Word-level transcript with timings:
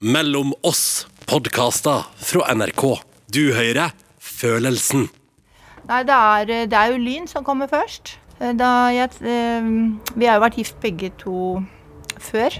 Mellom 0.00 0.54
oss 0.64 1.04
podkaster 1.28 2.06
fra 2.16 2.46
NRK. 2.56 2.82
Du 3.28 3.50
hører 3.52 3.90
Følelsen. 4.16 5.10
Nei, 5.90 5.98
det 6.08 6.16
er, 6.16 6.52
det 6.72 6.78
er 6.78 6.94
jo 6.94 7.02
Lyn 7.02 7.26
som 7.28 7.44
kommer 7.44 7.68
først. 7.68 8.14
Jeg, 8.40 9.10
eh, 9.20 9.68
vi 10.16 10.24
har 10.24 10.38
jo 10.38 10.44
vært 10.46 10.56
gift 10.56 10.78
begge 10.80 11.10
to 11.20 11.60
før. 12.16 12.56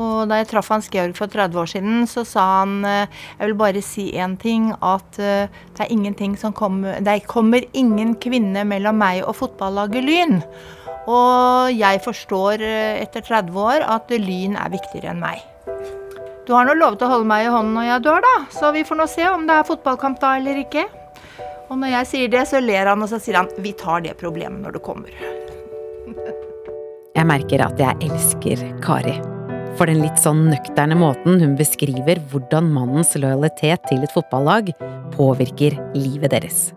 Og 0.00 0.32
da 0.32 0.40
jeg 0.40 0.48
traff 0.54 0.72
Hans 0.72 0.88
Georg 0.88 1.20
for 1.20 1.28
30 1.28 1.60
år 1.60 1.70
siden, 1.74 2.00
så 2.08 2.24
sa 2.24 2.46
han 2.62 2.80
eh, 2.88 3.20
Jeg 3.36 3.50
vil 3.50 3.58
bare 3.60 3.84
si 3.84 4.08
én 4.16 4.40
ting. 4.40 4.72
At 4.80 5.20
eh, 5.20 5.52
det 5.76 5.84
er 5.84 5.92
ingenting 5.92 6.40
som 6.40 6.56
kommer 6.56 7.04
Det 7.04 7.26
kommer 7.28 7.68
ingen 7.76 8.16
kvinne 8.16 8.64
mellom 8.64 8.96
meg 9.04 9.20
og 9.28 9.36
fotballaget 9.44 10.08
Lyn. 10.08 10.40
Og 11.04 11.76
jeg 11.76 12.00
forstår 12.08 12.64
etter 13.04 13.20
30 13.20 13.64
år 13.68 13.84
at 14.00 14.16
Lyn 14.16 14.56
er 14.56 14.72
viktigere 14.72 15.12
enn 15.12 15.26
meg. 15.28 15.49
Du 16.50 16.54
har 16.56 16.64
nå 16.66 16.72
lovet 16.74 16.98
å 17.06 17.06
holde 17.06 17.28
meg 17.30 17.44
i 17.46 17.50
hånden 17.54 17.76
når 17.76 17.84
jeg 17.86 18.02
dør, 18.02 18.24
da. 18.24 18.30
Så 18.50 18.72
vi 18.74 18.80
får 18.82 18.98
nå 18.98 19.04
se 19.06 19.22
om 19.30 19.44
det 19.46 19.54
er 19.54 19.66
fotballkamp 19.68 20.16
da 20.18 20.32
eller 20.40 20.56
ikke. 20.58 20.82
Og 21.70 21.78
når 21.78 21.92
jeg 21.92 22.08
sier 22.10 22.32
det, 22.32 22.40
så 22.50 22.58
ler 22.58 22.90
han, 22.90 23.04
og 23.04 23.10
så 23.12 23.20
sier 23.22 23.38
han 23.38 23.50
vi 23.62 23.70
tar 23.78 24.02
det 24.02 24.16
problemet 24.18 24.58
når 24.64 24.74
det 24.74 24.82
kommer. 24.82 25.14
Jeg 27.14 27.26
merker 27.26 27.62
at 27.62 27.78
jeg 27.78 28.06
elsker 28.06 28.62
Kari. 28.82 29.12
For 29.78 29.90
den 29.90 30.00
litt 30.00 30.18
sånn 30.22 30.44
nøkterne 30.48 30.96
måten 30.98 31.38
hun 31.42 31.56
beskriver 31.58 32.18
hvordan 32.32 32.70
mannens 32.72 33.12
lojalitet 33.18 33.84
til 33.90 34.06
et 34.06 34.14
fotballag 34.14 34.72
påvirker 35.14 35.76
livet 35.94 36.32
deres. 36.32 36.70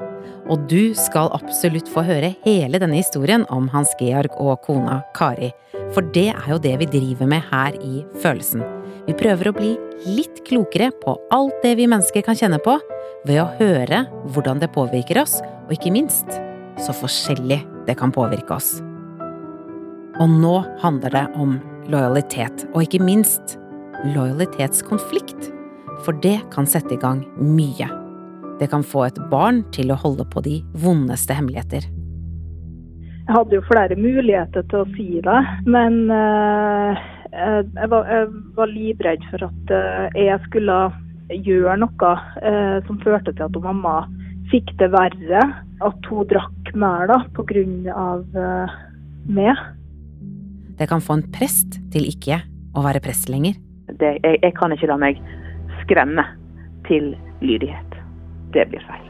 Og 0.52 0.66
du 0.70 0.92
skal 0.98 1.32
absolutt 1.38 1.90
få 1.90 2.04
høre 2.06 2.34
hele 2.44 2.82
denne 2.82 3.00
historien 3.00 3.46
om 3.54 3.70
Hans 3.74 3.94
Georg 4.02 4.36
og 4.38 4.60
kona 4.66 5.02
Kari. 5.18 5.54
For 5.96 6.06
det 6.14 6.32
er 6.34 6.48
jo 6.50 6.62
det 6.62 6.76
vi 6.82 6.92
driver 7.00 7.30
med 7.30 7.46
her 7.54 7.78
i 7.80 8.04
Følelsen. 8.26 8.66
Vi 9.04 9.16
prøver 9.20 9.50
å 9.50 9.56
bli 9.56 9.74
litt 10.08 10.44
klokere 10.48 10.90
på 11.02 11.18
alt 11.36 11.58
det 11.64 11.74
vi 11.80 11.90
mennesker 11.92 12.24
kan 12.24 12.38
kjenne 12.40 12.60
på, 12.64 12.78
ved 13.28 13.42
å 13.42 13.50
høre 13.60 14.06
hvordan 14.32 14.62
det 14.62 14.72
påvirker 14.76 15.20
oss, 15.20 15.40
og 15.68 15.74
ikke 15.76 15.92
minst 15.96 16.38
så 16.80 16.96
forskjellig 16.96 17.60
det 17.88 17.98
kan 18.00 18.14
påvirke 18.16 18.56
oss. 18.56 18.78
Og 20.22 20.30
nå 20.30 20.56
handler 20.84 21.16
det 21.16 21.26
om 21.42 21.58
lojalitet, 21.92 22.68
og 22.72 22.86
ikke 22.86 23.04
minst 23.04 23.58
lojalitetskonflikt. 24.14 25.52
For 26.04 26.16
det 26.24 26.38
kan 26.54 26.68
sette 26.68 26.96
i 26.96 27.00
gang 27.00 27.24
mye. 27.40 27.88
Det 28.60 28.70
kan 28.72 28.84
få 28.88 29.08
et 29.08 29.20
barn 29.32 29.64
til 29.76 29.92
å 29.92 30.00
holde 30.00 30.26
på 30.32 30.44
de 30.46 30.60
vondeste 30.84 31.36
hemmeligheter. 31.36 31.88
Jeg 33.24 33.36
hadde 33.38 33.56
jo 33.56 33.64
flere 33.68 33.96
muligheter 33.96 34.66
til 34.72 34.84
å 34.84 34.88
si 34.96 35.22
det, 35.24 35.40
men 35.64 36.12
uh, 36.12 37.00
jeg, 37.34 37.90
var, 37.90 38.10
jeg, 38.10 38.30
var, 38.58 38.72
livredd 38.72 39.26
for 39.32 39.48
at 39.48 39.74
uh, 39.74 40.18
jeg 40.18 40.40
skulle 40.48 40.78
gjøre 41.34 41.78
noe 41.82 42.12
uh, 42.46 42.78
som 42.88 43.00
førte 43.04 43.34
til 43.34 43.46
at 43.48 43.60
mamma 43.64 44.04
fikk 44.52 44.74
det 44.82 44.92
verre. 44.94 45.44
At 45.84 46.10
hun 46.10 46.28
drakk 46.30 46.74
mer 46.80 47.10
da, 47.10 47.20
pga. 47.36 47.64
meg. 49.28 49.64
Det 50.78 50.88
kan 50.90 51.04
få 51.04 51.20
en 51.20 51.26
prest 51.34 51.80
til 51.94 52.08
ikke 52.10 52.40
å 52.74 52.84
være 52.86 53.04
prest 53.04 53.30
lenger. 53.30 53.58
Det, 54.00 54.18
jeg, 54.24 54.40
jeg 54.42 54.54
kan 54.58 54.74
ikke 54.74 54.90
la 54.90 55.00
meg 55.02 55.20
skremme 55.84 56.26
til 56.88 57.14
lydighet. 57.44 58.00
Det 58.54 58.66
blir 58.72 58.84
feil. 58.88 59.10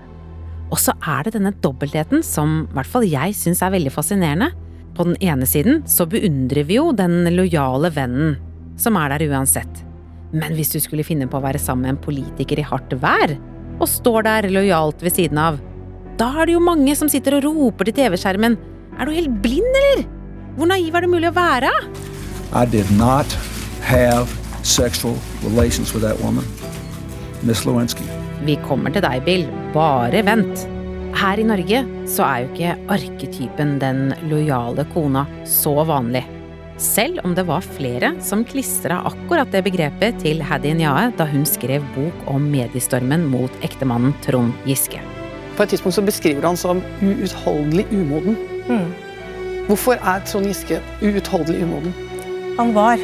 Og 0.74 0.80
så 0.82 0.96
er 1.06 1.26
det 1.26 1.36
denne 1.36 1.54
dobbeltheten 1.64 2.24
som 2.26 2.64
i 2.64 2.76
hvert 2.78 2.90
fall 2.90 3.06
jeg 3.06 3.36
syns 3.38 3.62
er 3.62 3.74
veldig 3.76 3.94
fascinerende. 3.94 4.50
På 4.94 5.08
den 5.08 5.18
ene 5.26 5.48
siden 5.50 5.82
så 5.90 6.06
beundrer 6.10 6.68
vi 6.70 6.78
jo 6.78 6.92
den 6.94 7.24
lojale 7.34 7.90
vennen 7.94 8.36
som 8.78 8.98
er 8.98 9.14
der 9.14 9.26
uansett. 9.32 9.82
Men 10.34 10.56
hvis 10.58 10.74
du 10.74 10.80
skulle 10.82 11.06
finne 11.06 11.28
på 11.30 11.38
å 11.38 11.44
være 11.44 11.62
sammen 11.62 11.88
med 11.88 11.96
en 11.96 12.04
politiker 12.04 12.62
i 12.62 12.66
hardt 12.66 12.94
vær, 13.02 13.36
og 13.80 13.90
står 13.90 14.26
der 14.28 14.50
lojalt 14.54 15.02
ved 15.06 15.16
siden 15.16 15.40
av, 15.42 15.60
da 16.18 16.30
er 16.38 16.50
det 16.50 16.56
jo 16.56 16.62
mange 16.62 16.94
som 16.98 17.10
sitter 17.10 17.40
og 17.40 17.48
roper 17.48 17.90
til 17.90 17.98
TV-skjermen 18.04 18.58
Er 19.02 19.10
du 19.10 19.16
helt 19.16 19.40
blind, 19.42 19.78
eller? 19.80 20.04
Hvor 20.54 20.70
naiv 20.70 20.94
er 20.94 21.02
det 21.02 21.10
mulig 21.10 21.32
å 21.32 21.34
være? 21.34 21.72
I 22.54 22.66
did 22.70 22.86
not 22.94 23.26
have 23.82 24.30
sexual 24.62 25.18
relations 25.42 25.96
with 25.96 26.06
that 26.06 26.22
woman, 26.22 26.46
Miss 27.42 27.66
Lewinsky. 27.66 28.06
Vi 28.46 28.60
kommer 28.68 28.94
til 28.94 29.02
deg, 29.02 29.26
Bill. 29.26 29.48
Bare 29.74 30.22
vent. 30.28 30.68
Her 31.14 31.38
i 31.38 31.46
Norge 31.46 31.84
så 32.10 32.26
er 32.26 32.38
jo 32.42 32.48
ikke 32.50 32.78
arketypen 32.92 33.76
den 33.82 34.08
lojale 34.32 34.86
kona 34.94 35.28
så 35.48 35.76
vanlig. 35.86 36.24
Selv 36.82 37.22
om 37.24 37.36
det 37.38 37.46
var 37.46 37.62
flere 37.78 38.16
som 38.26 38.42
klistra 38.50 38.98
akkurat 39.06 39.52
det 39.54 39.62
begrepet 39.68 40.18
til 40.24 40.42
Haddy 40.42 40.74
Njae 40.80 41.12
da 41.20 41.28
hun 41.30 41.46
skrev 41.48 41.86
bok 41.94 42.26
om 42.34 42.50
mediestormen 42.50 43.28
mot 43.30 43.54
ektemannen 43.62 44.16
Trond 44.26 44.58
Giske. 44.66 45.00
På 45.54 45.64
et 45.64 45.76
tidspunkt 45.76 46.00
så 46.00 46.06
beskriver 46.06 46.50
han 46.50 46.58
som 46.58 46.82
uutholdelig 47.04 47.86
umoden. 47.94 48.40
Mm. 48.66 48.90
Hvorfor 49.70 50.02
er 50.02 50.26
Trond 50.26 50.50
Giske 50.50 50.82
uutholdelig 51.06 51.62
umoden? 51.64 51.94
Han 52.58 52.74
var. 52.74 53.02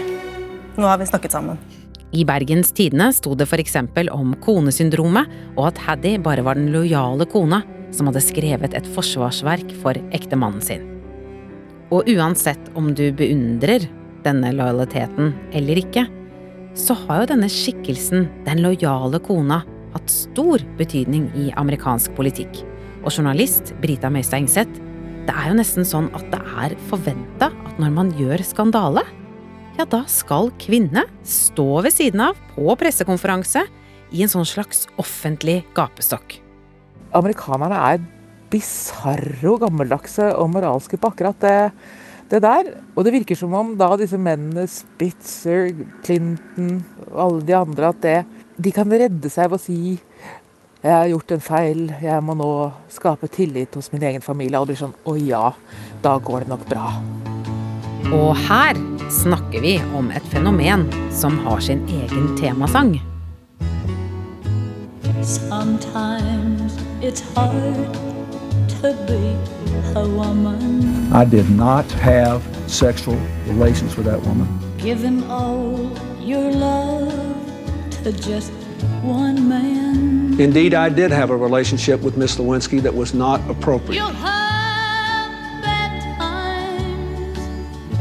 Nå 0.79 0.89
har 0.89 0.97
vi 0.97 1.11
snakket 1.13 1.37
sammen. 1.37 1.61
I 2.09 2.25
Bergens 2.25 2.73
Tidende 2.73 3.11
sto 3.13 3.35
det 3.37 3.45
f.eks. 3.45 3.77
om 4.09 4.33
konesyndromet, 4.41 5.29
og 5.55 5.67
at 5.69 5.83
Haddy 5.85 6.17
bare 6.17 6.41
var 6.41 6.57
den 6.57 6.73
lojale 6.73 7.29
kona 7.29 7.61
som 7.95 8.09
hadde 8.09 8.23
skrevet 8.23 8.75
et 8.77 8.87
forsvarsverk 8.95 9.73
for 9.81 9.97
ektemannen 10.15 10.63
sin. 10.63 10.85
Og 11.89 12.09
uansett 12.11 12.69
om 12.77 12.91
du 12.93 13.07
beundrer 13.17 13.87
denne 14.25 14.51
lojaliteten 14.53 15.33
eller 15.57 15.81
ikke, 15.81 16.05
så 16.77 16.95
har 17.05 17.23
jo 17.23 17.31
denne 17.31 17.49
skikkelsen, 17.49 18.27
den 18.45 18.61
lojale 18.63 19.19
kona, 19.25 19.63
hatt 19.95 20.11
stor 20.13 20.61
betydning 20.77 21.27
i 21.37 21.49
amerikansk 21.57 22.13
politikk. 22.17 22.61
Og 23.01 23.13
journalist 23.15 23.73
Brita 23.81 24.11
Møystad 24.11 24.43
Engseth 24.43 24.85
det 25.29 25.35
er 25.37 25.51
jo 25.51 25.57
nesten 25.59 25.85
sånn 25.85 26.09
at 26.17 26.25
det 26.33 26.41
er 26.63 26.75
forventa 26.89 27.49
at 27.53 27.81
når 27.81 27.95
man 27.95 28.11
gjør 28.17 28.41
skandale, 28.45 29.03
ja, 29.77 29.85
da 29.87 30.01
skal 30.11 30.49
kvinne 30.59 31.05
stå 31.23 31.83
ved 31.85 31.93
siden 31.95 32.23
av 32.25 32.39
på 32.55 32.67
pressekonferanse 32.79 33.63
i 34.11 34.25
en 34.25 34.31
sånn 34.31 34.47
slags 34.47 34.87
offentlig 34.99 35.61
gapestokk. 35.77 36.39
Amerikanerne 37.15 37.79
er 37.93 38.03
bisarre 38.49 39.49
og 39.49 39.63
gammeldagse 39.63 40.31
og 40.35 40.51
moralske 40.53 40.97
på 40.97 41.11
akkurat 41.11 41.39
det, 41.41 41.71
det, 42.31 42.41
der. 42.45 42.73
Og 42.95 43.05
det 43.05 43.13
virker 43.13 43.37
som 43.37 43.53
om 43.57 43.75
da 43.79 43.91
disse 43.99 44.17
mennene, 44.17 44.67
Spitzer, 44.69 45.71
Clinton 46.05 46.79
og 47.09 47.23
alle 47.25 47.47
de 47.47 47.57
andre, 47.57 47.93
at 47.93 48.03
det, 48.05 48.19
de 48.59 48.73
kan 48.75 48.91
redde 48.91 49.31
seg 49.31 49.49
ved 49.49 49.59
å 49.59 49.63
si 49.63 49.81
jeg 50.79 50.95
har 50.95 51.09
gjort 51.11 51.31
en 51.35 51.41
feil, 51.43 51.81
jeg 51.99 52.23
må 52.23 52.37
nå 52.39 52.51
skape 52.87 53.27
tillit 53.35 53.73
hos 53.75 53.91
min 53.91 54.05
egen 54.07 54.23
familie. 54.23 54.61
Og 54.61 54.69
det 54.69 54.77
blir 54.77 54.83
sånn 54.85 54.95
Å 55.11 55.15
ja, 55.19 55.49
da 56.05 56.15
går 56.23 56.45
det 56.45 56.53
nok 56.53 56.63
bra. 56.71 56.93
Og 58.15 58.31
her 58.47 58.79
snakker 59.11 59.59
vi 59.65 59.75
om 59.99 60.07
et 60.15 60.31
fenomen 60.31 60.87
som 61.11 61.35
har 61.43 61.59
sin 61.67 61.83
egen 61.91 62.31
temasang. 62.39 62.95
I 71.11 71.25
did 71.25 71.49
not 71.49 71.85
have 71.91 72.41
sexual 72.67 73.17
relations 73.45 73.97
with 73.97 74.05
that 74.05 74.21
woman. 74.23 74.47
Giving 74.77 75.23
all 75.29 75.91
your 76.21 76.51
love 76.51 77.11
to 78.03 78.11
just 78.13 78.51
one 79.03 79.49
man. 79.49 80.39
Indeed, 80.39 80.73
I 80.73 80.87
did 80.89 81.11
have 81.11 81.31
a 81.31 81.37
relationship 81.37 82.01
with 82.01 82.15
Miss 82.15 82.37
Lewinsky 82.37 82.81
that 82.81 82.95
was 82.95 83.13
not 83.13 83.41
appropriate. 83.49 83.99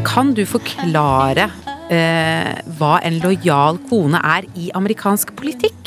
Kan 0.04 0.34
du 0.34 0.46
forklare 0.46 1.50
eh, 1.90 2.54
hva 2.78 2.94
en 3.02 3.18
lojal 3.24 3.78
kone 3.90 4.22
er 4.22 4.46
i 4.54 4.70
amerikansk 4.74 5.34
politikk? 5.34 5.77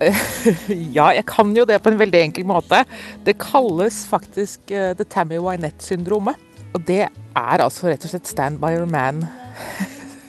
ja, 0.96 1.10
jeg 1.12 1.26
kan 1.28 1.50
jo 1.56 1.66
det 1.68 1.80
på 1.84 1.92
en 1.92 2.00
veldig 2.00 2.22
enkel 2.30 2.46
måte. 2.48 2.84
Det 3.26 3.36
kalles 3.42 4.02
faktisk 4.08 4.72
uh, 4.72 4.92
The 4.96 5.04
Tammy 5.04 5.40
Wynette-syndromet. 5.42 6.40
Og 6.74 6.84
det 6.86 7.02
er 7.10 7.62
altså 7.64 7.90
rett 7.90 8.04
og 8.06 8.12
slett 8.12 8.30
Stand 8.30 8.60
by 8.62 8.76
your 8.78 8.88
man 8.88 9.24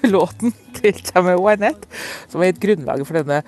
låten 0.10 0.54
til 0.80 0.98
Tammy 1.06 1.38
Wynette, 1.40 1.88
som 2.28 2.42
har 2.42 2.52
gitt 2.52 2.64
grunnlaget 2.64 3.08
for 3.08 3.22
denne 3.22 3.42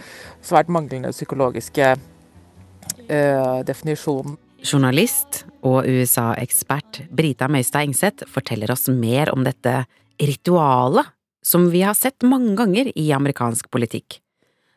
svært 0.46 0.72
manglende 0.72 1.12
psykologiske 1.16 1.94
uh, 1.98 3.60
definisjonen. 3.68 4.38
Journalist 4.64 5.44
og 5.68 5.90
USA-ekspert 5.90 7.02
Brita 7.12 7.50
Møystad 7.52 7.84
Engseth 7.84 8.30
forteller 8.32 8.72
oss 8.72 8.88
mer 8.88 9.34
om 9.34 9.44
dette 9.44 9.82
ritualet 10.22 11.12
som 11.44 11.68
vi 11.74 11.82
har 11.84 11.98
sett 12.00 12.24
mange 12.24 12.54
ganger 12.56 12.94
i 12.96 13.10
amerikansk 13.12 13.68
politikk. 13.74 14.23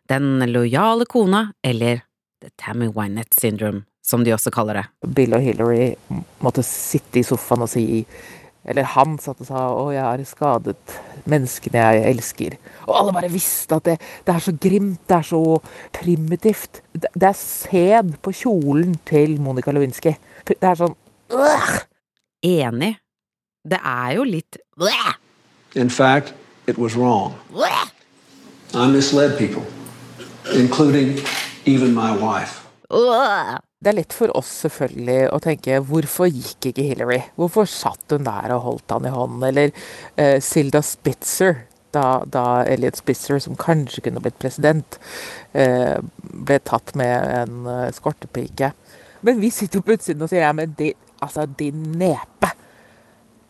Den 0.09 0.39
lojale 0.53 1.07
kona, 1.11 1.53
eller 1.67 2.03
The 2.43 2.51
Tammy 2.57 2.89
Wynette 2.95 3.35
Syndrome, 3.41 3.85
som 4.07 4.25
de 4.25 4.35
også 4.35 4.53
kaller 4.55 4.81
det. 4.81 4.87
Bill 5.15 5.35
og 5.35 5.43
Hillary 5.43 5.95
måtte 6.45 6.63
sitte 6.67 7.21
i 7.21 7.27
sofaen 7.27 7.67
og 7.67 7.73
si 7.73 8.07
Eller 8.67 8.83
han 8.83 9.13
satt 9.23 9.41
og 9.45 9.47
sa 9.47 9.61
'Å, 9.71 9.93
jeg 9.95 10.03
har 10.03 10.23
skadet 10.27 10.95
menneskene 11.31 11.79
jeg 11.79 12.17
elsker'. 12.17 12.57
Og 12.89 12.97
alle 12.99 13.13
bare 13.13 13.31
visste 13.31 13.77
at 13.77 13.85
det, 13.85 14.01
det 14.27 14.35
er 14.35 14.43
så 14.43 14.53
grimt, 14.59 14.99
det 15.07 15.17
er 15.17 15.23
så 15.23 15.63
primitivt. 15.93 16.83
Det, 16.93 17.07
det 17.15 17.29
er 17.29 17.39
sæd 17.39 18.17
på 18.23 18.33
kjolen 18.33 18.99
til 19.07 19.41
Monica 19.41 19.71
Lewinsky. 19.71 20.17
Det 20.47 20.59
er 20.63 20.75
sånn 20.75 20.97
øh! 21.31 21.79
Enig. 22.43 22.97
Det 23.63 23.79
er 23.79 24.17
jo 24.19 24.25
litt 24.25 24.59
In 25.75 25.91
fact, 25.91 26.35
it 26.67 26.77
was 26.79 26.97
wrong. 26.97 27.35
I 28.75 28.87
misled 28.89 29.39
people, 29.39 29.63
including 30.55 31.19
even 31.67 31.95
my 31.95 32.13
wife. 32.13 32.63
Det 32.87 33.91
er 33.91 33.97
lett 33.99 34.15
for 34.15 34.33
oss 34.39 34.49
selvfølgelig 34.63 35.31
å 35.35 35.41
tenke 35.43 35.81
hvorfor 35.85 36.31
gikk 36.31 36.71
ikke 36.71 36.85
Hillary? 36.87 37.19
Hvorfor 37.39 37.67
satt 37.71 38.15
hun 38.15 38.27
der 38.27 38.55
og 38.55 38.63
holdt 38.65 38.95
han 38.95 39.09
i 39.09 39.15
hånden? 39.15 39.43
Eller 39.49 39.73
uh, 40.19 40.39
Silda 40.43 40.83
Spitzer, 40.87 41.65
da, 41.95 42.23
da, 42.31 42.63
Elliot 42.67 42.99
Spitzer, 42.99 43.41
som 43.43 43.59
kanskje 43.59 44.07
kunne 44.07 44.23
blitt 44.25 44.39
president, 44.43 44.99
uh, 45.55 45.99
ble 46.23 46.61
tatt 46.67 46.95
med 46.99 47.27
en 47.43 47.67
uh, 47.69 47.89
skortepike. 47.95 48.71
Men 49.27 49.43
vi 49.43 49.51
sitter 49.55 49.81
jo 49.81 49.87
på 49.87 49.97
utsiden 49.97 50.25
og 50.25 50.31
sier 50.31 50.47
ja, 50.47 50.55
men 50.57 50.77
de, 50.79 50.93
altså, 51.25 51.49
din 51.59 51.91
nepe. 51.99 52.53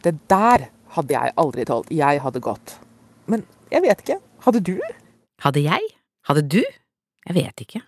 Det 0.05 0.15
der 0.31 0.71
hadde 0.97 1.17
jeg 1.17 1.37
aldri 1.43 1.69
tålt. 1.69 1.93
Jeg 1.93 2.23
hadde 2.25 2.43
gått. 2.45 2.77
Men 3.31 3.45
jeg 3.73 3.85
vet 3.85 4.03
ikke. 4.05 4.19
Hadde 4.47 4.65
du? 4.65 4.77
Hadde 5.45 5.63
jeg? 5.65 5.93
Hadde 6.27 6.45
du? 6.57 6.63
Jeg 7.27 7.35
vet 7.35 7.63
ikke. 7.65 7.83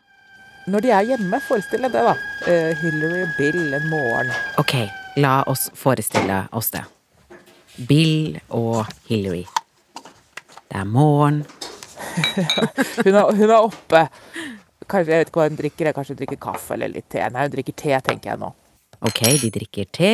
Når 0.68 0.84
de 0.84 0.90
er 0.92 1.06
hjemme, 1.12 1.38
forestill 1.46 1.86
deg 1.86 1.94
det, 1.94 2.04
da. 2.04 2.14
Uh, 2.44 2.70
Hillary 2.82 3.24
Bill 3.38 3.74
en 3.78 3.86
morgen. 3.88 4.32
Ok, 4.60 4.74
la 5.22 5.40
oss 5.48 5.68
forestille 5.78 6.42
oss 6.58 6.72
det. 6.74 6.82
Bill 7.88 8.36
og 8.52 8.82
Hillary. 9.08 9.44
Det 10.68 10.80
er 10.82 10.84
morgen. 10.84 11.44
hun, 13.04 13.14
er, 13.14 13.30
hun, 13.30 13.46
er, 13.46 13.60
oppe. 13.62 14.02
Kanskje, 14.88 15.12
jeg 15.14 15.22
vet 15.22 15.30
ikke 15.30 15.40
hva 15.40 15.48
hun 15.48 15.60
drikker. 15.62 15.92
Kanskje 15.96 16.16
hun 16.16 16.20
drikker 16.24 16.42
kaffe 16.42 16.74
eller 16.76 16.92
litt 16.92 17.08
te. 17.12 17.22
Nei, 17.22 17.46
hun 17.46 17.54
drikker 17.54 17.78
te, 17.78 17.94
tenker 18.10 18.34
jeg 18.34 18.42
nå. 18.42 18.50
Ok, 19.06 19.22
de 19.40 19.52
drikker 19.54 19.88
te. 19.94 20.12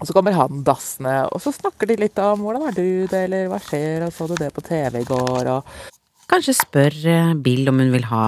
Og 0.00 0.08
så 0.08 0.16
kommer 0.16 0.34
han 0.34 0.64
dassende, 0.66 1.12
og 1.30 1.38
så 1.44 1.52
snakker 1.54 1.86
de 1.86 2.00
litt 2.00 2.18
om 2.18 2.40
hvordan 2.42 2.64
har 2.66 2.74
du 2.74 3.04
det, 3.06 3.26
eller 3.28 3.46
hva 3.52 3.60
skjer, 3.62 4.08
og 4.08 4.14
så 4.16 4.26
du 4.26 4.34
det 4.40 4.48
på 4.56 4.64
TV 4.64 5.04
i 5.04 5.06
går, 5.06 5.50
og 5.52 5.92
Kanskje 6.24 6.54
spør 6.56 6.94
eh, 7.04 7.32
Bill 7.44 7.68
om 7.68 7.82
hun 7.82 7.92
vil 7.92 8.06
ha 8.08 8.24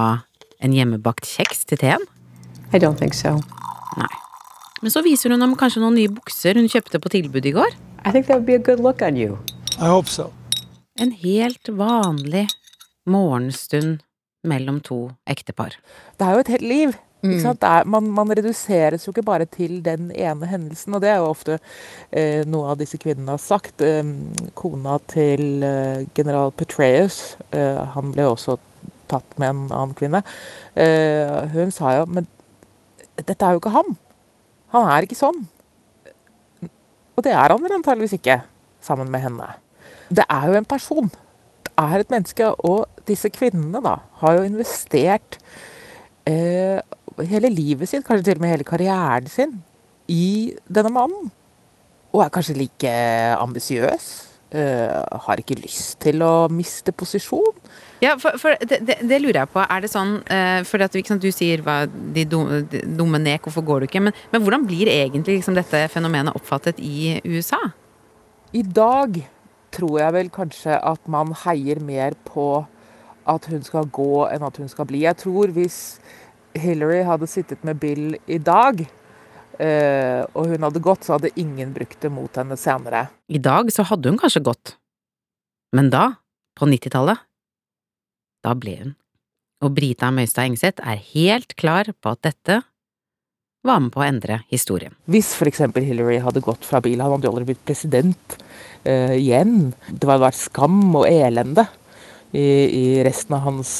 en 0.63 0.73
hjemmebakt 0.73 1.27
kjeks 1.27 1.65
til 1.69 1.81
teen? 1.81 2.07
I 2.73 2.79
don't 2.81 2.99
think 2.99 3.15
so. 3.17 3.37
Nei. 3.97 4.13
Men 4.81 4.93
så 4.93 5.01
viser 5.05 5.33
hun 5.33 5.41
ham 5.41 5.55
kanskje 5.57 5.81
noen 5.81 5.97
nye 5.97 6.11
bukser 6.13 6.57
hun 6.59 6.69
kjøpte 6.69 7.01
på 7.01 7.11
tilbud 7.13 7.45
i 7.49 7.53
går? 7.55 7.77
I 8.05 8.11
think 8.11 8.27
that 8.27 8.37
would 8.37 8.47
be 8.47 8.55
a 8.55 8.61
good 8.61 8.79
look 8.79 9.01
on 9.01 9.17
you. 9.17 9.37
I 9.79 9.89
hope 9.89 10.09
so. 10.09 10.31
En 10.99 11.11
helt 11.11 11.69
vanlig 11.69 12.47
morgenstund 13.05 13.99
mellom 14.47 14.79
to 14.81 15.11
ektepar. 15.29 15.75
Det 16.17 16.25
er 16.25 16.33
jo 16.33 16.45
et 16.45 16.55
helt 16.55 16.67
liv. 16.67 16.95
Mm. 17.25 17.39
Er, 17.41 17.85
man, 17.89 18.11
man, 18.13 18.29
reduseres 18.29 19.07
jo 19.07 19.11
ikke 19.11 19.25
bare 19.25 19.45
til 19.49 19.79
den 19.83 20.11
ene 20.13 20.45
hendelsen, 20.45 20.93
og 20.93 21.01
det 21.01 21.09
er 21.09 21.17
jo 21.17 21.31
ofte 21.31 21.57
eh, 22.11 22.43
noe 22.45 22.71
av 22.71 22.77
disse 22.79 22.99
kvinnene 23.01 23.33
har 23.33 23.41
sagt. 23.41 23.81
Eh, 23.81 24.05
kona 24.57 24.99
til 25.09 25.65
eh, 25.65 26.05
general 26.17 26.53
Petraeus, 26.53 27.35
eh, 27.51 27.81
han 27.95 28.13
ble 28.13 28.29
også 28.29 28.59
tatt 29.09 29.37
med 29.41 29.53
en 29.53 29.61
annen 29.67 29.95
kvinne. 29.97 30.23
Uh, 30.77 31.45
hun 31.53 31.71
sa 31.73 31.97
jo 31.99 32.09
Men 32.11 32.27
dette 33.17 33.41
er 33.41 33.55
jo 33.55 33.61
ikke 33.61 33.73
han. 33.73 33.95
Han 34.75 34.89
er 34.91 35.07
ikke 35.07 35.17
sånn. 35.17 35.45
Og 37.17 37.23
det 37.25 37.33
er 37.33 37.49
han 37.49 37.63
vel 37.63 37.77
antageligvis 37.79 38.19
ikke, 38.19 38.41
sammen 38.83 39.09
med 39.09 39.23
henne. 39.23 39.47
Det 40.13 40.25
er 40.29 40.51
jo 40.51 40.59
en 40.59 40.67
person. 40.69 41.09
Det 41.65 41.73
er 41.81 42.03
et 42.03 42.13
menneske. 42.13 42.51
Og 42.67 42.85
disse 43.09 43.31
kvinnene 43.33 43.81
da, 43.83 43.95
har 44.21 44.37
jo 44.37 44.45
investert 44.45 45.39
uh, 46.29 46.77
hele 47.25 47.51
livet 47.53 47.89
sitt, 47.89 48.05
kanskje 48.05 48.29
til 48.29 48.39
og 48.39 48.45
med 48.45 48.53
hele 48.53 48.67
karrieren 48.67 49.31
sin, 49.31 49.57
i 50.07 50.53
denne 50.69 50.93
mannen. 50.93 51.31
Og 52.13 52.23
er 52.23 52.33
kanskje 52.33 52.59
like 52.59 52.93
ambisiøs. 53.41 54.07
Uh, 54.53 55.01
har 55.25 55.41
ikke 55.41 55.57
lyst 55.59 55.97
til 56.05 56.21
å 56.23 56.47
miste 56.53 56.93
posisjon. 56.95 57.57
Ja, 58.03 58.13
for, 58.21 58.37
for 58.37 58.57
det, 58.61 58.81
det, 58.85 58.99
det, 59.09 59.17
lurer 59.23 59.41
jeg 59.41 59.51
på. 59.53 59.61
Er 59.63 59.81
det 59.81 59.89
sånn 59.89 60.19
uh, 60.29 60.61
For 60.67 60.83
at, 60.85 60.97
sant, 61.07 61.23
du 61.23 61.33
sier 61.33 61.63
hva, 61.65 61.79
de 61.87 62.27
dumme, 62.29 62.61
de 62.69 62.83
dumme 62.99 63.21
nek, 63.21 63.47
hvorfor 63.47 63.65
går 63.65 63.81
du 63.81 63.87
ikke? 63.87 64.03
Men, 64.07 64.15
men 64.33 64.43
hvordan 64.45 64.67
blir 64.69 64.91
egentlig 64.91 65.39
liksom, 65.39 65.57
dette 65.57 65.87
fenomenet 65.93 66.37
oppfattet 66.37 66.81
i 66.83 67.17
USA? 67.25 67.59
I 68.55 68.63
dag 68.63 69.17
tror 69.73 69.97
jeg 69.99 70.15
vel 70.15 70.29
kanskje 70.33 70.77
at 70.77 71.09
man 71.11 71.33
heier 71.43 71.81
mer 71.83 72.15
på 72.27 72.65
at 73.27 73.49
hun 73.51 73.65
skal 73.65 73.89
gå 73.91 74.27
enn 74.29 74.45
at 74.47 74.61
hun 74.61 74.69
skal 74.71 74.87
bli. 74.89 75.03
Jeg 75.03 75.19
tror 75.19 75.51
hvis 75.55 75.97
Hillary 76.57 77.01
hadde 77.05 77.27
sittet 77.29 77.65
med 77.67 77.81
Bill 77.81 78.15
i 78.31 78.39
dag, 78.39 78.85
uh, 79.59 80.23
og 80.37 80.53
hun 80.53 80.67
hadde 80.69 80.83
gått, 80.85 81.05
så 81.05 81.17
hadde 81.17 81.33
ingen 81.35 81.73
brukt 81.75 81.99
det 82.03 82.13
mot 82.13 82.39
henne 82.39 82.57
senere. 82.59 83.07
I 83.27 83.41
dag 83.41 83.73
så 83.73 83.85
hadde 83.89 84.13
hun 84.13 84.21
kanskje 84.21 84.45
gått. 84.45 84.77
Men 85.75 85.91
da, 85.91 86.11
på 86.57 86.69
90-tallet, 86.69 87.26
da 88.47 88.55
ble 88.57 88.79
hun. 88.79 88.95
Og 89.65 89.73
Brita 89.73 90.09
Møystad 90.13 90.51
Engseth 90.51 90.83
er 90.85 91.01
helt 91.13 91.55
klar 91.57 91.89
på 92.01 92.13
at 92.13 92.23
dette 92.27 92.61
var 93.67 93.81
med 93.83 93.91
på 93.93 94.01
å 94.01 94.05
endre 94.05 94.41
historien. 94.53 94.93
Hvis 95.09 95.33
f.eks. 95.35 95.63
Hillary 95.75 96.19
hadde 96.23 96.43
gått 96.45 96.67
fra 96.67 96.81
bil, 96.83 97.01
han 97.01 97.15
hadde 97.15 97.27
jo 97.27 97.33
aldri 97.33 97.49
blitt 97.51 97.65
president 97.67 98.37
uh, 98.85 99.15
igjen. 99.17 99.73
Det 99.89 100.07
hadde 100.07 100.23
vært 100.27 100.39
skam 100.39 100.79
og 100.93 101.07
elende 101.09 101.67
i, 102.31 102.45
i, 102.45 102.85
resten 103.07 103.37
av 103.37 103.47
hans 103.47 103.73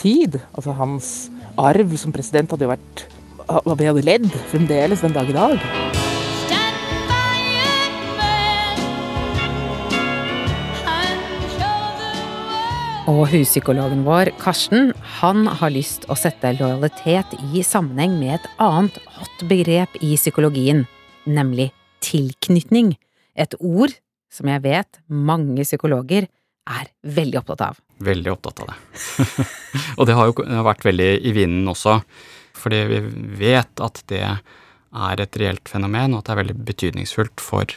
tid. 0.00 0.40
Altså 0.54 0.74
hans 0.78 1.12
arv 1.58 1.94
som 2.00 2.14
president 2.14 2.54
hadde 2.54 2.68
jo 2.68 2.74
vært 2.74 3.06
Vi 3.48 3.86
hadde 3.88 4.04
ledd 4.04 4.28
fremdeles 4.50 5.04
den 5.04 5.16
dag 5.16 5.30
i 5.30 5.36
dag. 5.36 5.87
Og 13.08 13.22
huspsykologen 13.30 14.02
vår, 14.04 14.28
Karsten, 14.36 14.90
han 15.16 15.46
har 15.48 15.72
lyst 15.72 16.02
å 16.12 16.16
sette 16.18 16.50
lojalitet 16.58 17.32
i 17.54 17.62
sammenheng 17.64 18.18
med 18.20 18.34
et 18.34 18.48
annet 18.60 18.98
hot 19.14 19.44
begrep 19.48 19.96
i 20.04 20.10
psykologien, 20.18 20.82
nemlig 21.24 21.70
tilknytning. 22.04 22.92
Et 23.32 23.56
ord 23.64 23.96
som 24.28 24.52
jeg 24.52 24.60
vet 24.66 25.00
mange 25.08 25.64
psykologer 25.64 26.28
er 26.68 26.92
veldig 27.00 27.40
opptatt 27.40 27.64
av. 27.70 27.80
Veldig 28.04 28.34
opptatt 28.34 28.60
av 28.66 28.74
det. 28.74 28.78
og 29.96 30.04
det 30.04 30.20
har 30.20 30.28
jo 30.28 30.62
vært 30.68 30.84
veldig 30.90 31.10
i 31.24 31.32
vinden 31.32 31.72
også, 31.72 32.02
fordi 32.60 32.84
vi 32.92 33.02
vet 33.40 33.84
at 33.88 34.04
det 34.12 34.24
er 34.28 35.24
et 35.24 35.40
reelt 35.40 35.72
fenomen, 35.72 36.12
og 36.12 36.20
at 36.20 36.28
det 36.28 36.36
er 36.36 36.42
veldig 36.42 36.60
betydningsfullt 36.74 37.40
for, 37.40 37.72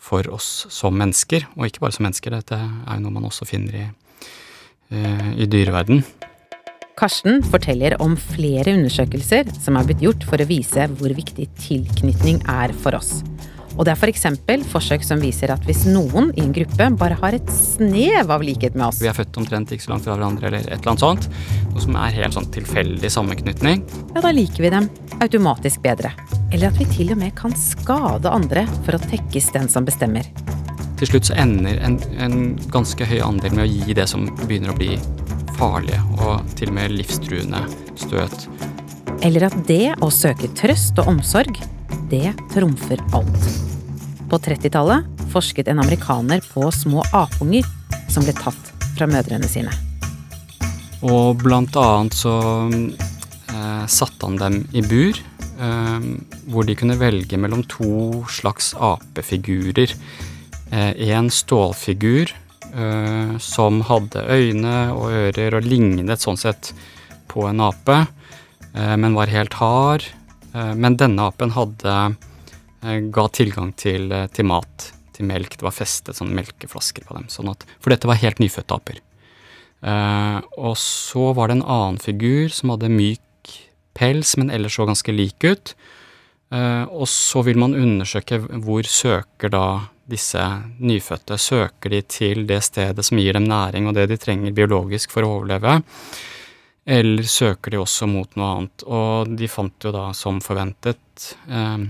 for 0.00 0.32
oss 0.32 0.70
som 0.72 0.96
mennesker. 0.96 1.50
Og 1.58 1.68
ikke 1.68 1.84
bare 1.84 2.00
som 2.00 2.08
mennesker, 2.08 2.32
dette 2.32 2.56
er 2.56 2.96
jo 2.96 3.04
noe 3.04 3.20
man 3.20 3.28
også 3.28 3.44
finner 3.44 3.76
i 3.76 3.90
i 4.90 5.46
dyreverden. 5.46 6.02
Karsten 7.00 7.40
forteller 7.46 7.94
om 8.04 8.12
flere 8.18 8.74
undersøkelser 8.76 9.48
som 9.56 9.78
er 9.78 9.86
blitt 9.88 10.02
gjort 10.04 10.26
for 10.28 10.42
å 10.42 10.48
vise 10.48 10.84
hvor 10.98 11.14
viktig 11.16 11.46
tilknytning 11.62 12.42
er 12.50 12.74
for 12.82 12.98
oss. 12.98 13.22
Og 13.78 13.86
det 13.86 13.94
er 13.94 14.00
f.eks. 14.02 14.26
For 14.44 14.66
forsøk 14.74 15.06
som 15.06 15.22
viser 15.22 15.52
at 15.54 15.64
hvis 15.64 15.86
noen 15.88 16.28
i 16.34 16.42
en 16.44 16.52
gruppe 16.52 16.90
bare 17.00 17.16
har 17.22 17.36
et 17.38 17.52
snev 17.54 18.28
av 18.34 18.44
likhet 18.44 18.76
med 18.76 18.90
oss 18.90 19.00
Vi 19.00 19.08
er 19.08 19.16
født 19.16 19.40
omtrent 19.40 19.72
ikke 19.72 19.86
så 19.86 19.94
langt 19.94 20.04
fra 20.04 20.18
hverandre, 20.18 20.50
eller 20.50 20.66
et 20.66 20.74
eller 20.76 20.92
annet 20.92 21.06
sånt. 21.06 21.30
Noe 21.70 21.86
som 21.86 21.96
er 22.02 22.16
helt 22.18 22.36
sånn 22.36 22.50
tilfeldig 22.52 23.12
sammenknytning. 23.14 23.84
Ja, 24.12 24.20
da 24.20 24.34
liker 24.36 24.66
vi 24.66 24.74
dem 24.74 24.90
automatisk 25.20 25.80
bedre. 25.86 26.12
Eller 26.50 26.68
at 26.68 26.80
vi 26.80 26.88
til 26.92 27.14
og 27.14 27.22
med 27.22 27.32
kan 27.38 27.56
skade 27.56 28.28
andre 28.28 28.66
for 28.82 28.98
å 28.98 29.04
tekkes 29.08 29.52
den 29.56 29.70
som 29.72 29.88
bestemmer 29.88 30.28
til 31.00 31.08
slutt 31.08 31.30
så 31.30 31.36
ender 31.40 31.78
en, 31.80 31.96
en, 32.20 32.40
ganske 32.72 33.06
høy 33.08 33.22
andel 33.24 33.54
med 33.56 33.64
å 33.64 33.70
gi 33.70 33.94
det 33.96 34.04
som 34.10 34.26
begynner 34.42 34.74
å 34.74 34.76
bli 34.76 34.98
farlige 35.56 36.00
og 36.20 36.50
til 36.58 36.68
og 36.68 36.76
med 36.76 36.92
livstruende 36.92 37.62
støt. 37.96 38.44
Eller 39.24 39.48
at 39.48 39.56
det 39.68 39.94
å 40.04 40.10
søke 40.12 40.50
trøst 40.56 41.00
og 41.00 41.08
omsorg, 41.14 41.56
det 42.12 42.34
trumfer 42.52 43.00
alt. 43.16 43.48
På 44.28 44.38
30-tallet 44.44 45.24
forsket 45.32 45.70
en 45.72 45.80
amerikaner 45.80 46.44
på 46.52 46.68
små 46.74 47.04
apunger 47.16 47.64
som 48.12 48.26
ble 48.26 48.34
tatt 48.36 48.72
fra 48.98 49.08
mødrene 49.08 49.48
sine. 49.48 49.72
Og 51.00 51.40
blant 51.40 51.76
annet 51.80 52.16
så 52.16 52.34
eh, 52.68 53.84
satte 53.88 54.28
han 54.28 54.36
dem 54.40 54.58
i 54.76 54.84
bur, 54.84 55.16
eh, 55.16 56.10
hvor 56.52 56.68
de 56.68 56.76
kunne 56.76 56.98
velge 57.00 57.40
mellom 57.40 57.64
to 57.72 58.20
slags 58.28 58.74
apefigurer 58.76 59.96
en 60.70 61.30
stålfigur 61.34 62.30
eh, 62.74 63.32
som 63.42 63.82
hadde 63.88 64.22
øyne 64.30 64.76
og 64.94 65.10
ører 65.10 65.58
og 65.58 65.66
lignet 65.66 66.22
sånn 66.22 66.38
sett 66.40 66.72
på 67.30 67.46
en 67.48 67.62
ape, 67.64 68.04
eh, 68.74 68.96
men 68.96 69.18
var 69.18 69.32
helt 69.32 69.58
hard. 69.60 70.06
Men 70.50 70.96
denne 70.98 71.28
apen 71.30 71.52
hadde 71.54 71.92
ga 73.14 73.24
tilgang 73.30 73.68
til, 73.78 74.10
til 74.34 74.48
mat 74.50 74.88
til 75.20 75.28
melk. 75.28 75.54
Det 75.54 75.66
var 75.66 75.76
festet 75.76 76.18
sånne 76.18 76.34
melkeflasker 76.40 77.06
på 77.06 77.16
dem. 77.16 77.28
Sånn 77.30 77.52
at, 77.52 77.62
for 77.78 77.92
dette 77.92 78.08
var 78.10 78.20
helt 78.22 78.40
nyfødte 78.42 78.76
aper. 78.76 79.00
Eh, 79.80 80.38
og 80.60 80.76
så 80.80 81.30
var 81.36 81.48
det 81.48 81.58
en 81.58 81.66
annen 81.66 82.00
figur 82.02 82.52
som 82.52 82.74
hadde 82.74 82.92
myk 82.92 83.54
pels, 83.96 84.36
men 84.40 84.52
ellers 84.52 84.76
så 84.78 84.88
ganske 84.88 85.14
lik 85.14 85.44
ut. 85.44 85.74
Eh, 86.50 86.84
og 86.88 87.06
så 87.10 87.44
vil 87.46 87.60
man 87.60 87.76
undersøke 87.78 88.40
hvor 88.64 88.88
søker 88.88 89.52
da 89.52 89.64
disse 90.10 90.42
nyfødte. 90.80 91.38
Søker 91.40 91.94
de 91.94 92.02
til 92.02 92.44
det 92.48 92.60
stedet 92.66 93.04
som 93.06 93.20
gir 93.20 93.36
dem 93.36 93.48
næring 93.48 93.88
og 93.88 93.96
det 93.96 94.08
de 94.10 94.18
trenger 94.20 94.56
biologisk 94.56 95.14
for 95.14 95.26
å 95.26 95.36
overleve? 95.38 95.80
Eller 96.90 97.28
søker 97.28 97.74
de 97.74 97.80
også 97.80 98.08
mot 98.10 98.36
noe 98.36 98.50
annet? 98.56 98.84
Og 98.88 99.32
de 99.38 99.48
fant 99.50 99.86
jo 99.86 99.92
da, 99.94 100.08
som 100.16 100.40
forventet, 100.42 101.34
eh, 101.48 101.88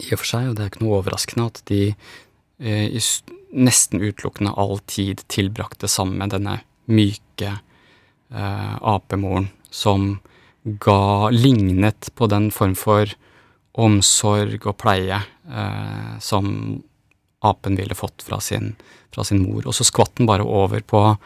i 0.00 0.12
og 0.14 0.22
for 0.22 0.28
seg, 0.30 0.48
og 0.48 0.56
det 0.56 0.64
er 0.64 0.72
ikke 0.72 0.84
noe 0.84 1.00
overraskende, 1.02 1.48
at 1.50 1.62
de 1.68 1.82
eh, 1.90 3.00
nesten 3.50 4.00
utelukkende 4.00 4.54
all 4.56 4.78
tid 4.88 5.24
tilbrakte 5.28 5.90
sammen 5.90 6.20
med 6.22 6.34
denne 6.34 6.60
myke 6.90 7.50
eh, 8.30 8.76
apemoren 8.80 9.50
som 9.70 10.20
ga 10.62 11.30
lignet 11.32 12.10
på 12.14 12.28
den 12.30 12.50
form 12.54 12.76
for 12.78 13.10
omsorg 13.80 14.66
og 14.66 14.76
pleie 14.80 15.20
eh, 15.20 16.14
som 16.22 16.52
apen 17.40 17.76
ville 17.76 17.94
fått 17.94 18.22
fra 18.22 18.40
sin, 18.40 18.74
fra 19.14 19.24
sin, 19.24 19.42
mor. 19.42 19.66
Og 19.66 19.74
så 19.74 19.86
skvatt 19.86 20.16
den 20.18 20.28
bare 20.28 20.44
over 20.44 20.80
på, 20.80 21.16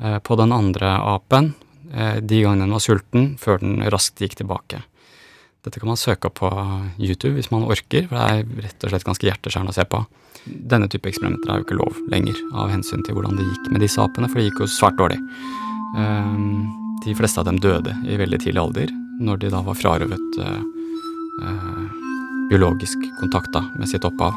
eh, 0.00 0.18
på 0.18 0.36
den 0.36 0.52
andre 0.52 0.96
apen 1.00 1.54
eh, 1.92 2.20
de 2.20 2.42
gangene 2.42 2.66
den 2.66 2.76
var 2.76 2.84
sulten, 2.84 3.34
før 3.40 3.62
den 3.62 3.80
raskt 3.92 4.20
gikk 4.20 4.36
tilbake. 4.40 4.82
Dette 5.64 5.80
kan 5.82 5.90
man 5.90 5.98
søke 5.98 6.28
opp 6.28 6.38
på 6.38 6.50
YouTube 7.02 7.34
hvis 7.34 7.50
man 7.50 7.66
orker, 7.66 8.06
for 8.06 8.14
det 8.14 8.26
er 8.26 8.64
rett 8.68 8.86
og 8.86 8.92
slett 8.92 9.08
ganske 9.08 9.26
hjerteskjærende 9.26 9.74
å 9.74 9.78
se 9.78 9.86
på. 9.90 10.04
Denne 10.46 10.86
type 10.92 11.10
eksperimenter 11.10 11.50
er 11.50 11.58
jo 11.58 11.66
ikke 11.66 11.80
lov 11.80 11.96
lenger, 12.12 12.38
av 12.54 12.70
hensyn 12.70 13.02
til 13.02 13.16
hvordan 13.16 13.38
det 13.38 13.48
gikk 13.48 13.72
med 13.72 13.82
disse 13.82 14.02
apene, 14.02 14.30
for 14.30 14.38
det 14.38 14.50
gikk 14.50 14.62
jo 14.62 14.70
svært 14.70 15.00
dårlig. 15.00 15.18
Eh, 15.98 16.32
de 17.06 17.18
fleste 17.18 17.42
av 17.42 17.48
dem 17.48 17.58
døde 17.62 17.96
i 18.06 18.18
veldig 18.20 18.42
tidlig 18.44 18.62
alder, 18.62 18.94
når 19.22 19.42
de 19.42 19.54
da 19.54 19.62
var 19.66 19.78
frarøvet 19.78 20.42
biologisk 22.50 23.02
kontakt 23.20 23.56
med 23.76 23.88
sitt 23.90 24.04
opphav. 24.06 24.34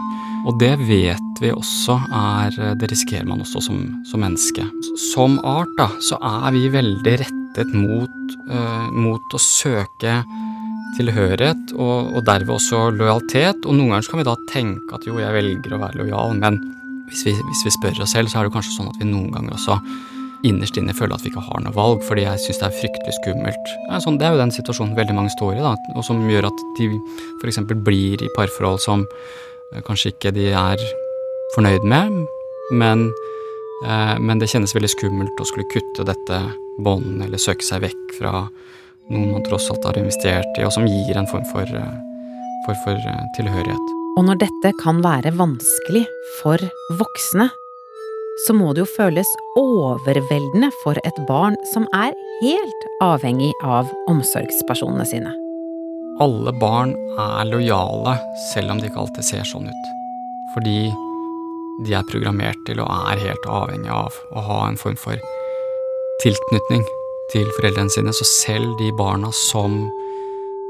Og 0.47 0.57
det 0.61 0.73
vet 0.87 1.41
vi 1.41 1.51
også 1.51 1.97
er 2.15 2.55
Det 2.79 2.89
risikerer 2.91 3.27
man 3.27 3.41
også 3.43 3.61
som, 3.63 3.79
som 4.07 4.23
menneske. 4.23 4.63
Som 5.11 5.39
art 5.47 5.71
da, 5.77 5.89
så 6.03 6.19
er 6.19 6.51
vi 6.55 6.69
veldig 6.71 7.15
rettet 7.21 7.73
mot, 7.75 8.35
uh, 8.51 8.87
mot 8.95 9.35
å 9.35 9.41
søke 9.41 10.21
tilhørighet, 10.97 11.73
og, 11.77 12.15
og, 12.15 12.21
derved 12.27 12.55
også 12.55 12.89
lojalitet. 12.95 13.65
Og 13.65 13.75
noen 13.77 13.93
ganger 13.93 14.11
kan 14.11 14.21
vi 14.23 14.29
da 14.29 14.37
tenke 14.49 14.97
at 14.97 15.07
jo, 15.07 15.19
jeg 15.21 15.35
velger 15.35 15.75
å 15.75 15.81
være 15.83 16.01
lojal, 16.01 16.37
men 16.39 16.59
hvis 17.09 17.25
vi, 17.27 17.33
hvis 17.35 17.65
vi 17.67 17.75
spør 17.75 18.03
oss 18.05 18.15
selv, 18.15 18.31
så 18.31 18.39
er 18.39 18.47
det 18.47 18.55
kanskje 18.55 18.75
sånn 18.75 18.89
at 18.91 18.99
vi 19.01 19.09
noen 19.09 19.31
ganger 19.35 19.55
også 19.57 19.79
innerst 20.47 20.77
inne 20.79 20.95
føler 20.95 21.15
at 21.15 21.25
vi 21.25 21.31
ikke 21.33 21.43
har 21.43 21.63
noe 21.63 21.75
valg, 21.75 22.03
fordi 22.07 22.23
jeg 22.25 22.41
syns 22.43 22.61
det 22.61 22.67
er 22.69 22.77
fryktelig 22.77 23.15
skummelt. 23.17 23.73
Sånn, 24.03 24.19
det 24.19 24.27
er 24.27 24.35
jo 24.35 24.41
den 24.41 24.53
situasjonen 24.55 24.95
veldig 24.97 25.15
mange 25.17 25.33
står 25.35 25.57
i, 25.57 25.63
da, 25.65 25.73
og 25.95 26.05
som 26.07 26.21
gjør 26.31 26.49
at 26.49 26.63
de 26.79 26.89
f.eks. 27.41 27.61
blir 27.87 28.23
i 28.23 28.31
parforhold 28.37 28.81
som 28.83 29.05
eh, 29.05 29.83
kanskje 29.87 30.13
ikke 30.13 30.33
de 30.35 30.49
er 30.55 30.85
fornøyd 31.55 31.85
med, 31.91 32.15
men, 32.79 33.07
eh, 33.83 34.15
men 34.23 34.41
det 34.41 34.51
kjennes 34.53 34.75
veldig 34.77 34.91
skummelt 34.95 35.43
å 35.43 35.49
skulle 35.49 35.69
kutte 35.73 36.07
dette 36.07 36.41
båndet 36.79 37.27
eller 37.27 37.41
søke 37.41 37.65
seg 37.65 37.83
vekk 37.83 38.17
fra 38.21 38.33
noen 39.09 39.31
man 39.33 39.45
tross 39.47 39.67
alt 39.73 39.87
har 39.89 39.99
investert 39.99 40.59
i, 40.59 40.65
og 40.67 40.71
som 40.75 40.87
gir 40.87 41.19
en 41.19 41.29
form 41.29 41.47
for, 41.51 41.67
eh, 41.67 41.95
for, 42.67 42.79
for 42.85 43.09
tilhørighet. 43.35 43.95
Og 44.19 44.25
når 44.27 44.39
dette 44.41 44.75
kan 44.81 45.03
være 45.03 45.35
vanskelig 45.37 46.05
for 46.39 46.63
voksne, 46.99 47.49
så 48.45 48.55
må 48.55 48.71
det 48.73 48.85
jo 48.85 48.89
føles 48.95 49.29
overveldende 49.59 50.71
for 50.83 50.99
et 51.07 51.19
barn 51.27 51.57
som 51.73 51.87
er 51.95 52.15
helt 52.39 52.87
avhengig 53.03 53.51
av 53.65 53.89
omsorgspersonene 54.11 55.07
sine. 55.07 55.33
Alle 56.23 56.51
barn 56.59 56.93
er 57.19 57.47
lojale, 57.47 58.15
selv 58.49 58.73
om 58.73 58.79
de 58.79 58.89
ikke 58.89 59.03
alltid 59.03 59.27
ser 59.27 59.47
sånn 59.47 59.69
ut. 59.71 59.91
Fordi 60.55 60.79
de 61.85 61.95
er 61.95 62.07
programmert 62.11 62.59
til 62.67 62.81
og 62.83 62.91
er 63.11 63.21
helt 63.23 63.45
avhengig 63.47 63.91
av 63.93 64.15
å 64.35 64.43
ha 64.47 64.61
en 64.67 64.79
form 64.79 64.97
for 64.99 65.19
tilknytning 66.23 66.83
til 67.31 67.47
foreldrene 67.57 67.93
sine. 67.93 68.13
Så 68.15 68.27
selv 68.27 68.75
de 68.81 68.91
barna 68.99 69.31
som 69.35 69.79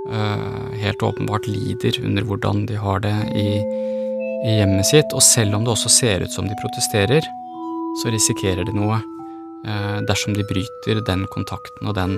øh, 0.09 0.69
helt 0.83 1.05
åpenbart 1.05 1.49
lider 1.49 1.97
under 2.03 2.27
hvordan 2.29 2.65
de 2.69 2.77
har 2.77 3.01
det 3.05 3.15
i, 3.33 3.49
i 4.45 4.57
hjemmet 4.59 4.89
sitt, 4.89 5.13
og 5.13 5.25
selv 5.25 5.57
om 5.57 5.65
det 5.65 5.73
også 5.73 5.93
ser 5.97 6.25
ut 6.25 6.35
som 6.35 6.49
de 6.49 6.57
protesterer, 6.61 7.25
så 7.97 8.11
risikerer 8.13 8.67
de 8.67 8.75
noe 8.75 8.99
eh, 9.65 9.99
dersom 10.07 10.37
de 10.37 10.45
bryter 10.47 11.01
den 11.07 11.25
kontakten 11.33 11.89
og 11.89 11.97
den, 11.97 12.17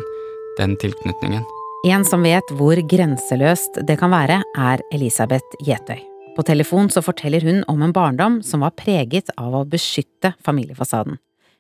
den 0.60 0.78
tilknytningen. 0.82 1.46
En 1.88 2.06
som 2.06 2.22
vet 2.22 2.52
hvor 2.54 2.78
grenseløst 2.78 3.82
det 3.88 3.98
kan 3.98 4.14
være, 4.14 4.42
er 4.58 4.84
Elisabeth 4.94 5.58
Gjetøy. 5.66 5.98
På 6.36 6.46
telefon 6.48 6.92
så 6.94 7.02
forteller 7.04 7.44
hun 7.44 7.64
om 7.72 7.82
en 7.82 7.94
barndom 7.96 8.40
som 8.46 8.62
var 8.64 8.76
preget 8.78 9.34
av 9.34 9.56
å 9.58 9.66
beskytte 9.68 10.36
familiefasaden, 10.46 11.18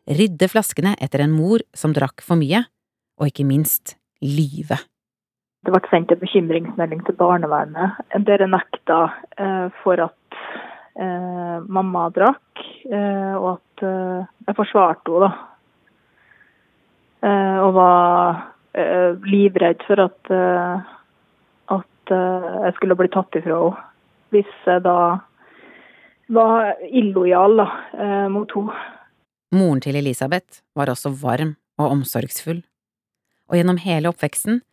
rydde 0.07 0.47
flaskene 0.51 0.93
etter 1.01 1.25
en 1.25 1.33
mor 1.33 1.63
som 1.75 1.95
drakk 1.95 2.23
for 2.23 2.39
mye, 2.39 2.63
og 3.19 3.31
ikke 3.31 3.47
minst 3.47 3.97
lyve. 4.21 4.77
Det 5.61 5.73
ble 5.73 5.81
sendt 5.91 6.13
en 6.13 6.21
bekymringsmelding 6.21 7.03
til 7.05 7.17
barnevernet. 7.19 7.99
Dere 8.25 8.47
nekta 8.49 9.01
eh, 9.37 9.67
for 9.83 10.01
at 10.01 10.47
mamma 10.95 12.09
drakk, 12.13 12.61
eh, 12.91 13.33
og 13.37 13.47
at 13.55 13.83
uh, 13.87 14.27
jeg 14.47 14.57
forsvarte 14.57 15.11
henne, 15.11 15.29
da. 15.29 15.47
Og 17.21 17.75
var 17.75 18.39
livredd 19.29 19.83
for 19.85 19.99
at, 20.01 20.29
at 21.69 22.13
jeg 22.13 22.71
skulle 22.79 22.95
bli 22.97 23.11
tatt 23.13 23.37
ifra 23.37 23.59
henne. 23.59 23.83
Hvis 24.33 24.55
jeg 24.65 24.81
da 24.87 24.95
var 26.33 26.81
illojal 26.89 27.61
da, 27.61 27.67
mot 28.33 28.55
henne. 28.57 28.79
Moren 29.53 29.83
til 29.85 29.99
Elisabeth 29.99 30.63
var 30.73 30.89
også 30.89 31.11
varm 31.21 31.53
og 31.77 31.91
omsorgsfull. 31.91 32.63
Og 33.51 33.59
gjennom 33.59 33.77
hele 33.83 34.09
oppveksten 34.09 34.63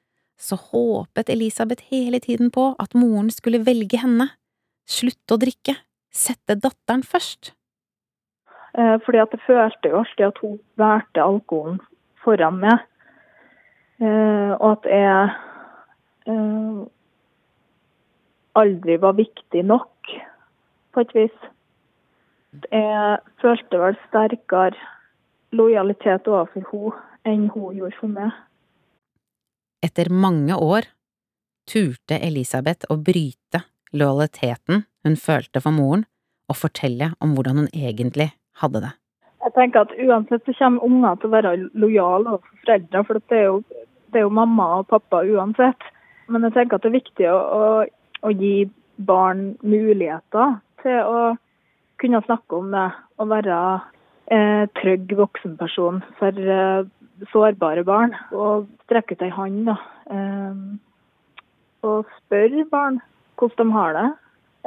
så 0.40 0.56
håpet 0.56 1.28
Elisabeth 1.34 1.90
hele 1.90 2.22
tiden 2.22 2.48
på 2.54 2.70
at 2.78 2.96
moren 2.96 3.28
skulle 3.34 3.60
velge 3.66 4.00
henne, 4.00 4.30
slutte 4.88 5.36
å 5.36 5.42
drikke, 5.42 5.74
sette 6.14 6.56
datteren 6.58 7.02
først. 7.02 7.52
Eh, 8.78 8.96
fordi 9.04 9.18
at 9.18 9.32
jeg 9.34 9.44
følte 9.46 9.90
jo 9.90 9.98
alltid 10.02 10.26
at 10.26 10.38
hun 10.42 10.58
valgte 10.76 11.24
alkoholen 11.24 11.80
foran 12.24 12.60
meg. 12.62 12.84
Eh, 14.00 14.52
og 14.58 14.70
at 14.76 14.90
jeg 14.90 15.30
eh, 16.30 16.82
aldri 18.54 18.98
var 19.00 19.16
viktig 19.18 19.62
nok, 19.66 20.12
på 20.94 21.00
et 21.00 21.14
vis. 21.14 21.38
Jeg 22.72 23.18
følte 23.42 23.80
vel 23.80 23.98
sterkere 24.08 24.76
lojalitet 25.52 26.28
overfor 26.28 26.64
henne 26.72 27.04
enn 27.28 27.48
hun 27.52 27.74
gjorde 27.76 27.96
for 27.98 28.08
meg. 28.08 28.30
Etter 29.84 30.08
mange 30.10 30.56
år 30.56 30.86
turte 31.68 32.16
Elisabeth 32.24 32.88
å 32.88 32.96
bryte 32.96 33.60
lojaliteten 33.92 34.86
hun 35.08 35.18
følte 35.20 35.62
for 35.64 35.74
moren, 35.74 36.06
og 36.48 36.56
fortelle 36.56 37.12
om 37.24 37.34
hvordan 37.36 37.62
hun 37.62 37.70
egentlig 37.74 38.30
hadde 38.62 38.82
det? 38.84 38.94
Jeg 39.44 39.54
tenker 39.54 39.86
at 39.86 39.92
Uansett 40.02 40.46
så 40.46 40.54
kommer 40.58 40.84
unger 40.84 41.18
til 41.18 41.28
å 41.28 41.34
være 41.34 41.52
lojale 41.78 42.34
overfor 42.34 42.62
foreldre, 42.64 43.04
for 43.06 43.20
det 43.20 43.38
er, 43.38 43.44
jo, 43.46 43.60
det 44.12 44.20
er, 44.20 44.24
jo, 44.26 44.32
mamma 44.40 44.66
og 44.80 44.88
pappa 44.90 45.22
uansett. 45.24 45.86
Men 46.28 46.44
jeg 46.44 46.56
tenker 46.56 46.76
at 46.76 46.84
det 46.84 46.90
er 46.90 46.98
viktig 46.98 47.28
å, 47.30 47.36
å, 47.38 47.68
å 48.26 48.32
gi 48.34 48.68
barn 49.08 49.52
muligheter 49.62 50.58
til 50.82 50.98
å 51.06 51.20
kunne 52.02 52.22
snakke 52.26 52.58
om 52.58 52.72
det 52.74 52.88
og 53.18 53.30
være 53.30 53.58
eh, 54.34 54.64
trygg 54.80 55.14
voksenperson 55.18 56.02
for 56.18 56.50
eh, 56.58 56.84
sårbare 57.32 57.84
barn. 57.86 58.14
Og 58.34 58.68
strekke 58.86 59.16
ut 59.16 59.24
ei 59.24 59.32
hånd 59.34 59.70
eh, 59.72 60.62
og 61.86 62.10
spørre 62.20 62.66
barn 62.70 63.00
hvordan 63.38 63.70
de 63.70 63.78
har 63.78 63.94
det. 63.94 64.08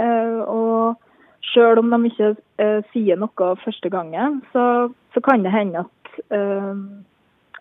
Eh, 0.01 0.41
og 0.49 0.99
Sjøl 1.51 1.81
om 1.81 1.89
de 1.91 2.11
ikke 2.11 2.29
uh, 2.61 2.79
sier 2.93 3.17
noe 3.19 3.47
første 3.63 3.89
gangen, 3.91 4.39
så, 4.53 4.63
så 5.11 5.23
kan 5.25 5.43
det 5.43 5.51
hende 5.51 5.83
at, 5.83 6.11
uh, 6.31 6.77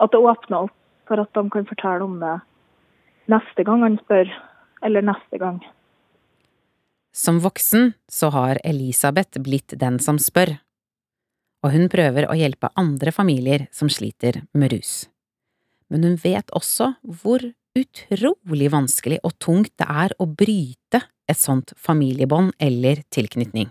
at 0.04 0.12
det 0.12 0.20
åpner 0.20 0.66
opp 0.68 0.76
for 1.08 1.22
at 1.22 1.32
de 1.34 1.42
kan 1.50 1.66
fortelle 1.66 2.06
om 2.06 2.18
det 2.20 2.36
neste 3.32 3.64
gang 3.66 3.82
han 3.86 3.98
spør, 4.02 4.30
eller 4.86 5.06
neste 5.06 5.40
gang. 5.40 5.58
Som 7.10 7.40
voksen 7.42 7.94
så 8.06 8.30
har 8.30 8.60
Elisabeth 8.62 9.40
blitt 9.42 9.74
den 9.80 9.98
som 10.02 10.20
spør, 10.22 10.58
og 11.64 11.74
hun 11.74 11.90
prøver 11.92 12.28
å 12.28 12.36
hjelpe 12.38 12.70
andre 12.78 13.12
familier 13.16 13.66
som 13.74 13.90
sliter 13.90 14.44
med 14.54 14.76
rus. 14.76 15.08
Men 15.90 16.06
hun 16.06 16.20
vet 16.22 16.52
også 16.54 16.92
hvor 17.02 17.42
utrolig 17.78 18.70
vanskelig 18.72 19.20
og 19.26 19.36
tungt 19.42 19.72
det 19.78 19.86
er 19.86 20.14
å 20.18 20.26
bryte 20.26 21.02
et 21.30 21.38
sånt 21.38 21.72
familiebånd 21.78 22.52
eller 22.58 23.04
tilknytning. 23.14 23.70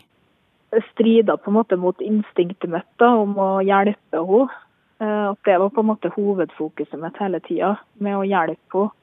strida 0.91 1.38
på 1.38 1.50
en 1.50 1.58
måte 1.58 1.75
mot 1.75 2.01
instinktet 2.01 2.70
mitt 2.70 2.88
da, 3.01 3.10
om 3.18 3.38
å 3.41 3.50
hjelpe 3.65 4.22
henne. 4.22 4.50
At 5.00 5.39
det 5.48 5.56
var 5.62 5.70
på 5.72 5.79
en 5.82 5.88
måte 5.88 6.12
hovedfokuset 6.12 7.00
mitt 7.00 7.18
hele 7.24 7.39
tida, 7.39 7.77
med 7.98 8.18
å 8.18 8.27
hjelpe 8.27 8.84
henne. 8.84 8.96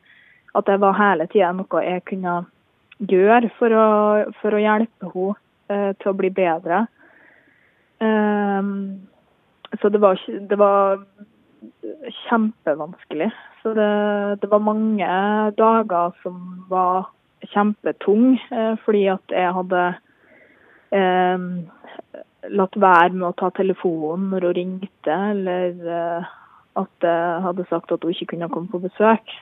At 0.56 0.68
det 0.70 0.78
var 0.80 0.96
hele 0.96 1.26
tida 1.28 1.50
noe 1.52 1.82
jeg 1.84 2.04
kunne 2.08 2.36
gjøre 2.98 3.50
for 3.58 3.74
å, 3.76 3.88
for 4.40 4.56
å 4.56 4.62
hjelpe 4.62 5.10
henne 5.12 5.94
til 5.98 6.12
å 6.12 6.16
bli 6.16 6.30
bedre. 6.30 6.86
Så 9.80 9.90
det 9.90 10.00
var, 10.00 10.22
det 10.24 10.58
var 10.60 11.02
kjempevanskelig. 12.26 13.30
Så 13.62 13.74
det, 13.76 13.92
det, 14.42 14.50
var 14.50 14.62
mange 14.62 15.08
dager 15.58 16.14
som 16.22 16.40
var 16.70 17.10
kjempetung, 17.52 18.36
fordi 18.84 19.06
at 19.12 19.34
jeg 19.34 19.54
hadde 19.58 19.82
eh, 20.96 21.46
latt 22.54 22.78
være 22.78 23.14
med 23.16 23.28
å 23.30 23.36
ta 23.38 23.50
telefonen 23.56 24.30
når 24.32 24.48
hun 24.48 24.56
ringte, 24.60 25.18
eller 25.32 25.90
eh, 25.98 26.32
at 26.76 27.08
jeg 27.08 27.42
hadde 27.46 27.68
sagt 27.70 27.92
at 27.94 28.04
hun 28.04 28.14
ikke 28.14 28.32
kunne 28.34 28.50
komme 28.52 28.70
på 28.72 28.82
besøk. 28.84 29.36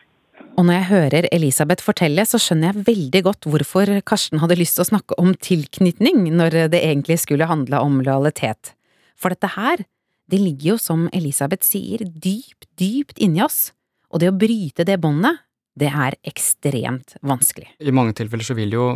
Og 0.54 0.66
når 0.66 0.76
jeg 0.76 0.90
hører 0.90 1.28
Elisabeth 1.34 1.82
fortelle, 1.84 2.24
så 2.26 2.40
skjønner 2.42 2.72
jeg 2.72 2.86
veldig 2.88 3.22
godt 3.26 3.48
hvorfor 3.50 3.90
Karsten 4.06 4.42
hadde 4.42 4.58
lyst 4.58 4.78
til 4.78 4.84
å 4.84 4.90
snakke 4.92 5.18
om 5.20 5.32
tilknytning 5.34 6.26
når 6.34 6.64
det 6.74 6.80
egentlig 6.82 7.20
skulle 7.22 7.48
handle 7.50 7.80
om 7.82 8.00
lojalitet. 8.02 8.74
For 9.18 9.34
dette 9.34 9.52
her, 9.54 9.84
det 10.30 10.40
ligger 10.40 10.74
jo, 10.74 10.76
som 10.80 11.08
Elisabeth 11.12 11.66
sier, 11.66 12.04
dypt, 12.04 12.68
dypt 12.80 13.20
inni 13.22 13.42
oss, 13.44 13.72
og 14.10 14.22
det 14.22 14.30
å 14.30 14.36
bryte 14.38 14.86
det 14.86 15.00
båndet, 15.02 15.42
det 15.74 15.90
er 15.90 16.14
ekstremt 16.22 17.16
vanskelig. 17.26 17.72
I 17.82 17.94
mange 17.94 18.14
tilfeller 18.14 18.46
så 18.46 18.54
vil 18.54 18.76
jo 18.76 18.86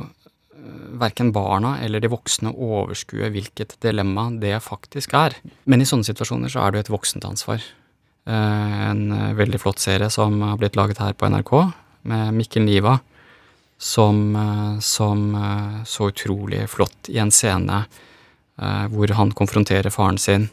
verken 0.99 1.33
barna 1.33 1.77
eller 1.83 2.03
de 2.03 2.11
voksne 2.11 2.53
overskue 2.55 3.31
hvilket 3.35 3.77
dilemma 3.83 4.29
det 4.43 4.57
faktisk 4.65 5.15
er. 5.19 5.37
Men 5.71 5.83
i 5.83 5.87
sånne 5.89 6.07
situasjoner 6.07 6.53
så 6.53 6.63
er 6.63 6.73
det 6.73 6.81
jo 6.81 6.87
et 6.87 6.93
voksent 6.95 7.27
ansvar. 7.29 7.63
En 8.29 9.05
veldig 9.39 9.61
flott 9.63 9.81
serie 9.83 10.11
som 10.13 10.37
har 10.45 10.59
blitt 10.61 10.77
laget 10.79 11.01
her 11.03 11.15
på 11.17 11.31
NRK, 11.31 11.55
med 12.09 12.35
Mikkel 12.37 12.67
Niva, 12.67 12.99
som, 13.79 14.35
som 14.83 15.25
så 15.87 16.11
utrolig 16.11 16.65
flott 16.71 17.11
i 17.13 17.19
en 17.23 17.33
scene 17.35 17.85
hvor 18.93 19.13
han 19.15 19.31
konfronterer 19.39 19.95
faren 19.95 20.19
sin 20.19 20.49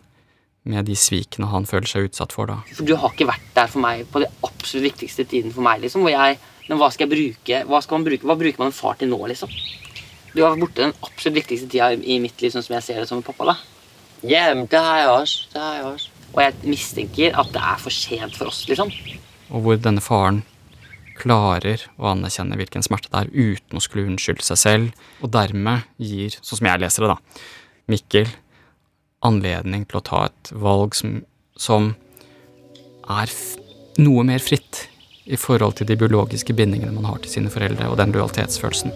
med 0.66 0.88
de 0.90 0.96
svikene 0.98 1.50
han 1.52 1.68
føler 1.70 1.90
seg 1.90 2.10
utsatt 2.10 2.34
for 2.34 2.50
da. 2.50 2.60
For 2.74 2.88
du 2.88 2.96
har 2.98 3.14
ikke 3.14 3.30
vært 3.30 3.48
der 3.56 3.70
for 3.72 3.84
meg 3.84 4.06
på 4.12 4.24
det 4.24 4.32
absolutt 4.46 4.88
viktigste 4.90 5.28
tiden 5.30 5.54
for 5.54 5.66
meg, 5.66 5.84
liksom. 5.86 6.06
Hvor 6.06 6.14
jeg 6.14 6.42
Men 6.66 6.80
hva 6.82 6.88
skal 6.90 7.06
jeg 7.06 7.14
bruke? 7.14 7.58
Hva 7.70 7.80
skal 7.86 8.00
man 8.00 8.06
bruke? 8.08 8.26
Hva 8.26 8.36
bruker 8.40 8.58
man 8.58 8.72
en 8.72 8.74
far 8.74 8.96
til 8.98 9.12
nå, 9.12 9.20
liksom? 9.30 9.52
Du 10.34 10.40
har 10.42 10.56
vært 10.56 10.64
borte 10.64 10.82
den 10.82 10.96
absolutt 11.06 11.38
viktigste 11.38 11.70
tida 11.70 11.92
i 11.94 12.18
mitt 12.24 12.42
liv, 12.42 12.50
sånn 12.50 12.66
som 12.66 12.74
jeg 12.74 12.86
ser 12.88 12.98
det 13.04 13.06
som 13.12 13.20
en 13.22 13.28
pappa. 13.28 13.52
da. 13.52 13.56
Ja, 14.26 14.48
men 14.58 14.66
det 14.72 14.82
har 14.82 14.98
jeg 14.98 15.12
også. 15.12 15.44
Det 15.54 15.62
har 15.62 15.76
jeg 15.78 15.86
også. 15.92 16.10
Og 16.34 16.42
jeg 16.42 16.72
mistenker 16.74 17.38
at 17.38 17.54
det 17.54 17.62
er 17.62 17.84
for 17.86 17.94
sent 17.94 18.40
for 18.40 18.50
oss, 18.50 18.64
liksom. 18.66 18.90
Og 19.54 19.62
hvor 19.62 19.78
denne 19.78 20.02
faren 20.02 20.42
klarer 21.16 21.86
å 22.02 22.10
anerkjenne 22.12 22.58
hvilken 22.60 22.84
smerte 22.84 23.12
det 23.14 23.22
er, 23.22 23.54
uten 23.56 23.78
å 23.78 23.84
skulle 23.84 24.10
unnskylde 24.10 24.44
seg 24.44 24.60
selv, 24.60 25.06
og 25.22 25.32
dermed 25.38 25.86
gir, 26.02 26.36
sånn 26.42 26.60
som 26.60 26.72
jeg 26.72 26.82
leser 26.84 27.06
det, 27.06 27.14
da, 27.14 27.46
Mikkel 27.94 28.34
anledning 29.26 29.86
til 29.90 30.00
å 30.00 30.06
ta 30.06 30.26
et 30.30 30.52
valg 30.54 30.96
som, 30.98 31.20
som 31.58 31.94
er 33.10 33.32
noe 34.02 34.26
mer 34.28 34.44
fritt 34.44 34.86
i 35.26 35.38
forhold 35.40 35.80
til 35.80 35.88
de 35.90 35.98
biologiske 35.98 36.54
bindingene 36.54 36.94
man 36.94 37.08
har 37.10 37.22
til 37.24 37.32
sine 37.32 37.50
foreldre, 37.50 37.90
og 37.90 37.98
den 37.98 38.14
lojalitetsfølelsen. 38.14 38.94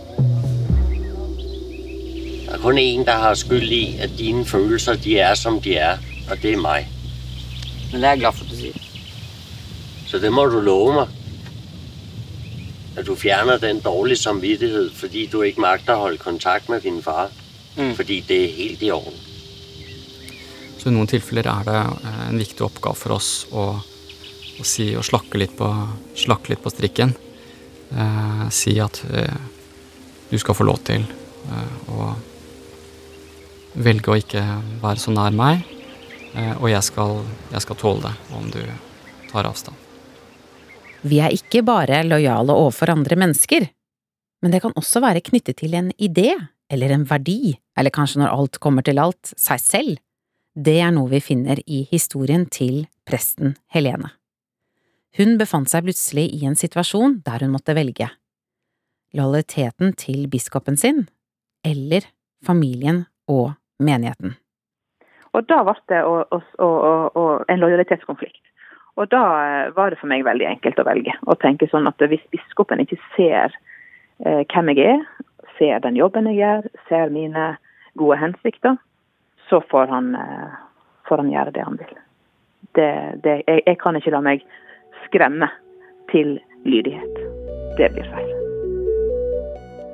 Det 2.45 2.55
er 2.55 2.61
kun 2.61 2.77
én 2.81 3.05
der 3.05 3.23
har 3.23 3.35
skyld 3.37 3.71
i 3.71 3.97
at 4.01 4.13
dine 4.17 4.45
følelser 4.45 4.97
de 5.03 5.17
er 5.19 5.35
som 5.35 5.61
de 5.61 5.77
er, 5.77 5.97
og 6.29 6.37
det 6.41 6.53
er 6.53 6.61
meg. 6.61 6.87
Men 7.91 8.01
det 8.01 8.07
er 8.07 8.11
jeg 8.17 8.19
glad 8.19 8.37
for 8.37 8.45
at 8.45 8.51
du 8.51 8.55
sier. 8.55 8.85
Så 10.09 10.19
det 10.19 10.31
må 10.33 10.45
du 10.49 10.59
love 10.61 10.93
meg. 10.93 11.15
At 12.97 13.05
du 13.05 13.15
fjerner 13.15 13.57
den 13.57 13.79
dårlige 13.79 14.17
samvittighet 14.17 14.91
fordi 14.93 15.25
du 15.31 15.41
ikke 15.41 15.61
makter 15.61 15.95
å 15.95 16.05
holde 16.07 16.21
kontakt 16.21 16.69
med 16.69 16.81
din 16.81 17.01
far. 17.01 17.29
Mm. 17.77 17.95
Fordi 17.95 18.19
det 18.27 18.43
er 18.43 18.55
helt 18.57 18.83
i 18.83 18.91
orden. 18.91 19.28
Så 20.79 20.87
i 20.87 20.95
noen 20.95 21.09
tilfeller 21.11 21.47
er 21.51 21.65
det 21.67 21.79
en 22.29 22.39
viktig 22.39 22.63
oppgave 22.63 22.95
for 22.95 23.17
oss 23.17 23.31
å, 23.51 23.65
å 23.79 24.67
si 24.67 24.93
å 24.95 25.03
slakke 25.03 25.41
litt 25.41 25.57
på, 25.59 25.67
slakke 26.15 26.53
litt 26.53 26.63
på 26.63 26.71
strikken. 26.71 27.11
Eh, 27.89 28.45
si 28.53 28.77
at 28.79 29.01
eh, 29.11 29.39
du 30.29 30.37
skal 30.39 30.55
få 30.55 30.67
lov 30.67 30.79
til 30.87 31.03
eh, 31.03 31.91
å 31.91 32.13
velge 33.79 34.13
å 34.13 34.17
ikke 34.19 34.43
være 34.81 35.01
så 35.01 35.13
nær 35.13 35.35
meg, 35.35 35.65
og 36.59 36.67
jeg 36.69 36.85
skal, 36.85 37.23
jeg 37.49 37.63
skal 37.63 37.77
tåle 37.79 38.09
det 38.09 38.35
om 38.37 38.49
du 38.53 38.59
tar 39.31 39.47
avstand. 39.49 39.77
Vi 41.01 41.17
er 41.23 41.33
ikke 41.33 41.63
bare 41.65 42.03
lojale 42.05 42.53
overfor 42.53 42.91
andre 42.93 43.17
mennesker, 43.17 43.65
men 44.43 44.53
det 44.53 44.61
kan 44.61 44.75
også 44.77 45.01
være 45.01 45.23
knyttet 45.25 45.57
til 45.61 45.73
en 45.79 45.89
idé 45.97 46.33
eller 46.69 46.93
en 46.93 47.05
verdi, 47.09 47.55
eller 47.77 47.93
kanskje 47.93 48.21
når 48.21 48.35
alt 48.35 48.59
kommer 48.61 48.85
til 48.85 49.01
alt, 49.01 49.31
seg 49.37 49.63
selv. 49.63 50.03
Det 50.55 50.79
er 50.81 50.91
noe 50.91 51.11
vi 51.11 51.19
finner 51.21 51.59
i 51.67 51.83
historien 51.91 52.47
til 52.49 52.87
presten 53.05 53.55
Helene. 53.73 54.15
Hun 55.17 55.37
befant 55.37 55.69
seg 55.69 55.85
plutselig 55.85 56.27
i 56.33 56.45
en 56.49 56.57
situasjon 56.57 57.19
der 57.25 57.45
hun 57.45 57.53
måtte 57.53 57.75
velge 57.77 58.09
lojaliteten 59.17 59.95
til 59.97 60.27
biskopen 60.29 60.77
sin 60.77 61.07
eller 61.65 62.05
familien 62.45 63.05
og 63.29 63.55
menigheten. 63.81 64.35
Og 65.33 65.45
da 65.49 65.61
ble 65.65 65.75
det 65.89 66.01
å, 66.05 66.25
å, 66.29 66.67
å, 66.67 67.23
en 67.49 67.61
lojalitetskonflikt. 67.61 68.41
Og 68.99 69.09
da 69.13 69.23
eh, 69.45 69.71
var 69.75 69.93
det 69.93 69.99
for 70.01 70.09
meg 70.11 70.25
veldig 70.25 70.47
enkelt 70.49 70.81
å 70.81 70.87
velge. 70.87 71.13
Å 71.29 71.37
tenke 71.39 71.69
sånn 71.71 71.87
at 71.89 72.01
hvis 72.01 72.25
biskopen 72.33 72.81
ikke 72.83 72.97
ser 73.15 73.53
eh, 74.25 74.41
hvem 74.49 74.73
jeg 74.73 74.97
er, 74.97 75.03
ser 75.59 75.81
den 75.85 75.99
jobben 75.99 76.29
jeg 76.31 76.41
gjør, 76.41 76.69
ser 76.89 77.13
mine 77.13 77.51
gode 77.99 78.17
hensikter, 78.21 78.77
så 79.49 79.61
får 79.71 79.87
han, 79.87 80.15
eh, 80.15 80.57
får 81.09 81.23
han 81.23 81.31
gjøre 81.33 81.53
det 81.55 81.65
han 81.65 81.79
vil. 81.79 81.95
Det, 82.75 82.91
det, 83.23 83.41
jeg, 83.47 83.63
jeg 83.65 83.79
kan 83.81 83.97
ikke 83.97 84.13
la 84.13 84.21
meg 84.25 84.43
skremme 85.05 85.49
til 86.11 86.37
lydighet. 86.65 87.23
Det 87.79 87.89
blir 87.95 88.11
feil. 88.13 88.35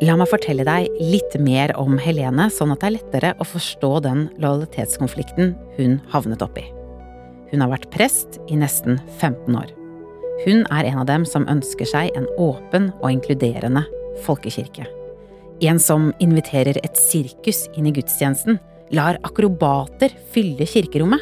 La 0.04 0.18
meg 0.20 0.28
fortelle 0.28 0.66
deg 0.68 0.92
litt 1.00 1.38
mer 1.40 1.72
om 1.80 1.96
Helene, 2.02 2.50
sånn 2.52 2.74
at 2.74 2.82
det 2.84 2.88
er 2.90 2.96
lettere 2.98 3.30
å 3.40 3.48
forstå 3.48 3.92
den 4.04 4.26
lojalitetskonflikten 4.44 5.54
hun 5.78 5.96
havnet 6.12 6.44
oppi. 6.44 6.66
Hun 7.52 7.64
har 7.64 7.72
vært 7.72 7.88
prest 7.94 8.36
i 8.52 8.58
nesten 8.60 9.00
15 9.22 9.56
år. 9.56 9.72
Hun 10.44 10.66
er 10.68 10.90
en 10.90 11.00
av 11.00 11.08
dem 11.08 11.24
som 11.24 11.48
ønsker 11.48 11.88
seg 11.88 12.12
en 12.20 12.28
åpen 12.42 12.90
og 13.00 13.08
inkluderende 13.14 13.86
folkekirke. 14.26 14.84
En 15.64 15.80
som 15.80 16.10
inviterer 16.20 16.82
et 16.84 17.00
sirkus 17.00 17.64
inn 17.80 17.88
i 17.88 17.94
gudstjenesten, 17.96 18.60
lar 18.94 19.18
akrobater 19.26 20.14
fylle 20.34 20.68
kirkerommet, 20.70 21.22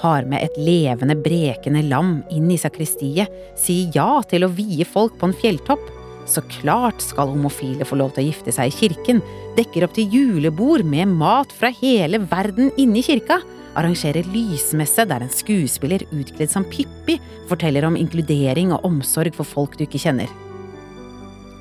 har 0.00 0.26
med 0.28 0.42
et 0.42 0.56
levende, 0.58 1.16
brekende 1.16 1.84
lam 1.86 2.16
inn 2.34 2.50
i 2.50 2.58
sakristiet, 2.58 3.30
sier 3.58 3.92
ja 3.94 4.22
til 4.28 4.46
å 4.46 4.52
vie 4.52 4.84
folk 4.88 5.16
på 5.20 5.30
en 5.30 5.36
fjelltopp, 5.36 5.82
så 6.26 6.40
klart 6.48 7.02
skal 7.04 7.30
homofile 7.34 7.84
få 7.86 7.98
lov 8.00 8.14
til 8.14 8.24
å 8.24 8.28
gifte 8.30 8.52
seg 8.54 8.70
i 8.70 8.76
kirken, 8.78 9.20
dekker 9.58 9.86
opp 9.86 9.94
til 9.96 10.08
julebord 10.12 10.86
med 10.88 11.12
mat 11.12 11.52
fra 11.52 11.70
hele 11.82 12.22
verden 12.30 12.72
inne 12.80 13.00
i 13.00 13.06
kirka, 13.06 13.40
arrangerer 13.74 14.26
lysmesse 14.32 15.04
der 15.10 15.24
en 15.24 15.32
skuespiller 15.32 16.04
utkledd 16.14 16.52
som 16.52 16.66
Pippi 16.70 17.18
forteller 17.50 17.86
om 17.88 17.98
inkludering 17.98 18.72
og 18.72 18.86
omsorg 18.86 19.34
for 19.36 19.46
folk 19.46 19.78
du 19.78 19.84
ikke 19.86 20.00
kjenner. 20.06 20.30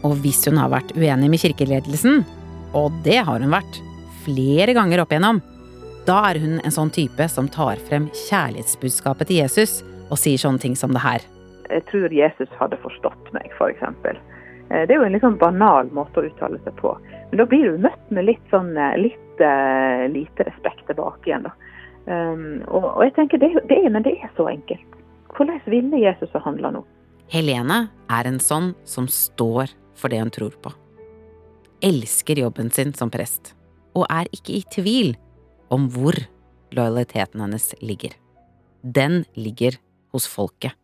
Og 0.03 0.17
hvis 0.23 0.43
hun 0.47 0.59
har 0.59 0.71
vært 0.71 0.93
uenig 0.97 1.31
med 1.31 1.41
kirkeledelsen, 1.41 2.23
og 2.75 2.93
det 3.05 3.19
har 3.25 3.41
hun 3.41 3.53
vært, 3.53 3.81
flere 4.25 4.75
ganger 4.75 5.03
opp 5.03 5.13
igjennom, 5.13 5.41
da 6.07 6.19
er 6.31 6.39
hun 6.43 6.59
en 6.59 6.75
sånn 6.75 6.91
type 6.91 7.27
som 7.31 7.47
tar 7.51 7.79
frem 7.87 8.09
kjærlighetsbudskapet 8.25 9.29
til 9.29 9.43
Jesus 9.43 9.81
og 10.09 10.19
sier 10.19 10.41
sånne 10.41 10.59
ting 10.59 10.75
som 10.75 10.91
det 10.95 11.03
her. 11.03 11.23
Jeg 11.71 11.85
tror 11.89 12.13
Jesus 12.13 12.51
hadde 12.59 12.79
forstått 12.83 13.31
meg, 13.35 13.47
for 13.57 13.71
eksempel. 13.71 14.19
Eh, 14.69 14.83
det 14.87 14.95
er 14.95 14.99
jo 14.99 15.07
en 15.07 15.15
litt 15.15 15.23
sånn 15.23 15.39
banal 15.41 15.89
måte 15.95 16.21
å 16.21 16.27
uttale 16.27 16.59
seg 16.65 16.75
på. 16.79 16.91
Men 17.31 17.39
da 17.39 17.47
blir 17.49 17.71
du 17.71 17.85
møtt 17.85 18.11
med 18.13 18.27
litt 18.27 18.51
sånn 18.51 18.75
eh, 18.77 18.97
litt 18.99 19.41
uh, 19.41 20.03
lite 20.11 20.45
respekt 20.49 20.83
tilbake 20.89 21.29
igjen, 21.29 21.47
da. 21.47 21.53
Um, 22.03 22.59
og, 22.67 22.83
og, 22.97 23.01
jeg 23.05 23.13
tenker 23.15 23.39
det, 23.39 23.53
det, 23.69 23.79
er, 23.79 23.89
men 23.93 24.03
det 24.05 24.17
er 24.19 24.31
så 24.37 24.49
enkelt. 24.51 24.97
Hvordan 25.33 25.61
ville 25.71 26.01
Jesus 26.03 26.33
ha 26.35 26.43
handla 26.43 26.73
nå? 26.75 26.83
Helene 27.31 27.85
er 28.11 28.27
en 28.29 28.41
sånn 28.43 28.73
som 28.85 29.07
står 29.09 29.71
for 29.97 30.11
det 30.11 30.19
hun 30.19 30.33
tror 30.33 30.57
på. 30.61 30.73
Elsker 31.83 32.43
jobben 32.43 32.69
sin 32.75 32.93
som 32.93 33.09
prest, 33.11 33.53
og 33.93 34.07
er 34.09 34.29
ikke 34.33 34.57
i 34.59 34.63
tvil 34.73 35.15
om 35.73 35.89
hvor 35.93 36.17
lojaliteten 36.73 37.41
hennes 37.41 37.73
ligger. 37.81 38.15
Den 38.83 39.23
ligger 39.35 39.77
hos 40.11 40.27
folket 40.29 40.75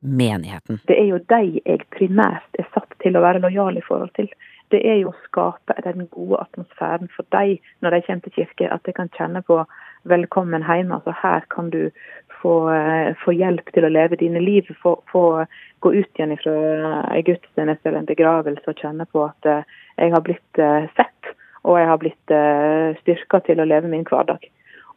menigheten. 0.00 0.80
Det 0.88 0.98
er 0.98 1.08
jo 1.10 1.18
de 1.30 1.60
jeg 1.64 1.86
primært 1.94 2.60
er 2.60 2.68
satt 2.74 2.92
til 3.02 3.18
å 3.18 3.24
være 3.24 3.42
lojal 3.42 3.78
i 3.78 3.84
forhold 3.86 4.14
til. 4.18 4.30
det 4.68 4.82
er 4.84 4.98
jo 5.00 5.08
å 5.08 5.20
skape 5.24 5.72
den 5.80 6.10
gode 6.12 6.42
atmosfæren 6.42 7.08
for 7.14 7.24
dem 7.32 7.56
når 7.80 7.94
de 7.94 8.00
kommer 8.04 8.20
til 8.26 8.34
kirke. 8.36 8.68
At 8.68 8.84
de 8.84 8.92
kan 8.92 9.08
kjenne 9.16 9.40
på 9.42 9.62
velkommen 10.04 10.62
hjemme. 10.62 10.98
Altså 10.98 11.14
her 11.22 11.46
kan 11.48 11.70
du 11.70 11.90
få, 12.42 12.68
eh, 12.70 13.14
få 13.24 13.32
hjelp 13.32 13.72
til 13.72 13.84
å 13.84 13.92
leve 13.92 14.16
dine 14.20 14.40
liv. 14.44 14.68
Få, 14.82 14.98
få 15.12 15.46
gå 15.80 15.94
ut 15.94 16.20
igjen 16.20 16.36
fra 16.42 16.54
en 17.14 17.24
gudstjeneste 17.24 17.88
eller 17.88 18.02
en 18.02 18.12
begravelse 18.12 18.68
og 18.68 18.76
kjenne 18.76 19.06
på 19.08 19.24
at 19.24 19.46
eh, 19.46 19.62
jeg 19.98 20.12
har 20.12 20.20
blitt 20.20 20.60
eh, 20.60 20.88
sett. 20.96 21.32
Og 21.68 21.76
jeg 21.76 21.88
har 21.90 22.00
blitt 22.00 22.32
styrka 23.02 23.42
til 23.44 23.60
å 23.60 23.66
leve 23.68 23.90
min 23.92 24.06
hverdag. 24.08 24.46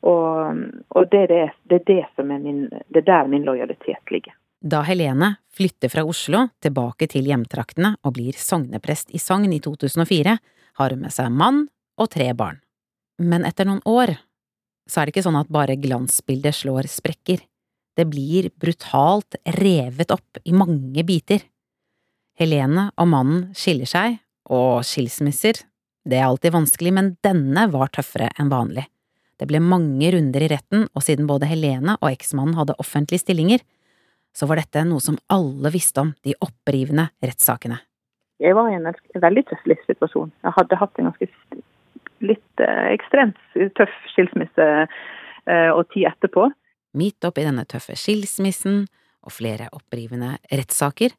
Og, 0.07 0.61
og 0.95 1.09
det, 1.11 1.25
det, 1.29 1.41
det, 1.69 1.81
er 1.81 1.85
det, 1.89 2.03
som 2.15 2.31
er 2.33 2.39
min, 2.41 2.63
det 2.89 3.03
er 3.03 3.09
der 3.09 3.27
min 3.29 3.43
lojalitet 3.45 4.13
ligger. 4.13 4.33
Da 4.61 4.83
Helene 4.85 5.35
flytter 5.53 5.89
fra 5.89 6.03
Oslo 6.05 6.45
tilbake 6.61 7.07
til 7.09 7.27
hjemtraktene 7.29 7.95
og 8.05 8.15
blir 8.17 8.37
sogneprest 8.37 9.13
i 9.13 9.21
Sogn 9.21 9.53
i 9.53 9.61
2004, 9.61 10.35
har 10.79 10.93
hun 10.93 11.01
med 11.01 11.13
seg 11.13 11.31
mann 11.33 11.63
og 12.01 12.11
tre 12.13 12.29
barn. 12.37 12.61
Men 13.21 13.45
etter 13.45 13.67
noen 13.67 13.81
år 13.89 14.15
så 14.89 15.01
er 15.01 15.07
det 15.07 15.15
ikke 15.15 15.25
sånn 15.27 15.39
at 15.39 15.51
bare 15.53 15.77
glansbildet 15.81 16.57
slår 16.57 16.89
sprekker. 16.89 17.41
Det 17.97 18.05
blir 18.09 18.49
brutalt 18.57 19.37
revet 19.57 20.13
opp 20.13 20.39
i 20.45 20.53
mange 20.55 21.03
biter. 21.05 21.43
Helene 22.39 22.89
og 22.97 23.09
mannen 23.11 23.49
skiller 23.57 23.89
seg, 23.89 24.21
og 24.51 24.81
skilsmisser, 24.87 25.59
det 26.07 26.17
er 26.17 26.27
alltid 26.27 26.55
vanskelig, 26.55 26.93
men 26.95 27.13
denne 27.25 27.67
var 27.71 27.91
tøffere 27.93 28.31
enn 28.39 28.49
vanlig. 28.51 28.87
Det 29.41 29.47
ble 29.49 29.61
mange 29.63 30.11
runder 30.13 30.43
i 30.45 30.49
retten, 30.51 30.87
og 30.93 31.05
siden 31.05 31.27
både 31.29 31.49
Helene 31.49 31.95
og 31.99 32.11
eksmannen 32.11 32.57
hadde 32.57 32.77
offentlige 32.81 33.23
stillinger, 33.23 33.63
så 34.33 34.47
var 34.47 34.61
dette 34.61 34.83
noe 34.87 35.01
som 35.03 35.17
alle 35.33 35.71
visste 35.73 36.03
om, 36.03 36.13
de 36.23 36.35
opprivende 36.45 37.09
rettssakene. 37.25 37.81
Jeg 38.41 38.55
var 38.57 38.69
i 38.71 38.77
en 38.77 38.87
veldig 39.21 39.43
tøff 39.49 39.65
livssituasjon. 39.69 40.31
Jeg 40.45 40.55
hadde 40.55 40.79
hatt 40.81 41.01
en 41.01 41.09
ganske 41.11 41.27
litt 42.25 42.63
eh, 42.63 42.87
ekstremt 42.93 43.37
tøff 43.77 43.93
skilsmisse 44.13 44.69
eh, 44.85 45.69
og 45.73 45.83
tid 45.93 46.07
etterpå. 46.09 46.47
Midt 46.97 47.27
oppi 47.27 47.45
denne 47.45 47.65
tøffe 47.69 47.97
skilsmissen 47.97 48.85
og 49.21 49.35
flere 49.35 49.69
opprivende 49.75 50.35
rettssaker, 50.49 51.13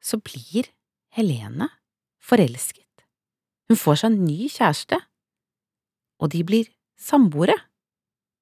så 0.00 0.20
blir 0.20 0.68
Helene 1.16 1.70
forelsket. 2.20 2.87
Hun 3.68 3.76
får 3.76 4.00
seg 4.00 4.12
en 4.12 4.24
ny 4.24 4.48
kjæreste, 4.48 4.98
og 6.18 6.32
de 6.32 6.40
blir 6.46 6.70
samboere, 6.98 7.56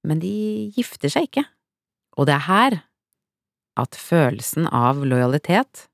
men 0.07 0.23
de 0.23 0.33
gifter 0.77 1.11
seg 1.13 1.27
ikke. 1.29 1.45
Og 2.17 2.29
det 2.29 2.37
er 2.37 2.47
her 2.47 2.79
at 3.77 3.99
følelsen 3.99 4.69
av 4.73 5.03
lojalitet 5.05 5.89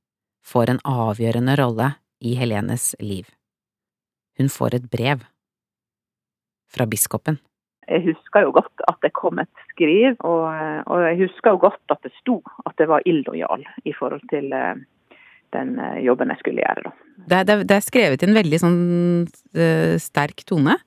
får 0.46 0.70
en 0.70 0.82
avgjørende 0.86 1.56
rolle 1.58 1.94
i 2.22 2.36
Helenes 2.38 2.92
liv. 3.00 3.26
Hun 4.38 4.52
får 4.52 4.76
et 4.78 4.90
brev 4.92 5.24
fra 6.72 6.86
biskopen. 6.88 7.40
Jeg 7.88 8.04
husker 8.06 8.46
jo 8.46 8.52
godt 8.54 8.84
at 8.88 9.00
det 9.02 9.10
kom 9.18 9.40
et 9.42 9.64
skriv, 9.72 10.14
og, 10.20 10.46
og 10.86 11.02
jeg 11.08 11.18
husker 11.24 11.56
jo 11.56 11.64
godt 11.66 11.94
at 11.94 12.04
det 12.06 12.12
sto 12.20 12.38
at 12.66 12.76
det 12.78 12.86
var 12.88 13.02
illojal 13.08 13.64
i 13.84 13.92
forhold 13.96 14.22
til 14.30 14.54
uh, 14.54 14.78
den 15.54 15.76
uh, 15.80 15.98
jobben 16.02 16.32
jeg 16.32 16.42
skulle 16.42 16.64
gjøre. 16.64 16.86
Da. 16.86 16.92
Det, 17.22 17.38
er, 17.38 17.62
det 17.68 17.76
er 17.76 17.84
skrevet 17.84 18.22
i 18.22 18.28
en 18.28 18.38
veldig 18.38 18.60
sånn 18.62 18.80
uh, 19.28 19.94
sterk 20.02 20.44
tone. 20.48 20.78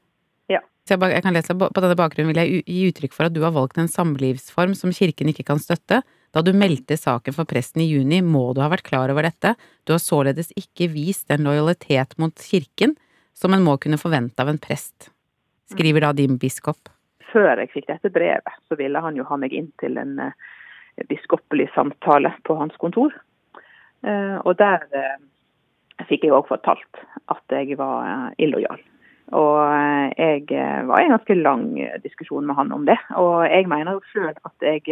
Ja. 0.51 0.61
Så 0.85 0.95
jeg, 0.95 1.13
jeg, 1.15 1.25
kan 1.25 1.35
lese 1.35 1.55
På 1.57 1.81
denne 1.83 1.97
bakgrunnen 1.97 2.33
vil 2.33 2.41
jeg 2.41 2.65
gi 2.65 2.83
uttrykk 2.91 3.15
for 3.15 3.29
at 3.29 3.35
du 3.35 3.41
har 3.45 3.55
valgt 3.55 3.79
en 3.81 3.91
samlivsform 3.91 4.75
som 4.77 4.93
kirken 4.95 5.31
ikke 5.31 5.47
kan 5.47 5.61
støtte, 5.61 6.01
da 6.35 6.43
du 6.43 6.51
meldte 6.51 6.97
saken 6.99 7.35
for 7.35 7.47
presten 7.47 7.85
i 7.85 7.87
juni, 7.87 8.19
må 8.19 8.49
du 8.53 8.59
ha 8.59 8.67
vært 8.71 8.87
klar 8.89 9.11
over 9.13 9.23
dette, 9.23 9.53
du 9.87 9.93
har 9.95 10.01
således 10.03 10.51
ikke 10.59 10.89
vist 10.91 11.29
den 11.31 11.47
lojalitet 11.47 12.17
mot 12.19 12.35
kirken 12.43 12.97
som 13.35 13.55
en 13.55 13.63
må 13.63 13.77
kunne 13.79 13.99
forvente 13.99 14.43
av 14.43 14.51
en 14.51 14.59
prest, 14.59 15.09
skriver 15.71 16.03
da 16.03 16.11
din 16.15 16.35
biskop. 16.39 16.91
Før 17.31 17.59
jeg 17.63 17.71
fikk 17.71 17.87
dette 17.89 18.11
brevet, 18.15 18.59
så 18.67 18.77
ville 18.79 18.99
han 19.03 19.15
jo 19.15 19.25
ha 19.27 19.39
meg 19.39 19.55
inn 19.55 19.71
til 19.81 19.97
en 19.99 20.19
uh, 20.19 20.35
biskopelig 21.09 21.67
samtale 21.75 22.31
på 22.47 22.55
hans 22.59 22.75
kontor. 22.83 23.15
Uh, 24.05 24.37
og 24.45 24.57
der 24.59 24.85
uh, 24.93 26.05
fikk 26.09 26.27
jeg 26.27 26.35
òg 26.35 26.49
fortalt 26.49 26.99
at 27.33 27.55
jeg 27.57 27.77
var 27.79 28.35
illojal. 28.37 28.81
Og 29.33 29.57
jeg 30.19 30.43
var 30.85 30.99
i 31.01 31.05
en 31.07 31.15
ganske 31.15 31.35
lang 31.39 31.63
diskusjon 32.03 32.45
med 32.45 32.55
han 32.59 32.71
om 32.75 32.83
det. 32.85 32.97
Og 33.17 33.47
jeg 33.49 33.65
mener 33.67 33.95
jo 33.95 34.03
sjøl 34.11 34.35
at 34.35 34.61
jeg 34.61 34.83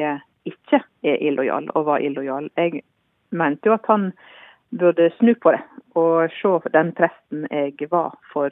ikke 0.50 0.80
er 1.06 1.20
illojal 1.22 1.68
og 1.76 1.86
var 1.86 2.02
illojal. 2.02 2.50
Jeg 2.58 2.82
mente 3.30 3.70
jo 3.70 3.76
at 3.76 3.86
han 3.92 4.10
burde 4.80 5.12
snu 5.20 5.36
på 5.38 5.54
det 5.54 5.62
og 6.00 6.32
se 6.34 6.72
den 6.74 6.92
presten 6.98 7.46
jeg 7.52 7.90
var 7.92 8.16
for 8.34 8.50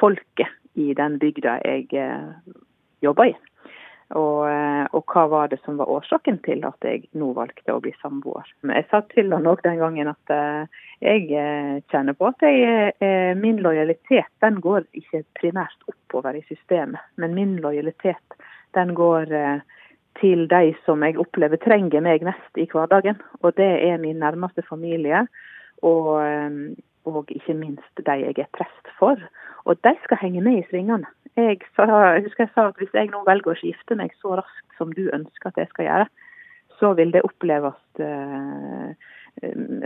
folket 0.00 0.50
i 0.78 0.94
den 0.94 1.18
bygda 1.18 1.58
jeg 1.64 1.88
eh, 1.96 2.34
jobba 3.02 3.30
i. 3.30 3.34
Og, 4.16 4.48
eh, 4.48 4.84
og, 4.96 5.02
hva 5.12 5.26
var 5.28 5.50
det 5.52 5.58
som 5.64 5.76
var 5.76 5.90
årsaken 5.92 6.38
til 6.46 6.62
at 6.64 6.86
jeg 6.86 7.04
nå 7.18 7.34
valgte 7.36 7.74
å 7.74 7.82
bli 7.84 7.92
samboer. 8.00 8.48
Jeg 8.64 8.86
sa 8.88 9.02
til 9.12 9.34
han 9.34 9.48
òg 9.50 9.60
den 9.66 9.80
gangen 9.82 10.08
at 10.08 10.32
uh, 10.32 10.64
jeg 11.04 11.28
kjenner 11.92 12.16
på 12.16 12.30
at 12.30 12.42
jeg, 12.42 12.94
min 13.38 13.60
lojalitet 13.62 14.32
den 14.42 14.62
går 14.64 14.88
ikke 14.96 15.20
primært 15.38 15.90
oppover 15.92 16.34
i 16.34 16.42
systemet, 16.48 17.04
men 17.20 17.36
min 17.36 17.58
lojalitet 17.62 18.38
den 18.74 18.96
går 18.96 19.28
til 20.20 20.46
de 20.50 20.72
som 20.84 21.02
jeg 21.04 21.18
opplever 21.20 21.60
trenger 21.62 22.02
meg 22.04 22.24
mest 22.26 22.60
i 22.60 22.66
hverdagen. 22.70 23.18
Og 23.42 23.54
det 23.58 23.70
er 23.88 24.00
min 24.02 24.18
nærmeste 24.22 24.64
familie, 24.68 25.26
og, 25.82 26.22
eh, 26.24 26.50
og 27.08 27.30
ikke 27.30 27.54
minst 27.54 28.02
de 28.06 28.16
jeg 28.24 28.38
er 28.38 28.50
prest 28.56 28.94
for. 28.98 29.16
Og 29.64 29.78
de 29.84 29.94
skal 30.04 30.20
henge 30.22 30.40
med 30.40 30.58
i 30.58 30.66
svingene. 30.70 31.06
Jeg, 31.38 31.60
sa, 31.76 31.84
husker 32.18 32.46
jeg 32.46 32.54
sa 32.54 32.68
at 32.72 32.80
hvis 32.80 32.94
jeg 32.96 33.12
nå 33.12 33.20
velger 33.26 33.52
å 33.52 33.58
skifte 33.60 33.94
meg 33.98 34.14
så 34.18 34.40
raskt 34.40 34.78
som 34.78 34.90
du 34.94 35.04
ønsker 35.14 35.52
at 35.52 35.60
jeg 35.60 35.70
skal 35.70 35.86
gjøre, 35.86 36.08
så 36.78 36.90
vil 36.98 37.12
det 37.14 37.22
oppleves 37.26 37.78
uh, 38.02 38.90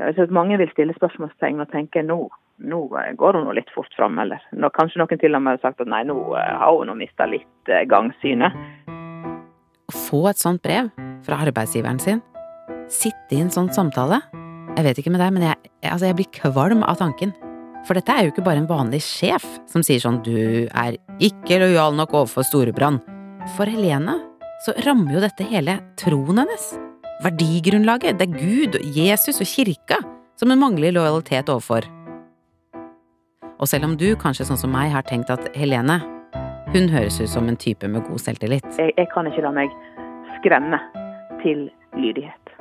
altså 0.07 0.27
Mange 0.33 0.57
vil 0.61 0.71
stille 0.73 0.95
spørsmålstegn 0.97 1.61
og 1.61 1.69
tenke 1.73 2.01
nå, 2.05 2.19
nå 2.65 2.81
går 3.21 3.38
hun 3.38 3.51
litt 3.57 3.69
fort 3.75 3.93
fram. 3.99 4.17
Eller 4.23 4.41
nå, 4.57 4.71
kanskje 4.73 5.03
noen 5.03 5.21
til 5.21 5.37
og 5.37 5.45
med 5.45 5.59
har 5.59 5.65
sagt 5.67 5.85
at 5.85 5.93
nei, 5.93 6.03
nå 6.09 6.17
har 6.33 6.73
hun 6.73 6.93
mista 6.97 7.29
litt 7.29 7.73
gangsynet 7.91 8.57
Å 9.93 9.97
få 10.09 10.25
et 10.33 10.41
sånt 10.41 10.62
brev 10.65 10.88
fra 11.27 11.43
arbeidsgiveren 11.45 12.01
sin, 12.03 12.23
sitte 12.91 13.37
i 13.37 13.43
en 13.45 13.53
sånn 13.53 13.71
samtale 13.75 14.23
Jeg 14.79 14.87
vet 14.88 15.03
ikke 15.03 15.12
med 15.12 15.21
deg, 15.21 15.37
men 15.37 15.51
jeg, 15.51 15.73
altså 15.85 16.09
jeg 16.09 16.21
blir 16.23 16.33
kvalm 16.41 16.85
av 16.88 17.01
tanken. 17.03 17.37
For 17.87 17.99
dette 17.99 18.14
er 18.14 18.27
jo 18.27 18.33
ikke 18.33 18.45
bare 18.47 18.62
en 18.62 18.71
vanlig 18.71 19.01
sjef 19.03 19.45
som 19.71 19.83
sier 19.83 20.03
sånn 20.03 20.21
du 20.23 20.68
er 20.68 20.99
ikke 21.23 21.59
lojal 21.62 21.97
nok 21.99 22.14
overfor 22.14 22.47
Storebrand. 22.47 23.03
For 23.57 23.66
Helene 23.66 24.21
så 24.62 24.75
rammer 24.87 25.16
jo 25.16 25.23
dette 25.25 25.47
hele 25.51 25.81
troen 25.99 26.38
hennes. 26.38 26.68
Verdigrunnlaget. 27.25 28.21
Det 28.21 28.29
er 28.29 28.38
Gud, 28.38 28.79
Jesus 28.95 29.42
og 29.42 29.51
kirka 29.51 29.99
som 30.38 30.51
hun 30.51 30.62
mangler 30.62 30.95
lojalitet 30.95 31.51
overfor. 31.51 31.87
Og 33.62 33.71
selv 33.71 33.87
om 33.87 33.97
du 33.99 34.09
kanskje 34.18 34.47
sånn 34.47 34.59
som 34.59 34.73
meg 34.75 34.90
har 34.95 35.07
tenkt 35.07 35.31
at 35.31 35.51
Helene, 35.59 36.01
hun 36.73 36.88
høres 36.90 37.21
ut 37.21 37.31
som 37.31 37.51
en 37.51 37.59
type 37.59 37.87
med 37.90 38.07
god 38.07 38.23
selvtillit. 38.23 38.66
Jeg, 38.79 38.95
jeg 38.97 39.11
kan 39.12 39.29
ikke 39.29 39.45
la 39.45 39.53
meg 39.55 39.75
skremme 40.38 40.79
til 41.42 41.68
lydighet. 41.99 42.55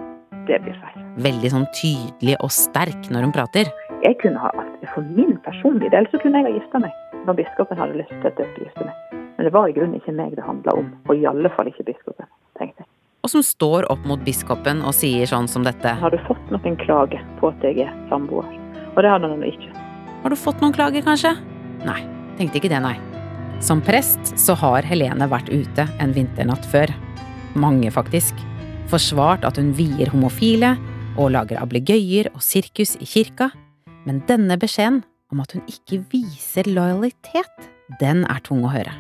Det 0.49 0.57
blir 0.65 0.77
feil. 0.81 1.05
Veldig 1.21 1.53
sånn 1.53 1.69
tydelig 1.77 2.38
og 2.41 2.53
sterk 2.53 3.10
når 3.13 3.29
hun 3.29 3.34
prater. 3.38 3.69
Jeg 4.01 4.17
kunne 4.21 4.41
ha, 4.41 4.49
For 4.95 5.05
min 5.05 5.35
personlige 5.45 5.91
del 5.93 6.07
så 6.11 6.17
kunne 6.21 6.41
jeg 6.41 6.49
ha 6.49 6.57
gifta 6.57 6.79
meg 6.81 6.93
når 7.27 7.37
biskopen 7.37 7.77
hadde 7.77 7.99
lyst 7.99 8.13
til 8.23 8.31
å 8.31 8.47
gifte 8.57 8.85
meg. 8.87 9.19
Men 9.37 9.45
det 9.45 9.51
var 9.53 9.69
i 9.69 9.75
grunnen 9.75 9.99
ikke 9.99 10.15
meg 10.17 10.33
det 10.33 10.45
handla 10.45 10.73
om, 10.73 10.87
og 11.05 11.13
i 11.13 11.27
alle 11.29 11.51
fall 11.53 11.69
ikke 11.69 11.85
biskopen, 11.85 12.25
tenkte 12.57 12.81
jeg. 12.81 12.89
Og 13.21 13.29
som 13.29 13.43
står 13.45 13.85
opp 13.93 14.01
mot 14.09 14.23
biskopen 14.25 14.81
og 14.81 14.95
sier 14.97 15.29
sånn 15.29 15.45
som 15.49 15.61
dette. 15.61 15.93
Har 16.01 16.09
du 16.09 16.17
fått 16.25 16.49
noen 16.49 16.79
klage 16.81 17.21
på 17.37 17.51
at 17.51 17.61
jeg 17.61 17.85
er 17.85 17.93
samboer? 18.09 18.47
Og 18.95 18.99
det 19.05 19.13
hadde 19.13 19.29
han 19.29 19.45
ikke. 19.45 19.69
Har 20.23 20.33
du 20.33 20.37
fått 20.37 20.65
noen 20.65 20.73
klager, 20.73 21.05
kanskje? 21.05 21.35
Nei, 21.85 22.01
tenkte 22.41 22.57
ikke 22.57 22.73
det, 22.73 22.81
nei. 22.81 22.95
Som 23.61 23.85
prest 23.85 24.33
så 24.41 24.57
har 24.57 24.85
Helene 24.89 25.29
vært 25.29 25.53
ute 25.53 25.85
en 26.01 26.17
vinternatt 26.17 26.65
før 26.73 26.89
mange 27.53 27.93
faktisk, 27.93 28.33
forsvart 28.89 29.45
at 29.45 29.61
hun 29.61 29.75
vier 29.77 30.09
homofile 30.09 30.73
og 31.19 31.35
lager 31.35 31.61
ablegøyer 31.61 32.31
og 32.33 32.41
sirkus 32.41 32.95
i 32.97 33.05
kirka, 33.05 33.51
men 34.07 34.23
denne 34.29 34.57
beskjeden 34.61 35.03
om 35.31 35.43
at 35.43 35.53
hun 35.55 35.63
ikke 35.69 36.01
viser 36.11 36.67
lojalitet, 36.67 37.69
den 38.01 38.25
er 38.29 38.43
tung 38.43 38.65
å 38.67 38.73
høre. 38.73 38.93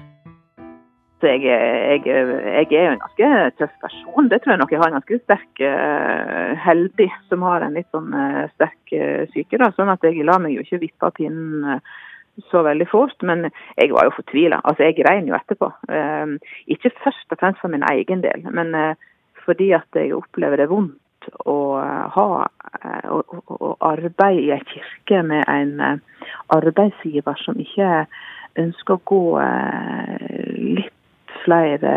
Jeg, 1.21 1.43
jeg, 1.45 2.01
jeg, 2.01 2.67
er 2.73 2.85
jo 2.87 2.93
en 2.95 3.01
ganske 3.03 3.27
tøff 3.59 3.73
person. 3.83 4.29
Det 4.31 4.39
tror 4.41 4.55
jeg 4.55 4.61
nok 4.63 4.71
jeg 4.73 4.81
har 4.81 4.89
en 4.89 4.95
ganske 4.97 5.19
sterk 5.21 5.61
uh, 5.61 6.53
heldig 6.63 7.11
som 7.29 7.45
har 7.45 7.61
en 7.61 7.77
litt 7.77 7.89
sånn 7.93 8.09
uh, 8.09 8.47
sterk 8.55 8.95
uh, 8.95 9.27
syke. 9.35 9.59
da, 9.61 9.69
Sånn 9.77 9.91
at 9.93 10.01
jeg 10.07 10.25
lar 10.25 10.41
meg 10.41 10.55
jo 10.55 10.63
ikke 10.65 10.81
vippe 10.81 11.11
av 11.11 11.13
pinnen 11.19 11.77
så 12.49 12.63
veldig 12.65 12.87
fort. 12.91 13.17
Men 13.27 13.49
jeg 13.77 13.93
var 13.93 14.07
jo 14.07 14.15
fortvila. 14.17 14.61
Altså, 14.63 14.87
jeg 14.87 14.99
grein 15.01 15.29
jo 15.29 15.37
etterpå. 15.37 15.71
Eh, 15.91 16.35
ikke 16.73 16.93
først 17.03 17.33
og 17.35 17.41
fremst 17.41 17.61
for 17.63 17.73
min 17.73 17.85
egen 17.91 18.23
del, 18.25 18.45
men 18.53 18.75
eh, 18.77 19.09
fordi 19.45 19.71
at 19.77 19.97
jeg 19.97 20.13
opplever 20.15 20.61
det 20.61 20.69
vondt 20.69 21.00
å 21.45 21.57
ha 22.15 22.27
å, 23.11 23.17
å, 23.21 23.71
arbeide 23.85 24.41
i 24.41 24.51
ei 24.55 24.63
kirke 24.69 25.21
med 25.27 25.45
en 25.51 26.01
arbeidsgiver 26.53 27.39
som 27.43 27.59
ikke 27.61 28.05
ønsker 28.59 28.97
å 28.97 29.03
gå 29.07 29.25
eh, 29.41 30.53
litt 30.79 31.35
flere 31.43 31.93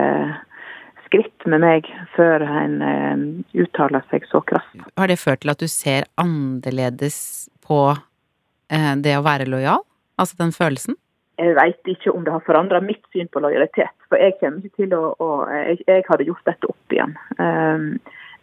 skritt 1.04 1.46
med 1.50 1.62
meg 1.64 1.88
før 2.14 2.44
en 2.46 2.76
eh, 2.82 3.24
uttaler 3.64 4.04
seg 4.10 4.26
så 4.30 4.42
krast. 4.46 4.74
Har 4.98 5.10
det 5.10 5.20
ført 5.20 5.44
til 5.44 5.54
at 5.54 5.62
du 5.62 5.70
ser 5.70 6.08
annerledes 6.20 7.48
på 7.64 7.80
eh, 7.92 8.92
det 9.02 9.16
å 9.18 9.24
være 9.26 9.48
lojal? 9.50 9.82
Altså 10.20 10.38
den 10.40 10.54
følelsen? 10.54 10.98
Jeg 11.34 11.56
veit 11.58 11.90
ikke 11.90 12.12
om 12.14 12.22
det 12.22 12.30
har 12.30 12.44
forandra 12.46 12.78
mitt 12.82 13.02
syn 13.10 13.26
på 13.32 13.42
lojalitet. 13.42 13.90
For 14.06 14.22
jeg 14.22 14.36
kommer 14.38 14.62
ikke 14.62 14.84
til 14.84 14.92
å, 14.94 15.08
å 15.18 15.30
jeg, 15.50 15.80
jeg, 15.88 16.04
hadde 16.06 16.28
gjort 16.28 16.46
dette 16.46 16.70
opp 16.70 16.94
igjen 16.94 17.16
um, 17.40 17.88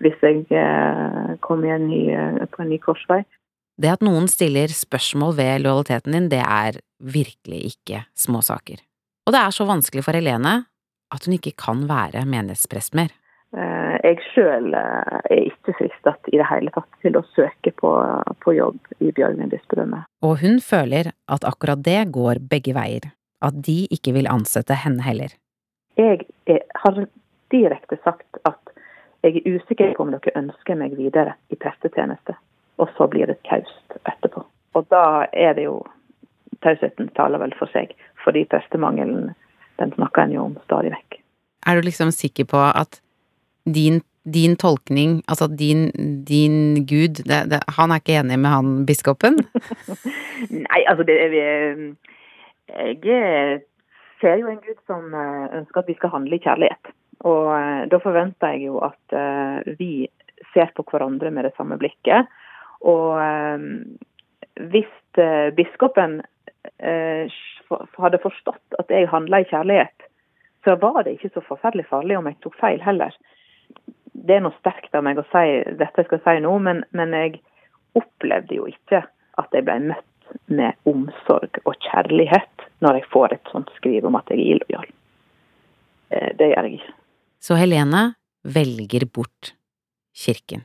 hvis 0.02 0.18
jeg 0.24 0.44
kommer 0.50 1.38
kom 1.46 1.64
igjen 1.66 1.88
uh, 2.14 2.44
på 2.52 2.64
en 2.64 2.72
ny 2.72 2.80
korsvei. 2.82 3.22
Det 3.82 3.90
at 3.90 4.04
noen 4.06 4.28
stiller 4.30 4.72
spørsmål 4.74 5.36
ved 5.38 5.64
lojaliteten 5.64 6.16
din, 6.16 6.30
det 6.30 6.42
er 6.44 6.78
virkelig 7.02 7.62
ikke 7.72 8.04
småsaker. 8.18 8.84
Og 9.26 9.34
det 9.34 9.42
er 9.42 9.56
så 9.56 9.66
vanskelig 9.70 10.04
for 10.06 10.18
Helene 10.18 10.62
at 11.12 11.26
hun 11.28 11.36
ikke 11.36 11.56
kan 11.60 11.86
være 11.90 12.24
menighetsprest 12.30 12.96
mer. 12.98 13.12
Uh, 13.52 13.98
jeg 14.04 14.22
sjøl 14.32 14.74
er 14.78 15.26
ikke 15.36 15.76
fristet 15.80 16.30
i 16.32 16.40
det 16.40 16.48
hele 16.48 16.72
tatt 16.76 17.02
til 17.04 17.18
å 17.20 17.26
søke 17.36 17.74
på, 17.76 17.92
på 18.44 18.56
jobb 18.56 18.80
i 19.04 19.12
Bjørgvin 19.12 19.52
bispedømme. 19.52 20.06
Og 20.24 20.38
hun 20.44 20.62
føler 20.64 21.12
at 21.28 21.48
akkurat 21.48 21.84
det 21.84 22.00
går 22.16 22.44
begge 22.52 22.76
veier, 22.78 23.12
at 23.44 23.58
de 23.68 23.84
ikke 23.92 24.16
vil 24.16 24.30
ansette 24.32 24.78
henne 24.86 25.04
heller. 25.04 25.36
Jeg 26.00 26.24
har 26.84 27.04
direkte 27.52 28.00
sagt 28.06 28.40
at 28.48 28.71
jeg 29.24 29.38
er 29.38 29.56
usikker 29.56 29.94
på 29.98 30.06
om 30.06 30.12
dere 30.14 30.34
ønsker 30.40 30.78
meg 30.78 30.96
videre 30.98 31.36
i 31.54 31.58
prestetjeneste, 31.60 32.36
og 32.82 32.90
så 32.98 33.08
blir 33.12 33.30
det 33.30 33.42
taust 33.48 33.98
etterpå. 34.02 34.44
Og 34.74 34.88
da 34.90 35.28
er 35.34 35.58
det 35.58 35.68
jo 35.70 35.82
Tausheten 36.62 37.08
taler 37.18 37.42
vel 37.42 37.54
for 37.58 37.72
seg, 37.74 37.96
fordi 38.22 38.44
prestemangelen 38.46 39.32
den 39.82 39.94
snakker 39.96 40.28
en 40.28 40.34
jo 40.36 40.44
om 40.44 40.58
stadig 40.68 40.92
vekk. 40.94 41.18
Er 41.66 41.80
du 41.80 41.88
liksom 41.88 42.12
sikker 42.14 42.46
på 42.52 42.60
at 42.62 43.00
din, 43.66 44.02
din 44.30 44.54
tolkning, 44.62 45.24
altså 45.28 45.48
din, 45.48 45.90
din 46.28 46.86
gud 46.86 47.24
det, 47.26 47.40
det, 47.50 47.64
Han 47.78 47.90
er 47.90 48.02
ikke 48.02 48.20
enig 48.20 48.38
med 48.40 48.54
han 48.54 48.86
biskopen? 48.86 49.40
Nei, 50.68 50.82
altså 50.86 51.06
det 51.08 51.18
er 51.24 51.34
vi 51.34 51.42
Jeg 53.02 53.62
ser 54.22 54.38
jo 54.38 54.48
en 54.48 54.62
gud 54.62 54.78
som 54.86 55.14
eh, 55.18 55.58
ønsker 55.58 55.82
at 55.82 55.90
vi 55.90 55.98
skal 55.98 56.14
handle 56.14 56.38
i 56.38 56.44
kjærlighet. 56.46 56.94
Og 57.28 57.52
eh, 57.54 57.84
da 57.92 58.00
forventer 58.02 58.56
jeg 58.56 58.70
jo 58.70 58.80
at 58.86 59.16
uh, 59.16 59.62
vi 59.78 60.08
ser 60.54 60.72
på 60.76 60.86
hverandre 60.90 61.32
med 61.34 61.46
det 61.46 61.54
samme 61.58 61.78
blikket. 61.82 62.30
Og 62.82 63.18
uh, 63.22 63.62
hvis 64.72 64.90
biskopen 65.58 66.22
hadde 66.80 68.20
forstått 68.24 68.78
at 68.80 68.92
jeg 68.94 69.10
handla 69.12 69.42
i 69.42 69.48
kjærlighet, 69.50 70.06
så 70.64 70.78
var 70.80 71.02
det 71.04 71.18
ikke 71.18 71.32
så 71.34 71.44
forferdelig 71.44 71.88
farlig 71.90 72.16
om 72.18 72.30
jeg 72.30 72.38
tok 72.44 72.56
feil 72.60 72.80
heller. 72.84 73.16
Det 74.14 74.38
er 74.38 74.44
noe 74.46 74.56
sterkt 74.60 74.96
av 74.96 75.04
meg 75.04 75.20
å 75.20 75.26
si 75.32 75.44
dette 75.80 76.04
jeg 76.04 76.08
skal 76.08 76.22
si 76.24 76.36
nå, 76.46 76.54
men, 76.64 76.84
men 76.96 77.16
jeg 77.18 77.42
opplevde 77.98 78.56
jo 78.60 78.70
ikke 78.72 79.04
at 79.42 79.58
jeg 79.58 79.68
ble 79.68 79.78
møtt 79.92 80.36
med 80.48 80.80
omsorg 80.88 81.60
og 81.66 81.76
kjærlighet 81.90 82.68
når 82.84 83.02
jeg 83.02 83.12
får 83.12 83.36
et 83.36 83.52
sånt 83.52 83.72
skriv 83.80 84.08
om 84.08 84.20
at 84.20 84.32
jeg 84.32 84.40
er 84.40 84.56
illojal. 84.56 84.90
Det 86.40 86.52
gjør 86.54 86.70
jeg 86.70 86.80
ikke. 86.80 87.01
Så 87.42 87.58
Helene 87.58 88.12
velger 88.46 89.08
bort 89.10 89.56
kirken, 90.14 90.62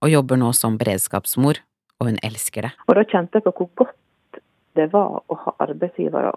og 0.00 0.12
jobber 0.12 0.38
nå 0.40 0.52
som 0.56 0.78
beredskapsmor, 0.80 1.60
og 2.00 2.08
hun 2.08 2.20
elsker 2.24 2.64
det. 2.64 2.70
Og 2.88 2.96
da 2.96 3.04
kjente 3.08 3.36
jeg 3.36 3.44
på 3.44 3.52
hvor 3.58 3.70
godt 3.82 4.40
det 4.78 4.86
var 4.94 5.18
å 5.28 5.36
ha 5.42 5.52
arbeidsgivere 5.66 6.32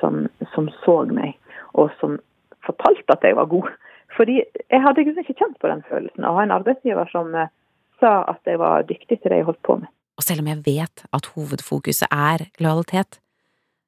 som, 0.00 0.22
som, 0.54 0.70
så 0.84 0.96
meg, 1.10 1.36
og 1.76 1.92
som 2.00 2.16
fortalte 2.64 3.12
at 3.12 3.26
jeg 3.26 3.36
var 3.36 3.50
god. 3.50 3.68
Fordi 4.16 4.38
jeg 4.40 4.80
hadde 4.86 5.04
ikke 5.04 5.36
kjent 5.36 5.58
på 5.60 5.68
den 5.68 5.84
følelsen 5.90 6.24
å 6.24 6.32
ha 6.38 6.46
en 6.46 6.54
arbeidsgiver 6.54 7.10
som 7.12 7.34
eh, 7.36 7.52
sa 8.00 8.22
at 8.30 8.48
jeg 8.48 8.60
var 8.62 8.86
dyktig 8.88 9.20
til 9.20 9.32
det 9.32 9.42
jeg 9.42 9.48
holdt 9.50 9.62
på 9.66 9.76
med. 9.82 9.92
Og 10.16 10.24
selv 10.24 10.40
om 10.40 10.48
jeg 10.48 10.62
vet 10.64 11.04
at 11.12 11.28
hovedfokuset 11.34 12.08
er 12.08 12.46
lojalitet, 12.56 13.20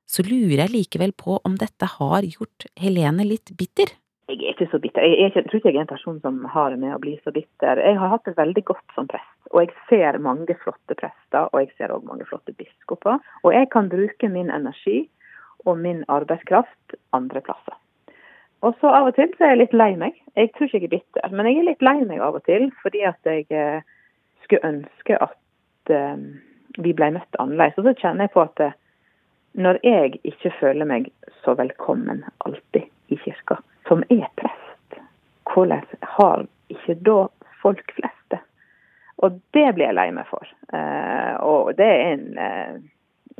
så 0.08 0.24
lurer 0.24 0.66
jeg 0.66 0.74
likevel 0.74 1.14
på 1.16 1.38
om 1.44 1.56
dette 1.60 1.88
har 1.96 2.26
gjort 2.26 2.68
Helene 2.80 3.24
litt 3.24 3.54
bitter. 3.56 3.94
Jeg 4.28 4.42
er 4.44 4.52
ikke 4.52 4.68
så 4.68 4.78
bitter. 4.78 5.02
Jeg, 5.02 5.30
ikke, 5.30 5.40
jeg, 5.40 5.48
tror 5.48 5.58
ikke 5.58 5.70
jeg 5.70 5.78
er 5.78 5.86
en 5.86 5.94
person 5.94 6.16
som 6.20 6.40
har 6.52 6.72
det 6.72 6.78
med 6.82 6.92
å 6.92 7.00
bli 7.00 7.14
så 7.24 7.32
bitter. 7.32 7.80
Jeg 7.80 7.96
har 7.96 8.10
hatt 8.12 8.26
det 8.28 8.36
veldig 8.36 8.64
godt 8.68 8.96
som 8.96 9.06
prest. 9.08 9.36
Og 9.54 9.62
jeg 9.62 9.70
ser 9.88 10.18
mange 10.20 10.56
flotte 10.60 10.96
prester, 11.00 11.46
og 11.48 11.62
jeg 11.62 11.70
ser 11.78 11.94
òg 11.94 12.04
mange 12.04 12.26
flotte 12.28 12.52
biskoper. 12.58 13.22
Og 13.40 13.54
jeg 13.56 13.70
kan 13.72 13.88
bruke 13.88 14.28
min 14.28 14.52
energi 14.52 15.06
og 15.64 15.80
min 15.80 16.02
arbeidskraft 16.12 16.98
andre 17.16 17.40
plasser. 17.46 17.78
Og 18.66 18.76
så 18.82 18.90
av 18.90 19.08
og 19.08 19.16
til 19.16 19.32
så 19.38 19.46
er 19.46 19.54
jeg 19.54 19.62
litt 19.62 19.78
lei 19.80 19.92
meg. 19.96 20.18
Jeg 20.36 20.50
tror 20.56 20.68
ikke 20.68 20.82
jeg 20.82 20.88
er 20.90 20.94
bitter, 20.96 21.32
men 21.32 21.48
jeg 21.48 21.60
er 21.62 21.68
litt 21.70 21.86
lei 21.88 21.96
meg 22.02 22.20
av 22.26 22.36
og 22.36 22.44
til 22.48 22.68
fordi 22.82 23.04
at 23.08 23.30
jeg 23.30 23.46
eh, 23.54 23.80
skulle 24.44 24.72
ønske 24.74 25.18
at 25.24 25.94
eh, 25.94 26.20
vi 26.76 26.92
ble 26.92 27.12
møtt 27.16 27.40
annerledes. 27.40 27.78
Og 27.80 27.88
så 27.88 27.96
kjenner 28.02 28.26
jeg 28.26 28.34
på 28.34 28.44
at 28.44 28.64
eh, 28.66 28.76
når 29.58 29.80
jeg 29.86 30.20
ikke 30.26 30.52
føler 30.58 30.90
meg 30.90 31.08
så 31.46 31.56
velkommen 31.58 32.26
alltid 32.44 32.90
i 33.14 33.16
kirka, 33.22 33.56
som 33.88 34.04
er 34.12 34.28
prest, 34.40 35.00
hvordan 35.48 35.84
har 36.16 36.46
ikke 36.72 36.98
da 37.08 37.18
folk 37.62 37.96
flest 37.96 38.34
det? 38.34 38.40
Og 39.24 39.40
det 39.56 39.66
blir 39.74 39.88
jeg 39.88 39.98
lei 39.98 40.10
meg 40.14 40.28
for. 40.30 40.46
Uh, 40.70 41.34
og 41.42 41.72
det 41.78 41.88
er 41.88 42.06
en 42.12 42.26
uh, 42.38 42.78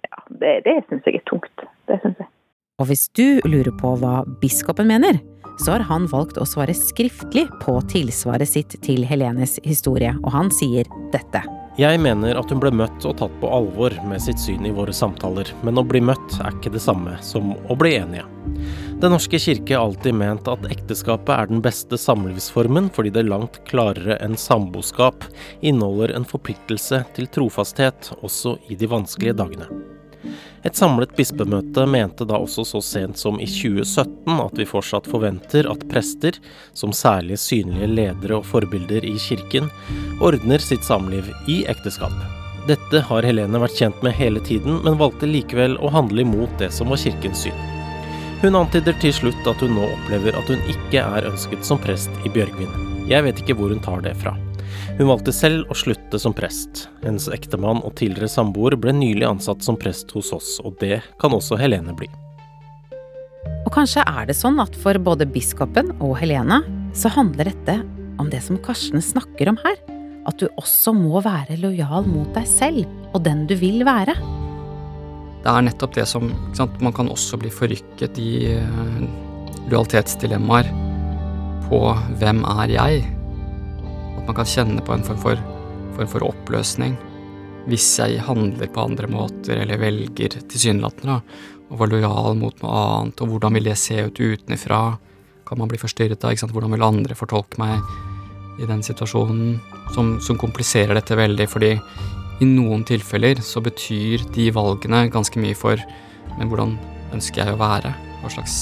Ja, 0.08 0.20
det, 0.40 0.52
det 0.66 0.76
syns 0.88 1.06
jeg 1.06 1.20
er 1.20 1.24
tungt. 1.28 1.66
Det 1.90 2.00
syns 2.02 2.20
jeg. 2.22 2.30
Og 2.78 2.86
hvis 2.86 3.08
du 3.18 3.40
lurer 3.50 3.72
på 3.74 3.96
hva 3.98 4.22
biskopen 4.38 4.86
mener, 4.86 5.18
så 5.58 5.74
har 5.74 5.82
han 5.88 6.06
valgt 6.06 6.38
å 6.38 6.46
svare 6.46 6.74
skriftlig 6.76 7.48
på 7.64 7.74
tilsvaret 7.90 8.46
sitt 8.46 8.76
til 8.86 9.02
Helenes 9.06 9.56
historie, 9.64 10.12
og 10.22 10.30
han 10.30 10.52
sier 10.54 10.86
dette. 11.10 11.42
Jeg 11.78 11.98
mener 12.02 12.38
at 12.38 12.50
hun 12.50 12.62
ble 12.62 12.70
møtt 12.74 13.02
og 13.06 13.18
tatt 13.18 13.34
på 13.42 13.50
alvor 13.54 13.94
med 14.06 14.22
sitt 14.22 14.38
syn 14.38 14.66
i 14.66 14.74
våre 14.74 14.94
samtaler, 14.94 15.50
men 15.66 15.78
å 15.78 15.86
bli 15.86 16.02
møtt 16.02 16.38
er 16.38 16.54
ikke 16.54 16.74
det 16.74 16.82
samme 16.82 17.18
som 17.26 17.56
å 17.66 17.78
bli 17.78 17.96
enige. 17.98 18.26
Den 18.98 19.14
norske 19.14 19.38
kirke 19.38 19.76
har 19.76 19.84
alltid 19.86 20.16
ment 20.18 20.48
at 20.50 20.64
ekteskapet 20.72 21.30
er 21.34 21.50
den 21.50 21.60
beste 21.62 21.98
samlivsformen 22.00 22.88
fordi 22.94 23.12
det 23.14 23.28
langt 23.28 23.60
klarere 23.68 24.18
enn 24.24 24.34
samboskap 24.38 25.28
inneholder 25.60 26.16
en 26.16 26.26
forpliktelse 26.26 27.04
til 27.14 27.30
trofasthet 27.30 28.10
også 28.18 28.56
i 28.68 28.78
de 28.80 28.90
vanskelige 28.90 29.38
dagene. 29.38 29.68
Et 30.66 30.74
samlet 30.74 31.14
bispemøte 31.16 31.84
mente 31.86 32.26
da 32.26 32.40
også 32.42 32.64
så 32.66 32.80
sent 32.82 33.20
som 33.20 33.38
i 33.38 33.46
2017 33.46 34.40
at 34.42 34.58
vi 34.58 34.66
fortsatt 34.66 35.06
forventer 35.06 35.70
at 35.70 35.86
prester, 35.90 36.34
som 36.74 36.90
særlig 36.90 37.38
synlige 37.38 37.92
ledere 37.92 38.40
og 38.40 38.50
forbilder 38.50 39.06
i 39.06 39.14
kirken, 39.22 39.70
ordner 40.18 40.62
sitt 40.62 40.82
samliv 40.84 41.30
i 41.46 41.62
ekteskap. 41.70 42.14
Dette 42.68 43.00
har 43.06 43.24
Helene 43.24 43.62
vært 43.62 43.78
kjent 43.78 44.02
med 44.04 44.18
hele 44.18 44.42
tiden, 44.44 44.82
men 44.84 44.98
valgte 45.00 45.30
likevel 45.30 45.78
å 45.78 45.94
handle 45.94 46.26
imot 46.26 46.58
det 46.60 46.74
som 46.74 46.90
var 46.90 47.00
kirkens 47.00 47.46
syn. 47.46 47.77
Hun 48.38 48.54
antyder 48.54 48.94
til 49.02 49.10
slutt 49.10 49.48
at 49.50 49.62
hun 49.64 49.72
nå 49.74 49.82
opplever 49.96 50.36
at 50.38 50.50
hun 50.52 50.60
ikke 50.70 51.00
er 51.02 51.26
ønsket 51.26 51.64
som 51.66 51.80
prest 51.82 52.12
i 52.22 52.30
Bjørgvin. 52.30 52.70
Jeg 53.10 53.24
vet 53.26 53.40
ikke 53.42 53.56
hvor 53.58 53.72
hun 53.74 53.82
tar 53.82 54.04
det 54.04 54.12
fra. 54.20 54.36
Hun 54.94 55.08
valgte 55.10 55.34
selv 55.34 55.66
å 55.72 55.76
slutte 55.78 56.20
som 56.22 56.36
prest. 56.36 56.84
Hennes 57.02 57.26
ektemann 57.34 57.82
og 57.82 57.96
tidligere 57.98 58.30
samboer 58.30 58.76
ble 58.78 58.94
nylig 58.94 59.26
ansatt 59.26 59.66
som 59.66 59.78
prest 59.80 60.14
hos 60.14 60.30
oss, 60.36 60.54
og 60.62 60.78
det 60.78 61.00
kan 61.18 61.34
også 61.34 61.58
Helene 61.58 61.96
bli. 61.98 62.06
Og 63.66 63.72
kanskje 63.74 64.06
er 64.06 64.30
det 64.30 64.38
sånn 64.38 64.62
at 64.62 64.78
for 64.78 64.94
både 65.02 65.26
biskopen 65.26 65.90
og 65.98 66.14
Helene 66.22 66.62
så 66.94 67.10
handler 67.10 67.50
dette 67.50 67.80
om 68.22 68.30
det 68.30 68.44
som 68.46 68.58
Karsten 68.62 69.02
snakker 69.02 69.50
om 69.50 69.58
her. 69.66 69.82
At 70.30 70.38
du 70.38 70.46
også 70.54 70.94
må 70.94 71.18
være 71.26 71.58
lojal 71.58 72.06
mot 72.06 72.30
deg 72.38 72.46
selv 72.46 72.86
og 73.16 73.24
den 73.26 73.48
du 73.50 73.58
vil 73.58 73.82
være 73.88 74.14
det 75.42 75.50
er 75.52 75.64
nettopp 75.64 75.94
det 75.96 76.06
som 76.10 76.30
sant, 76.56 76.80
Man 76.82 76.94
kan 76.96 77.10
også 77.10 77.38
bli 77.40 77.50
forrykket 77.52 78.18
i 78.20 78.30
uh, 78.58 79.02
lojalitetsdilemmaer 79.68 80.70
på 81.68 81.82
hvem 82.20 82.42
er 82.58 82.72
jeg? 82.72 83.04
At 84.18 84.24
man 84.26 84.36
kan 84.36 84.48
kjenne 84.48 84.84
på 84.84 84.94
en 84.94 85.04
form 85.06 85.20
for, 85.22 85.44
form 85.96 86.10
for 86.10 86.26
oppløsning 86.30 86.96
hvis 87.68 87.86
jeg 88.00 88.22
handler 88.24 88.70
på 88.72 88.80
andre 88.80 89.10
måter 89.12 89.58
eller 89.60 89.80
velger 89.80 90.38
tilsynelatende 90.48 91.18
å 91.68 91.76
være 91.76 91.98
lojal 91.98 92.38
mot 92.40 92.62
noe 92.62 92.76
annet, 92.80 93.20
og 93.20 93.34
hvordan 93.34 93.58
vil 93.58 93.68
det 93.68 93.76
se 93.76 93.98
ut 94.06 94.20
utenfra? 94.20 94.80
Kan 95.48 95.60
man 95.60 95.68
bli 95.68 95.80
forstyrret 95.80 96.24
av? 96.24 96.36
Hvordan 96.52 96.72
vil 96.72 96.86
andre 96.86 97.16
fortolke 97.18 97.60
meg 97.60 98.62
i 98.62 98.68
den 98.68 98.80
situasjonen? 98.84 99.58
Som, 99.92 100.16
som 100.24 100.40
kompliserer 100.40 100.96
dette 100.96 101.16
veldig, 101.16 101.48
fordi 101.48 101.74
i 102.38 102.46
noen 102.46 102.84
tilfeller 102.86 103.40
så 103.42 103.62
betyr 103.64 104.22
de 104.34 104.50
valgene 104.54 105.06
ganske 105.12 105.40
mye 105.42 105.56
for 105.58 105.80
men 106.38 106.50
hvordan 106.50 106.76
ønsker 107.16 107.42
jeg 107.42 107.56
å 107.56 107.60
være? 107.60 107.92
Hva 108.22 108.30
slags, 108.32 108.56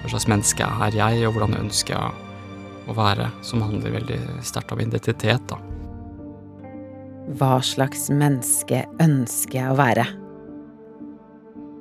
hva 0.00 0.12
slags 0.12 0.28
menneske 0.30 0.66
er 0.86 0.96
jeg, 0.96 1.24
og 1.26 1.34
hvordan 1.36 1.58
ønsker 1.58 1.96
jeg 1.96 2.88
å 2.88 2.96
være? 2.96 3.28
Som 3.46 3.64
handler 3.64 3.98
veldig 3.98 4.18
sterkt 4.46 4.72
om 4.74 4.82
identitet, 4.82 5.44
da. 5.50 5.58
Hva 7.38 7.58
slags 7.62 8.08
menneske 8.10 8.84
ønsker 9.02 9.60
jeg 9.60 9.72
å 9.72 9.78
være? 9.78 10.06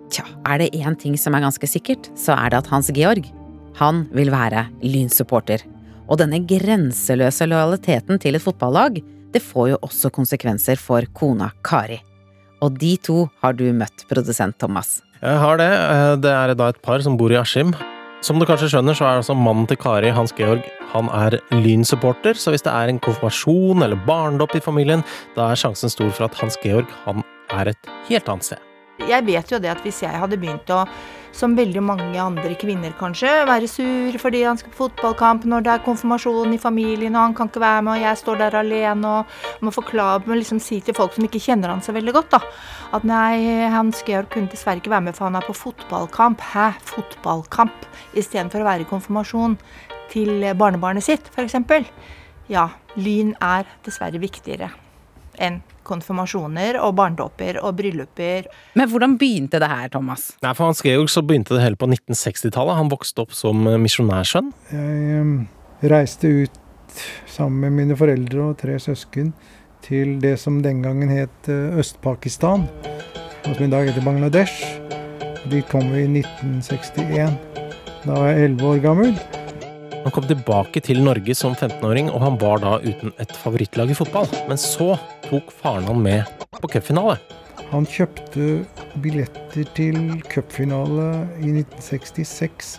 Tja, 0.10 0.26
er 0.50 0.62
det 0.62 0.74
én 0.78 0.98
ting 1.00 1.16
som 1.22 1.36
er 1.38 1.46
ganske 1.46 1.70
sikkert, 1.70 2.10
så 2.18 2.36
er 2.36 2.52
det 2.52 2.64
at 2.64 2.72
Hans 2.74 2.90
Georg, 2.96 3.28
han 3.80 4.08
vil 4.12 4.32
være 4.34 4.66
Lyn-supporter. 4.84 5.64
Og 6.10 6.18
denne 6.20 6.42
grenseløse 6.50 7.46
lojaliteten 7.48 8.20
til 8.22 8.36
et 8.36 8.44
fotballag, 8.44 8.98
det 9.34 9.42
får 9.44 9.74
jo 9.74 9.82
også 9.86 10.12
konsekvenser 10.14 10.80
for 10.82 11.06
kona 11.14 11.52
Kari. 11.66 12.00
Og 12.64 12.76
de 12.80 12.96
to 12.98 13.28
har 13.44 13.56
du 13.56 13.70
møtt, 13.76 14.04
produsent 14.10 14.58
Thomas. 14.60 15.00
Jeg 15.22 15.40
har 15.40 15.60
det. 15.60 15.70
Eh, 15.70 16.16
det 16.24 16.32
er 16.34 16.56
da 16.56 16.70
et 16.72 16.82
par 16.84 17.02
som 17.04 17.18
bor 17.20 17.32
i 17.32 17.40
Askim. 17.40 17.74
Som 18.24 18.40
du 18.40 18.44
kanskje 18.48 18.68
skjønner, 18.74 18.98
så 18.98 19.06
er 19.08 19.22
altså 19.22 19.36
mannen 19.38 19.68
til 19.68 19.80
Kari, 19.80 20.10
Hans 20.12 20.34
Georg, 20.36 20.66
han 20.92 21.08
er 21.16 21.38
Lyn-supporter, 21.54 22.36
så 22.36 22.52
hvis 22.52 22.66
det 22.66 22.74
er 22.74 22.92
en 22.92 23.00
konfirmasjon 23.00 23.86
eller 23.86 24.00
barndom 24.08 24.52
i 24.58 24.60
familien, 24.64 25.06
da 25.38 25.48
er 25.48 25.60
sjansen 25.62 25.92
stor 25.94 26.10
for 26.12 26.28
at 26.28 26.36
Hans 26.42 26.58
Georg, 26.60 26.90
han 27.06 27.24
er 27.56 27.72
et 27.72 27.92
helt 28.10 28.28
annet 28.28 28.50
sted. 28.50 28.66
Jeg 29.08 29.24
vet 29.24 29.54
jo 29.54 29.62
det 29.64 29.72
at 29.72 29.80
hvis 29.86 30.02
jeg 30.04 30.20
hadde 30.20 30.40
begynt 30.42 30.74
å, 30.76 30.82
som 31.36 31.56
veldig 31.58 31.82
mange 31.86 32.20
andre 32.22 32.56
kvinner 32.60 32.94
kanskje, 33.00 33.32
være 33.48 33.70
sur 33.70 34.18
fordi 34.22 34.44
han 34.48 34.60
skal 34.60 34.74
på 34.74 34.84
fotballkamp 34.84 35.46
når 35.50 35.66
det 35.66 35.74
er 35.74 35.86
konfirmasjon 35.86 36.56
i 36.56 36.62
familien 36.62 37.16
og 37.16 37.28
han 37.28 37.36
kan 37.38 37.52
ikke 37.52 37.64
være 37.64 37.86
med 37.86 37.94
og 37.96 38.06
jeg 38.08 38.22
står 38.24 38.42
der 38.42 38.60
alene 38.60 39.14
og 39.20 39.66
må 39.66 39.74
forklare 39.74 40.26
må 40.28 40.40
liksom 40.40 40.62
si 40.64 40.80
til 40.84 40.98
folk 40.98 41.16
som 41.16 41.28
ikke 41.28 41.42
kjenner 41.44 41.74
han 41.74 41.84
så 41.86 41.96
veldig 41.96 42.16
godt, 42.16 42.36
da, 42.36 42.42
at 42.98 43.06
nei, 43.08 43.68
Hans 43.74 44.04
Georg 44.08 44.32
kunne 44.34 44.52
dessverre 44.52 44.82
ikke 44.82 44.94
være 44.94 45.08
med 45.10 45.18
for 45.18 45.30
han 45.30 45.38
er 45.38 45.46
på 45.46 45.56
fotballkamp. 45.58 46.42
Hæ, 46.54 46.72
fotballkamp? 46.90 47.88
Istedenfor 48.18 48.64
å 48.64 48.70
være 48.70 48.86
i 48.86 48.90
konfirmasjon 48.90 49.58
til 50.10 50.46
barnebarnet 50.58 51.06
sitt, 51.06 51.30
f.eks. 51.36 51.60
Ja, 52.50 52.70
lyn 52.98 53.36
er 53.46 53.70
dessverre 53.86 54.22
viktigere 54.22 54.72
enn 55.40 55.62
konfirmasjoner 55.90 56.80
og 56.84 56.96
barndåper 57.00 57.60
og 57.64 57.76
brylluper. 57.80 58.50
Men 58.80 58.90
hvordan 58.92 59.18
begynte 59.20 59.62
det 59.62 59.70
her, 59.72 59.92
Thomas? 59.94 60.30
Nei, 60.46 60.54
For 60.56 60.70
Hans 60.70 60.84
Georg 60.86 61.12
så 61.12 61.24
begynte 61.26 61.58
det 61.58 61.66
hele 61.66 61.80
på 61.80 61.90
1960-tallet. 61.90 62.80
Han 62.80 62.92
vokste 62.94 63.26
opp 63.26 63.36
som 63.38 63.68
eh, 63.68 63.80
misjonærsønn. 63.82 64.52
Jeg 64.74 65.22
um, 65.24 65.38
reiste 65.82 66.32
ut 66.44 66.60
sammen 67.30 67.62
med 67.66 67.78
mine 67.84 67.98
foreldre 67.98 68.52
og 68.52 68.60
tre 68.62 68.78
søsken 68.82 69.34
til 69.86 70.18
det 70.22 70.36
som 70.42 70.62
den 70.64 70.84
gangen 70.84 71.12
het 71.14 71.50
eh, 71.52 71.80
Øst-Pakistan, 71.80 72.68
og 73.46 73.52
som 73.56 73.66
i 73.66 73.72
dag 73.72 73.90
heter 73.90 74.06
Bangladesh. 74.06 74.80
Dit 75.50 75.70
kom 75.72 75.88
vi 75.94 76.04
i 76.04 76.10
1961. 76.22 77.38
Da 78.04 78.16
var 78.16 78.32
jeg 78.32 78.50
elleve 78.50 78.74
år 78.74 78.82
gammel. 78.84 79.16
Han 80.04 80.14
kom 80.16 80.28
tilbake 80.30 80.80
til 80.84 81.02
Norge 81.04 81.36
som 81.36 81.56
15-åring, 81.58 82.08
og 82.14 82.24
han 82.24 82.38
var 82.40 82.62
da 82.64 82.78
uten 82.84 83.12
et 83.20 83.34
favorittlag 83.36 83.92
i 83.92 83.98
fotball. 83.98 84.30
Men 84.48 84.60
så 84.60 84.94
tok 85.28 85.52
faren 85.62 85.90
han 85.90 86.00
med 86.04 86.46
på 86.60 86.72
cupfinale. 86.72 87.18
Han 87.70 87.86
kjøpte 87.86 88.64
billetter 89.04 89.68
til 89.78 89.98
cupfinale 90.32 91.10
i 91.44 91.52
1966 91.52 92.72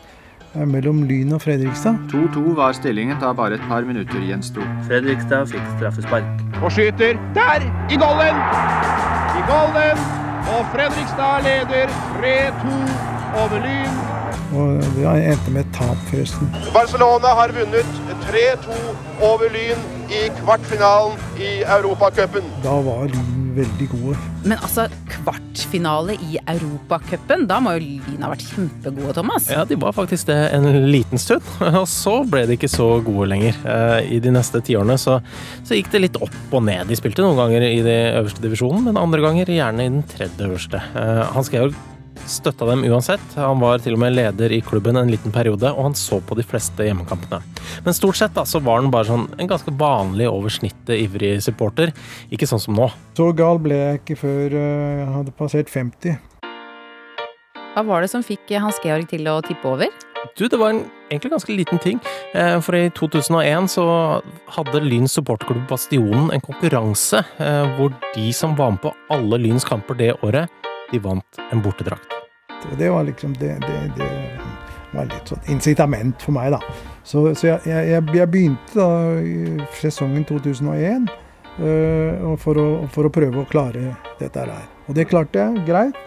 eh, 0.57 0.65
mellom 0.67 1.05
Lyn 1.07 1.37
og 1.37 1.45
Fredrikstad. 1.45 2.01
2-2 2.11 2.57
var 2.59 2.75
stillingen 2.79 3.21
da 3.23 3.31
bare 3.37 3.61
et 3.61 3.67
par 3.71 3.87
minutter 3.87 4.25
gjensto. 4.27 4.65
Fredrikstad 4.89 5.53
fikk 5.53 5.67
straffespark. 5.77 6.27
Og 6.65 6.73
skyter 6.75 7.21
der! 7.37 7.69
I 7.93 8.01
golden! 8.01 8.41
I 9.39 9.45
golden! 9.51 10.07
Og 10.57 10.65
Fredrikstad 10.73 11.47
leder 11.47 11.93
3-2 12.19 12.81
over 13.45 13.61
Lyn. 13.63 14.10
Og 14.51 14.81
det 14.97 15.07
endte 15.07 15.55
med 15.55 15.65
et 15.65 15.75
tap, 15.77 15.99
forresten. 16.11 16.51
Barcelona 16.75 17.35
har 17.39 17.55
vunnet 17.55 17.99
3-2 18.27 18.79
over 19.27 19.53
Lyn 19.55 19.85
i 20.11 20.25
kvartfinalen 20.41 21.19
i 21.39 21.61
Europacupen. 21.79 22.49
Da 22.65 22.81
var 22.83 23.07
Lyn 23.13 23.41
veldig 23.55 23.87
gode. 23.91 24.17
Men 24.45 24.59
altså, 24.59 24.87
kvartfinale 25.11 26.17
i 26.25 26.39
Europacupen? 26.51 27.47
Da 27.51 27.61
må 27.63 27.77
jo 27.77 27.83
Lyn 27.85 28.25
ha 28.25 28.31
vært 28.33 28.47
kjempegode, 28.49 29.15
Thomas? 29.19 29.49
Ja, 29.53 29.65
de 29.69 29.79
var 29.81 29.95
faktisk 29.97 30.31
det 30.31 30.39
en 30.57 30.67
liten 30.91 31.21
stund. 31.21 31.47
Og 31.83 31.87
så 31.91 32.21
ble 32.31 32.47
de 32.49 32.59
ikke 32.59 32.71
så 32.71 32.89
gode 33.07 33.31
lenger. 33.33 33.59
Eh, 33.65 34.17
I 34.17 34.23
de 34.23 34.35
neste 34.35 34.63
tiårene 34.67 34.99
så, 35.01 35.21
så 35.67 35.79
gikk 35.79 35.93
det 35.95 36.05
litt 36.07 36.21
opp 36.23 36.57
og 36.57 36.67
ned. 36.67 36.89
De 36.91 36.99
spilte 36.99 37.25
noen 37.25 37.39
ganger 37.39 37.67
i 37.69 37.79
de 37.87 37.99
øverste 38.21 38.43
divisjonen, 38.45 38.89
men 38.89 39.01
andre 39.01 39.23
ganger 39.25 39.55
gjerne 39.55 39.87
i 39.87 39.95
den 39.99 40.05
tredje 40.11 40.47
øverste. 40.49 40.83
Eh, 40.99 41.23
Hans 41.35 41.53
Georg 41.53 41.79
støtta 42.29 42.67
dem 42.69 42.85
uansett. 42.89 43.23
Han 43.37 43.63
var 43.63 43.81
til 43.83 43.97
og 43.97 44.03
med 44.03 44.17
leder 44.17 44.53
i 44.53 44.61
klubben 44.65 44.99
en 45.01 45.11
liten 45.13 45.33
periode, 45.35 45.71
og 45.73 45.91
han 45.91 45.97
så 45.99 46.21
på 46.25 46.37
de 46.39 46.45
fleste 46.47 46.87
hjemmekampene. 46.87 47.41
Men 47.87 47.97
stort 47.97 48.21
sett 48.21 48.35
da, 48.37 48.45
så 48.49 48.61
var 48.65 48.83
han 48.83 48.93
bare 48.93 49.09
sånn 49.11 49.29
en 49.39 49.51
ganske 49.51 49.75
vanlig 49.81 50.29
over 50.31 50.53
snittet 50.53 50.97
ivrig 50.99 51.37
supporter. 51.45 51.95
Ikke 52.33 52.49
sånn 52.51 52.63
som 52.63 52.77
nå. 52.79 52.91
Så 53.19 53.31
gal 53.37 53.63
ble 53.63 53.79
jeg 53.79 54.03
ikke 54.03 54.21
før 54.25 54.59
eh, 54.61 55.01
jeg 55.01 55.09
hadde 55.17 55.37
passert 55.39 55.73
50. 55.73 56.21
Hva 57.71 57.85
var 57.87 58.03
det 58.03 58.11
som 58.11 58.25
fikk 58.27 58.51
Hans 58.59 58.81
Georg 58.83 59.07
til 59.13 59.29
å 59.31 59.39
tippe 59.47 59.69
over? 59.71 59.91
Du, 60.37 60.49
det 60.49 60.59
var 60.59 60.75
en 60.75 60.83
egentlig 61.11 61.31
ganske 61.33 61.55
liten 61.55 61.79
ting. 61.83 62.01
Eh, 62.35 62.59
for 62.65 62.77
i 62.77 62.89
2001 62.97 63.71
så 63.73 63.85
hadde 64.55 64.83
Lyns 64.85 65.17
supporterklubb 65.17 65.67
Bastionen 65.71 66.31
en 66.35 66.45
konkurranse 66.45 67.23
eh, 67.41 67.77
hvor 67.79 67.95
de 68.15 68.27
som 68.37 68.57
var 68.59 68.75
med 68.75 68.83
på 68.85 68.95
alle 69.13 69.41
Lyns 69.41 69.67
kamper 69.69 69.99
det 69.99 70.13
året, 70.21 70.51
de 70.91 70.99
vant 71.03 71.43
en 71.51 71.63
bortedrakt. 71.63 72.17
Det 72.79 72.91
var 72.91 73.05
liksom 73.05 73.35
det, 73.41 73.57
det, 73.65 73.79
det 73.97 74.09
var 74.93 75.07
litt 75.09 75.31
sånn 75.31 75.47
incitament 75.53 76.23
for 76.23 76.35
meg, 76.37 76.53
da. 76.55 76.61
Så, 77.07 77.23
så 77.39 77.53
jeg, 77.53 77.61
jeg, 77.71 78.05
jeg, 78.17 78.29
begynte 78.31 78.77
da 78.77 78.89
i 79.23 79.57
sesongen 79.79 80.27
2001 80.29 81.09
uh, 81.09 82.37
for, 82.41 82.59
å, 82.61 82.67
for, 82.93 83.09
å, 83.09 83.15
prøve 83.15 83.43
å 83.43 83.49
klare 83.49 83.95
dette 84.21 84.45
her. 84.45 84.69
Og 84.89 84.97
det 84.99 85.09
klarte 85.11 85.41
jeg 85.41 85.65
greit. 85.69 85.99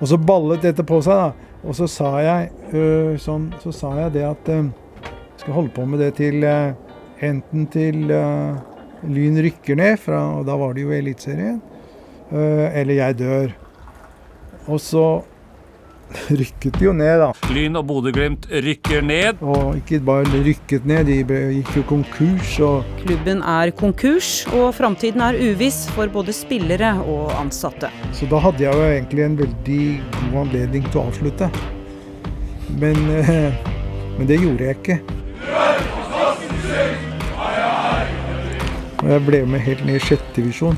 Og 0.00 0.08
så 0.08 0.16
ballet 0.16 0.64
dette 0.64 0.84
på 0.86 1.00
seg, 1.04 1.20
da. 1.20 1.56
Og 1.60 1.76
så 1.76 1.86
sa 1.92 2.14
jeg, 2.24 2.50
uh, 2.74 3.14
sånn, 3.20 3.50
så 3.62 3.72
sa 3.76 3.94
jeg 4.00 4.16
det 4.16 4.26
at 4.28 4.52
uh, 4.52 4.62
jeg 5.04 5.44
skal 5.44 5.58
holde 5.60 5.74
på 5.76 5.86
med 5.88 6.02
det 6.02 6.14
til 6.18 6.44
enten 6.44 7.66
til 7.72 8.02
Lyn 8.08 9.38
rykker 9.40 9.78
ned, 9.80 9.94
fra, 10.00 10.18
og 10.36 10.44
da 10.48 10.56
var 10.60 10.74
det 10.76 10.82
jo 10.84 10.92
Eliteserien, 10.92 11.56
eller 12.30 12.98
jeg 12.98 13.16
dør. 13.16 13.54
Og 14.70 14.78
så 14.80 15.04
rykket 16.30 16.78
de 16.78 16.86
jo 16.88 16.92
ned, 16.94 17.20
da. 17.22 17.30
Lyn 17.54 17.78
og 17.78 17.86
Bodø-Glimt 17.88 18.46
rykker 18.64 19.02
ned. 19.06 19.42
Og 19.42 19.78
ikke 19.80 20.00
bare 20.06 20.42
rykket 20.46 20.86
ned, 20.88 21.10
de 21.10 21.40
gikk 21.56 21.72
jo 21.80 21.84
konkurs. 21.88 22.56
Og 22.66 23.02
Klubben 23.02 23.42
er 23.42 23.72
konkurs, 23.78 24.30
og 24.54 24.70
framtiden 24.78 25.22
er 25.26 25.38
uviss 25.38 25.84
for 25.94 26.10
både 26.12 26.34
spillere 26.36 26.96
og 27.02 27.34
ansatte. 27.40 27.92
Så 28.16 28.28
da 28.30 28.42
hadde 28.42 28.66
jeg 28.66 28.74
jo 28.74 28.88
egentlig 28.90 29.26
en 29.26 29.38
veldig 29.40 29.82
god 30.20 30.40
anledning 30.44 30.90
til 30.90 31.02
å 31.02 31.06
avslutte. 31.10 31.50
Men, 32.80 32.98
eh, 33.18 33.66
men 34.18 34.30
det 34.30 34.38
gjorde 34.42 34.68
jeg 34.68 34.78
ikke. 34.78 35.00
Og 39.00 39.08
jeg 39.08 39.22
ble 39.24 39.44
med 39.48 39.62
helt 39.64 39.84
ned 39.88 39.96
i 39.96 40.02
sjette 40.10 40.34
divisjon. 40.36 40.76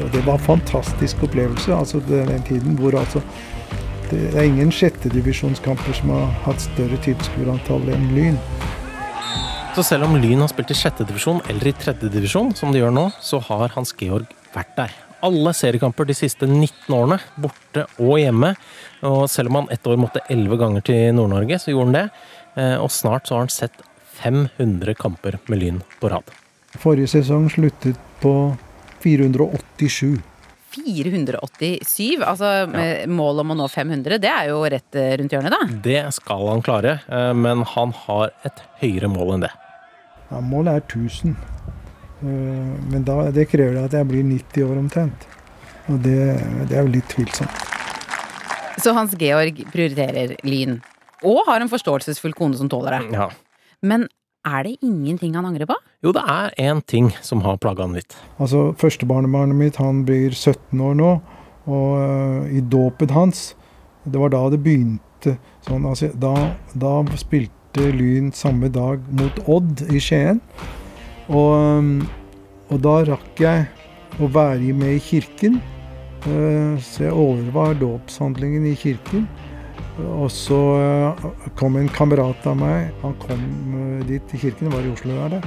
Og 0.00 0.12
det 0.14 0.22
var 0.26 0.38
en 0.38 0.46
fantastisk 0.46 1.22
opplevelse. 1.26 1.74
altså 1.74 2.00
Den 2.08 2.42
tiden 2.48 2.78
hvor 2.80 2.96
altså 2.98 3.20
Det 4.10 4.34
er 4.36 4.42
ingen 4.42 4.72
sjettedivisjonskamper 4.72 5.92
som 5.96 6.10
har 6.12 6.26
hatt 6.44 6.60
større 6.60 6.98
tilskuerantall 7.00 7.86
enn 7.94 8.10
Lyn. 8.12 8.36
Så 9.72 9.80
selv 9.88 10.04
om 10.04 10.18
Lyn 10.20 10.42
har 10.44 10.50
spilt 10.52 10.70
i 10.74 10.76
sjettedivisjon 10.76 11.40
eller 11.48 11.70
i 11.70 11.72
tredjedivisjon, 11.72 12.50
som 12.54 12.74
de 12.74 12.82
gjør 12.82 12.92
nå, 12.92 13.06
så 13.24 13.40
har 13.40 13.72
Hans 13.72 13.94
Georg 13.96 14.28
vært 14.52 14.74
der. 14.76 14.92
Alle 15.24 15.54
seriekamper 15.56 16.04
de 16.04 16.16
siste 16.18 16.44
19 16.44 16.92
årene, 16.92 17.16
borte 17.40 17.86
og 17.96 18.18
hjemme. 18.20 18.52
Og 19.08 19.22
selv 19.32 19.48
om 19.48 19.62
han 19.62 19.70
ett 19.72 19.88
år 19.88 19.96
måtte 20.02 20.20
11 20.28 20.60
ganger 20.60 20.84
til 20.84 21.14
Nord-Norge, 21.16 21.56
så 21.62 21.72
gjorde 21.72 21.88
han 21.88 21.96
det. 21.96 22.04
Eh, 22.60 22.76
og 22.82 22.92
snart 22.92 23.30
så 23.30 23.38
har 23.38 23.46
han 23.46 23.54
sett 23.54 23.80
500 24.20 24.92
kamper 25.00 25.38
med 25.48 25.62
Lyn 25.62 25.80
på 26.02 26.12
rad. 26.12 26.28
Forrige 26.82 27.14
sesong 27.14 27.48
sluttet 27.52 27.96
på 28.20 28.34
487. 29.02 30.20
487? 30.72 32.22
Altså 32.24 32.50
ja. 32.64 32.84
Målet 33.10 33.44
om 33.44 33.52
å 33.54 33.56
nå 33.62 33.66
500, 33.68 34.18
det 34.22 34.30
er 34.30 34.48
jo 34.52 34.62
rett 34.64 34.98
eh, 34.98 35.12
rundt 35.20 35.34
hjørnet, 35.34 35.52
da? 35.52 35.80
Det 35.84 36.04
skal 36.16 36.46
han 36.48 36.64
klare, 36.64 36.98
eh, 37.08 37.32
men 37.36 37.64
han 37.74 37.92
har 38.04 38.32
et 38.48 38.62
høyere 38.80 39.10
mål 39.12 39.34
enn 39.36 39.44
det. 39.46 39.52
Ja, 40.30 40.40
målet 40.40 40.80
er 40.80 40.86
1000. 41.02 41.36
Eh, 42.22 42.72
men 42.94 43.04
da, 43.08 43.18
det 43.34 43.48
krever 43.52 43.82
at 43.84 43.98
jeg 43.98 44.08
blir 44.08 44.24
90 44.30 44.70
år 44.70 44.80
omtrent. 44.80 45.28
Og 45.90 46.00
det, 46.04 46.16
det 46.70 46.78
er 46.78 46.86
jo 46.86 46.94
litt 46.94 47.10
tvilsomt. 47.10 47.68
Så 48.82 48.94
Hans 48.96 49.12
Georg 49.20 49.58
prioriterer 49.74 50.36
Lyn, 50.46 50.78
og 51.28 51.44
har 51.46 51.62
en 51.62 51.70
forståelsesfull 51.70 52.32
kone 52.38 52.56
som 52.58 52.70
tåler 52.72 52.96
det. 52.96 53.18
Ja. 53.18 53.28
Men 53.84 54.08
er 54.42 54.66
det 54.66 54.76
ingenting 54.82 55.34
han 55.36 55.46
angrer 55.46 55.68
på? 55.70 55.76
Jo, 56.02 56.12
det 56.14 56.22
er 56.26 56.54
én 56.58 56.82
ting 56.82 57.10
som 57.22 57.42
har 57.46 57.60
plaga 57.62 57.86
han 57.86 57.94
litt. 57.96 58.16
Altså, 58.42 58.72
Førstebarnebarnet 58.78 59.58
mitt 59.58 59.78
han 59.78 60.02
blir 60.08 60.34
17 60.34 60.80
år 60.82 60.96
nå, 60.98 61.10
og 61.70 61.90
uh, 61.94 62.50
i 62.50 62.58
dåpen 62.58 63.12
hans 63.14 63.52
Det 64.02 64.18
var 64.18 64.32
da 64.34 64.40
det 64.50 64.58
begynte 64.64 65.36
sånn. 65.62 65.84
Altså, 65.86 66.10
da, 66.18 66.34
da, 66.74 66.96
spilte 67.14 67.92
Lyn 67.94 68.32
samme 68.34 68.66
dag 68.72 69.04
mot 69.14 69.38
Odd 69.46 69.84
i 69.94 70.00
Skien. 70.02 70.42
Og, 71.30 71.52
um, 71.54 71.92
og 72.66 72.82
da 72.82 72.96
rakk 73.12 73.38
jeg 73.44 73.68
å 74.18 74.26
være 74.34 74.74
med 74.74 74.98
i 74.98 75.04
kirken. 75.06 75.60
Uh, 76.26 76.74
så 76.82 77.06
jeg 77.06 77.14
overvar 77.14 77.78
dåpshandlingen 77.78 78.66
i 78.66 78.74
kirken. 78.78 79.30
Og 80.00 80.30
så 80.32 80.58
eh, 80.80 81.24
kom 81.58 81.76
en 81.76 81.90
kamerat 81.92 82.46
av 82.48 82.56
meg. 82.56 82.92
Han 83.02 83.16
kom 83.20 83.42
eh, 83.76 84.06
dit 84.08 84.24
til 84.30 84.46
kirken, 84.46 84.72
var 84.72 84.86
i 84.86 84.92
Oslo 84.92 85.16
der, 85.18 85.44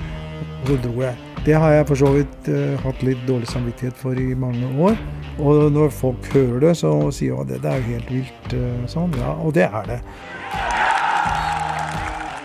og 0.61 0.69
så 0.69 0.77
dro 0.83 0.93
jeg. 1.01 1.17
Det 1.45 1.57
har 1.61 1.75
jeg 1.75 1.87
for 1.89 2.01
så 2.01 2.07
vidt 2.09 2.47
uh, 2.49 2.73
hatt 2.81 3.03
litt 3.05 3.19
dårlig 3.27 3.45
samvittighet 3.51 3.99
for 3.99 4.17
i 4.17 4.31
mange 4.33 4.65
år. 4.81 4.95
Og 5.37 5.67
når 5.75 5.91
folk 5.93 6.25
hører 6.33 6.63
det, 6.63 6.71
så 6.79 6.95
sier 7.13 7.37
de 7.45 7.59
at 7.59 7.61
det 7.61 7.69
er 7.69 7.83
jo 7.83 7.91
helt 7.91 8.09
vilt 8.15 8.55
sånn. 8.89 9.13
Ja, 9.21 9.35
og 9.37 9.53
det 9.53 9.67
er 9.69 9.91
det. 9.91 9.99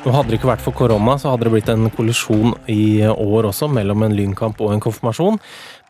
Og 0.00 0.14
Hadde 0.14 0.32
det 0.32 0.38
ikke 0.38 0.48
vært 0.48 0.62
for 0.64 0.72
korona, 0.76 1.18
så 1.20 1.32
hadde 1.32 1.44
det 1.44 1.50
blitt 1.52 1.68
en 1.68 1.90
kollisjon 1.92 2.54
i 2.72 3.04
år 3.04 3.50
også, 3.50 3.66
mellom 3.68 4.06
en 4.06 4.14
lynkamp 4.16 4.60
og 4.64 4.72
en 4.72 4.80
konfirmasjon. 4.80 5.36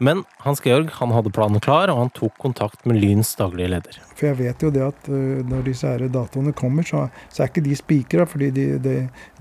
Men 0.03 0.23
Hans 0.39 0.63
Georg 0.65 0.89
han 0.97 1.11
hadde 1.13 1.31
planen 1.31 1.61
klar, 1.61 1.91
og 1.93 1.99
han 1.99 2.11
tok 2.17 2.39
kontakt 2.41 2.87
med 2.89 2.97
Lyns 3.03 3.35
daglige 3.37 3.69
leder. 3.69 3.99
For 4.17 4.31
jeg 4.31 4.39
vet 4.39 4.63
jo 4.65 4.71
det 4.73 4.85
at 4.87 5.11
uh, 5.13 5.43
når 5.45 5.67
disse 5.67 5.91
her 5.91 6.07
datoene 6.09 6.55
kommer, 6.57 6.87
så, 6.89 7.03
så 7.29 7.45
er 7.45 7.51
ikke 7.51 7.65
de 7.67 7.77
spikra. 7.77 8.25
fordi 8.25 8.49
de, 8.57 8.65
de, 8.81 8.95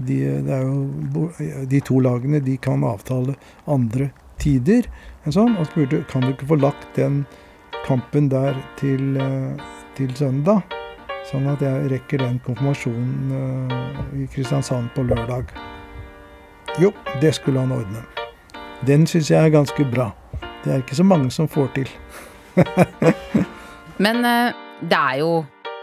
de, 0.03 0.17
jo, 0.19 1.29
de, 1.63 1.79
to 1.79 2.01
lagene 2.03 2.43
de 2.43 2.57
kan 2.59 2.83
avtale 2.83 3.37
andre 3.71 4.09
tider. 4.43 4.91
En 5.23 5.37
sånn, 5.37 5.55
og 5.55 5.71
spurte 5.71 6.03
kan 6.11 6.27
du 6.27 6.33
ikke 6.33 6.51
få 6.51 6.59
lagt 6.59 6.91
den 6.99 7.23
kampen 7.87 8.27
der 8.27 8.59
til, 8.81 9.15
uh, 9.15 9.55
til 9.95 10.11
søndag. 10.19 10.75
Sånn 11.31 11.47
at 11.47 11.63
jeg 11.63 11.87
rekker 11.93 12.19
den 12.19 12.39
konfirmasjonen 12.43 13.31
uh, 13.31 14.15
i 14.19 14.27
Kristiansand 14.35 14.91
på 14.91 15.07
lørdag. 15.07 15.55
Jo, 16.83 16.91
det 17.23 17.37
skulle 17.39 17.63
han 17.63 17.71
ordne. 17.71 18.03
Den 18.83 19.07
syns 19.07 19.31
jeg 19.31 19.39
er 19.39 19.55
ganske 19.55 19.87
bra. 19.87 20.11
Det 20.63 20.73
er 20.73 20.81
ikke 20.81 20.97
så 20.97 21.05
mange 21.07 21.31
som 21.31 21.47
får 21.47 21.71
til. 21.77 21.91
Men 24.03 24.25
uh, 24.27 24.51
det 24.83 24.99
er 24.99 25.21
jo 25.21 25.31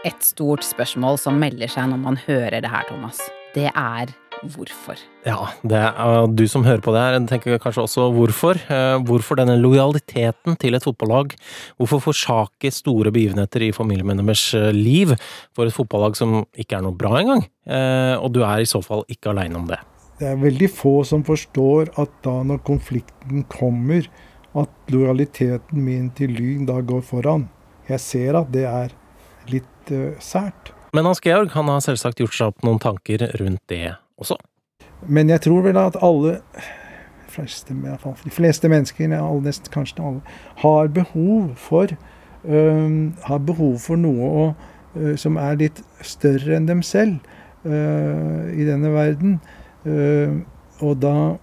et 0.05 0.21
stort 0.23 0.65
spørsmål 0.65 1.17
som 1.21 1.39
melder 1.41 1.71
seg 1.71 1.89
når 1.89 1.99
man 2.03 2.19
hører 2.27 2.61
det 2.61 2.69
her, 2.69 2.85
Thomas. 2.89 3.19
Det 3.55 3.71
er 3.71 4.13
hvorfor? 4.53 4.99
Ja, 5.25 5.49
det 5.65 5.79
er, 5.79 6.27
du 6.29 6.43
som 6.45 6.61
hører 6.67 6.83
på 6.85 6.93
det 6.93 7.01
her, 7.01 7.17
tenker 7.25 7.57
kanskje 7.61 7.87
også 7.87 8.05
hvorfor. 8.13 8.61
Uh, 8.69 9.01
hvorfor 9.07 9.41
denne 9.41 9.57
lojaliteten 9.57 10.59
til 10.61 10.77
et 10.77 10.85
fotballag? 10.85 11.33
Hvorfor 11.81 12.03
forsake 12.11 12.69
store 12.69 13.09
begivenheter 13.09 13.65
i 13.65 13.73
familiemedlemmers 13.73 14.45
eh, 14.53 14.69
liv 14.77 15.17
for 15.57 15.65
et 15.65 15.73
fotballag 15.73 16.21
som 16.21 16.43
ikke 16.53 16.77
er 16.77 16.85
noe 16.85 16.97
bra 16.97 17.17
engang? 17.17 17.47
Og 18.21 18.29
du 18.31 18.43
er 18.45 18.61
i 18.61 18.69
så 18.69 18.79
fall 18.85 19.01
ikke 19.11 19.33
aleine 19.33 19.57
om 19.59 19.65
det. 19.67 19.81
Det 20.17 20.29
er 20.31 20.39
veldig 20.41 20.69
få 20.73 20.93
som 21.05 21.25
forstår 21.25 21.91
at 22.01 22.13
da 22.25 22.39
når 22.47 22.61
konflikten 22.65 23.43
kommer, 23.51 24.05
at 24.57 24.91
lojaliteten 24.93 25.83
min 25.83 26.09
til 26.17 26.33
Lyn 26.33 26.65
da 26.67 26.79
går 26.81 27.03
foran. 27.05 27.47
Jeg 27.87 28.01
ser 28.03 28.37
at 28.39 28.49
det 28.53 28.65
er 28.69 28.93
litt 29.51 29.93
uh, 29.93 30.17
sært. 30.23 30.73
Men 30.95 31.07
Hans 31.07 31.21
Georg 31.23 31.53
han 31.53 31.69
har 31.71 31.83
selvsagt 31.83 32.21
gjort 32.21 32.35
seg 32.35 32.51
opp 32.53 32.65
noen 32.65 32.81
tanker 32.81 33.27
rundt 33.41 33.63
det 33.71 33.95
også. 34.17 34.39
Men 35.05 35.29
jeg 35.29 35.43
tror 35.45 35.65
vel 35.67 35.77
at 35.77 35.99
alle 36.01 36.39
fleste, 37.29 37.75
de 37.75 38.33
fleste 38.33 38.69
mennesker, 38.71 39.11
nesten 39.43 39.73
kanskje 39.73 40.01
alle, 40.01 40.37
har 40.63 40.89
behov 40.95 41.53
for 41.61 41.91
uh, 41.93 42.89
har 43.27 43.43
behov 43.45 43.77
for 43.83 43.99
noe 43.99 44.31
å, 44.31 44.47
uh, 44.97 45.13
som 45.19 45.37
er 45.41 45.59
litt 45.61 45.83
større 46.01 46.57
enn 46.57 46.69
dem 46.69 46.85
selv 46.85 47.19
i 47.67 48.63
denne 48.63 48.87
verden. 48.93 49.31
og 50.79 51.01
da 51.01 51.35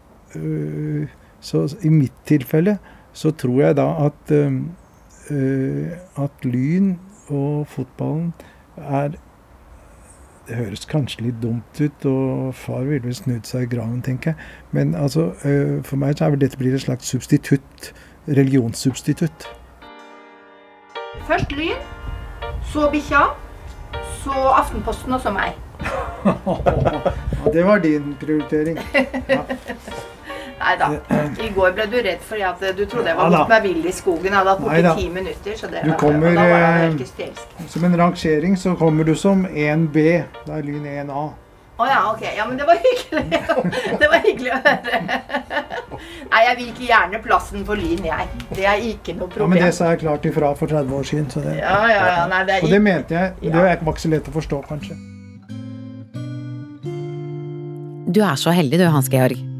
Så 1.45 1.59
i 1.85 1.91
mitt 1.93 2.15
tilfelle 2.25 2.79
så 3.15 3.31
tror 3.31 3.61
jeg 3.63 3.77
da 3.79 3.87
at, 4.09 4.35
uh, 4.35 6.25
at 6.25 6.45
Lyn 6.45 6.97
og 7.33 7.67
fotballen 7.71 8.33
er 8.77 9.15
det 9.15 10.57
høres 10.59 10.85
kanskje 10.85 11.23
litt 11.25 11.37
dumt 11.41 11.79
ut, 11.81 12.05
og 12.05 12.55
far 12.55 12.83
ville 12.85 13.07
vel 13.07 13.15
snudd 13.17 13.47
seg 13.49 13.65
i 13.65 13.71
graven, 13.77 14.03
tenker 14.05 14.35
jeg. 14.35 14.49
Men 14.77 14.95
altså, 14.95 15.31
uh, 15.41 15.81
for 15.87 15.97
meg 15.97 16.19
så 16.19 16.27
er 16.27 16.35
vel 16.35 16.43
dette 16.45 16.61
blir 16.61 16.77
et 16.77 16.85
slags 16.85 17.09
substitutt. 17.09 17.95
Religionssubstitutt. 18.29 19.49
Først 21.25 21.53
Lyn, 21.53 21.81
så 22.73 22.91
bikkja, 22.93 23.27
så 24.25 24.49
Aftenposten, 24.59 25.13
og 25.13 25.21
så 25.21 25.33
meg. 25.33 25.57
det 27.55 27.65
var 27.65 27.79
din 27.79 28.17
prioritering. 28.21 28.79
Ja. 29.29 29.45
Nei 30.65 30.75
da. 30.81 30.89
I 31.45 31.51
går 31.53 31.77
ble 31.77 31.87
du 31.93 31.97
redd 32.01 32.25
fordi 32.25 32.45
at 32.49 32.63
du 32.79 32.85
trodde 32.89 33.11
jeg 33.11 33.19
var 33.19 33.37
ja, 33.37 33.45
med 33.51 33.69
vill 33.69 33.85
i 33.85 33.93
skogen. 33.93 34.31
Jeg 34.31 34.39
hadde 34.39 34.55
hatt 34.55 34.65
borte 34.65 34.97
ti 34.99 35.07
minutter. 35.13 35.57
Så 35.61 35.71
det 35.73 35.85
du 35.85 35.93
kommer, 36.01 36.33
da 36.33 36.49
var 36.49 36.61
jeg 36.63 36.83
helt 36.87 37.05
hysterisk. 37.05 37.57
Som 37.69 37.89
en 37.91 37.97
rangering 38.01 38.59
så 38.59 38.75
kommer 38.81 39.05
du 39.05 39.15
som 39.19 39.47
1B. 39.47 40.05
Da 40.47 40.59
er 40.59 40.69
Lyn 40.69 40.87
1A. 40.89 41.25
Å 41.75 41.83
oh, 41.83 41.89
ja, 41.91 42.03
ok. 42.07 42.21
Ja, 42.37 42.45
men 42.47 42.59
det 42.59 42.67
var 42.69 42.79
hyggelig. 42.79 43.39
det 44.01 44.09
var 44.13 44.21
hyggelig 44.23 44.53
å 44.55 44.59
høre. 44.63 44.99
Nei, 46.31 46.43
jeg 46.45 46.59
vil 46.61 46.69
ikke 46.71 46.85
gjerne 46.87 47.19
plassen 47.25 47.65
for 47.67 47.81
Lyn, 47.81 48.05
jeg. 48.07 48.29
Det 48.55 48.69
er 48.71 48.85
ikke 48.93 49.17
noe 49.19 49.27
problem. 49.27 49.57
Ja, 49.57 49.65
Men 49.65 49.67
det 49.67 49.73
sa 49.75 49.89
jeg 49.91 50.05
klart 50.05 50.29
ifra 50.31 50.53
for 50.55 50.71
30 50.71 50.95
år 50.95 51.09
siden. 51.09 51.27
Det, 51.35 51.57
ja, 51.59 51.81
ja, 51.91 52.05
ja. 52.13 52.29
Nei, 52.31 52.45
det 52.47 52.61
og 52.63 52.71
det 52.77 52.81
mente 52.85 53.19
jeg. 53.19 53.35
Det 53.43 53.57
var 53.59 53.75
ikke 53.75 54.05
så 54.05 54.13
lett 54.15 54.31
å 54.31 54.37
forstå, 54.37 54.61
kanskje. 54.71 55.01
Du 58.15 58.23
er 58.23 58.39
så 58.39 58.55
heldig 58.55 58.79
du, 58.79 58.87
Hans 58.95 59.11
Georg. 59.11 59.54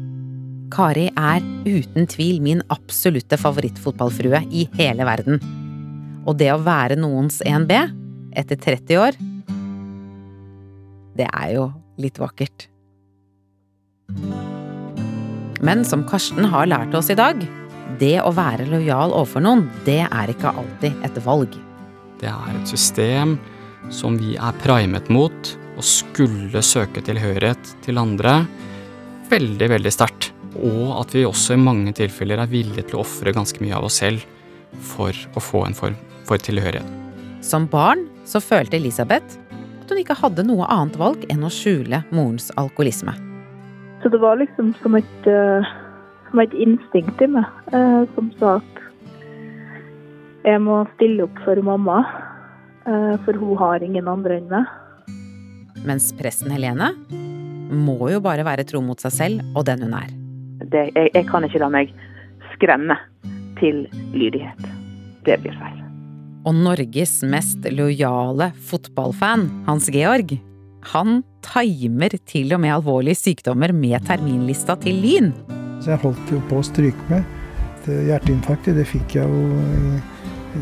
Kari 0.75 1.05
er 1.15 1.43
uten 1.63 2.03
tvil 2.11 2.41
min 2.43 2.61
absolutte 2.73 3.37
favorittfotballfrue 3.39 4.41
i 4.51 4.65
hele 4.75 5.05
verden. 5.07 5.39
Og 6.27 6.35
det 6.41 6.49
å 6.51 6.59
være 6.65 6.97
noens 6.99 7.39
1B 7.47 7.77
etter 8.35 8.59
30 8.59 8.99
år, 8.99 9.19
det 11.15 11.29
er 11.29 11.53
jo 11.53 11.69
litt 12.01 12.19
vakkert. 12.19 12.67
Men 15.63 15.85
som 15.87 16.03
Karsten 16.09 16.49
har 16.51 16.67
lært 16.67 16.97
oss 16.97 17.07
i 17.13 17.15
dag, 17.15 17.39
det 18.01 18.17
å 18.19 18.35
være 18.35 18.67
lojal 18.67 19.15
overfor 19.15 19.47
noen, 19.47 19.69
det 19.87 20.01
er 20.09 20.35
ikke 20.35 20.51
alltid 20.51 21.07
et 21.07 21.23
valg. 21.23 21.55
Det 22.19 22.27
er 22.27 22.51
et 22.51 22.67
system 22.67 23.37
som 23.93 24.19
vi 24.19 24.35
er 24.35 24.63
primet 24.65 25.07
mot, 25.07 25.55
og 25.75 25.83
skulle 25.87 26.59
søke 26.63 26.99
tilhørighet 27.03 27.75
til 27.87 27.99
andre 27.99 28.41
veldig, 29.31 29.71
veldig 29.77 29.91
sterkt. 29.91 30.34
Og 30.63 30.91
at 31.01 31.15
vi 31.15 31.25
også 31.27 31.55
i 31.55 31.61
mange 31.61 31.91
tilfeller 31.97 32.39
er 32.41 32.51
villige 32.51 32.85
til 32.89 32.99
å 32.99 33.03
ofre 33.03 33.33
ganske 33.35 33.61
mye 33.63 33.75
av 33.75 33.87
oss 33.87 33.99
selv 34.03 34.23
for 34.83 35.15
å 35.35 35.43
få 35.43 35.65
en 35.67 35.77
form 35.77 35.97
for 36.27 36.41
tilhørighet. 36.41 36.87
Som 37.45 37.67
barn 37.69 38.07
så 38.25 38.41
følte 38.41 38.79
Elisabeth 38.79 39.37
at 39.85 39.91
hun 39.91 40.01
ikke 40.01 40.17
hadde 40.17 40.45
noe 40.47 40.65
annet 40.71 40.97
valg 40.97 41.25
enn 41.29 41.45
å 41.45 41.51
skjule 41.53 42.01
morens 42.09 42.49
alkoholisme. 42.57 43.13
Så 44.01 44.09
det 44.13 44.21
var 44.21 44.39
liksom 44.41 44.73
som 44.81 44.97
et, 44.97 45.29
uh, 45.29 45.65
som 46.29 46.41
et 46.41 46.55
instinkt 46.57 47.21
i 47.21 47.29
meg 47.29 47.45
uh, 47.73 48.03
som 48.17 48.31
sa 48.39 48.57
at 48.59 48.81
jeg 50.45 50.61
må 50.61 50.83
stille 50.95 51.25
opp 51.25 51.39
for 51.45 51.57
mamma, 51.65 52.03
uh, 52.85 53.15
for 53.25 53.37
hun 53.37 53.55
har 53.61 53.85
ingen 53.85 54.09
andre 54.09 54.41
enn 54.41 54.51
meg. 54.51 54.73
Mens 55.85 56.11
presten 56.17 56.53
Helene 56.53 56.91
må 57.69 58.11
jo 58.13 58.21
bare 58.25 58.45
være 58.45 58.65
tro 58.65 58.81
mot 58.85 59.01
seg 59.01 59.13
selv 59.13 59.57
og 59.57 59.65
den 59.69 59.85
hun 59.85 59.97
er 59.97 60.13
det, 60.71 60.89
jeg, 60.95 61.11
jeg 61.13 61.27
kan 61.29 61.45
ikke 61.47 61.61
la 61.63 61.71
meg 61.73 61.93
skremme 62.55 62.97
til 63.59 63.85
lydighet. 64.15 64.67
Det 65.25 65.39
blir 65.43 65.55
feil. 65.59 65.81
Og 66.45 66.53
Norges 66.53 67.23
mest 67.25 67.65
lojale 67.73 68.51
fotballfan, 68.67 69.47
Hans 69.65 69.89
Georg, 69.93 70.35
han 70.91 71.23
timer 71.45 72.13
til 72.29 72.53
og 72.53 72.61
med 72.61 72.75
alvorlige 72.75 73.17
sykdommer 73.17 73.73
med 73.73 74.05
terminlista 74.05 74.75
til 74.81 74.99
Lyn. 75.01 75.31
Så 75.81 75.95
jeg 75.95 76.03
holdt 76.03 76.33
jo 76.33 76.41
på 76.49 76.61
å 76.61 76.65
stryke 76.65 77.09
med. 77.09 77.25
Hjerteinfarktet 77.85 78.77
det 78.77 78.85
fikk 78.89 79.17
jeg 79.17 79.29
jo 79.29 79.41
i, 79.61 79.97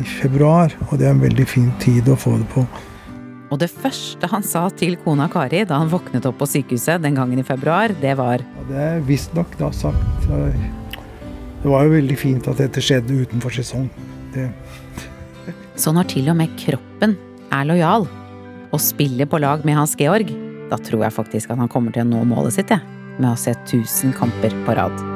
i 0.00 0.08
februar, 0.20 0.72
og 0.90 0.98
det 1.00 1.08
er 1.08 1.14
en 1.14 1.22
veldig 1.24 1.46
fin 1.48 1.70
tid 1.84 2.08
å 2.12 2.16
få 2.20 2.36
det 2.40 2.48
på. 2.52 2.64
Og 3.54 3.60
det 3.62 3.70
første 3.70 4.26
han 4.32 4.42
sa 4.42 4.64
til 4.74 4.96
kona 5.04 5.28
Kari 5.30 5.60
da 5.68 5.78
han 5.78 5.92
våknet 5.92 6.24
opp 6.26 6.40
på 6.40 6.48
sykehuset 6.50 7.04
den 7.04 7.14
gangen 7.14 7.38
i 7.38 7.46
februar, 7.46 7.94
det 8.02 8.16
var 8.18 8.42
ja, 8.42 8.64
Det 8.66 8.80
er 8.82 9.04
visstnok 9.06 9.54
da 9.60 9.70
sagt 9.70 10.26
Det 10.26 11.70
var 11.70 11.86
jo 11.86 11.94
veldig 11.94 12.18
fint 12.18 12.50
at 12.50 12.58
dette 12.58 12.82
skjedde 12.82 13.14
utenfor 13.22 13.54
sesong. 13.54 13.86
Det. 14.34 14.50
Så 15.78 15.94
når 15.94 16.10
til 16.10 16.32
og 16.32 16.38
med 16.42 16.50
kroppen 16.58 17.14
er 17.54 17.70
lojal 17.70 18.08
og 18.74 18.82
spiller 18.82 19.30
på 19.30 19.38
lag 19.38 19.62
med 19.62 19.78
Hans 19.78 19.94
Georg, 19.94 20.34
da 20.70 20.80
tror 20.82 21.06
jeg 21.06 21.14
faktisk 21.14 21.54
at 21.54 21.62
han 21.62 21.70
kommer 21.70 21.94
til 21.94 22.02
å 22.02 22.10
nå 22.10 22.26
målet 22.26 22.58
sitt, 22.58 22.74
jeg. 22.74 22.82
Med 23.20 23.30
å 23.30 23.38
se 23.38 23.54
1000 23.54 24.18
kamper 24.18 24.64
på 24.66 24.74
rad. 24.74 25.13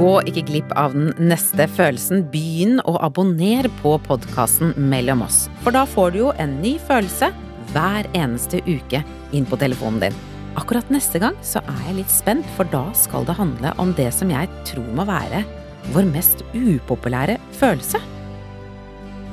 Gå 0.00 0.12
ikke 0.30 0.46
glipp 0.48 0.70
av 0.80 0.94
den 0.96 1.10
neste 1.28 1.66
følelsen. 1.68 2.22
Begynn 2.32 2.78
å 2.88 2.94
abonnere 3.04 3.68
på 3.82 3.98
podkasten 4.06 4.72
Mellom 4.80 5.26
oss. 5.26 5.42
For 5.60 5.76
da 5.76 5.82
får 5.84 6.14
du 6.14 6.18
jo 6.22 6.30
en 6.40 6.54
ny 6.62 6.78
følelse 6.88 7.28
hver 7.74 8.08
eneste 8.16 8.62
uke 8.64 9.02
inn 9.36 9.44
på 9.48 9.58
telefonen 9.60 10.06
din. 10.06 10.16
Akkurat 10.56 10.88
neste 10.90 11.20
gang 11.20 11.36
så 11.44 11.60
er 11.68 11.82
jeg 11.90 11.98
litt 11.98 12.14
spent, 12.14 12.48
for 12.56 12.68
da 12.72 12.86
skal 12.96 13.28
det 13.28 13.36
handle 13.36 13.74
om 13.82 13.92
det 13.98 14.08
som 14.16 14.32
jeg 14.32 14.48
tror 14.70 14.88
må 14.96 15.04
være 15.04 15.44
vår 15.92 16.08
mest 16.08 16.46
upopulære 16.54 17.36
følelse. 17.60 18.00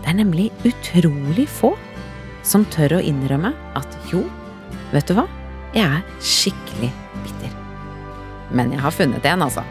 Det 0.04 0.12
er 0.12 0.20
nemlig 0.20 0.50
utrolig 0.68 1.48
få 1.48 1.74
som 2.44 2.68
tør 2.76 3.00
å 3.00 3.04
innrømme 3.08 3.56
at 3.80 3.98
jo, 4.12 4.26
vet 4.92 5.08
du 5.08 5.16
hva, 5.16 5.30
jeg 5.72 5.88
er 5.88 6.06
skikkelig 6.20 6.92
bitter. 7.24 7.58
Men 8.52 8.76
jeg 8.76 8.84
har 8.84 8.96
funnet 8.96 9.32
en, 9.32 9.48
altså. 9.48 9.64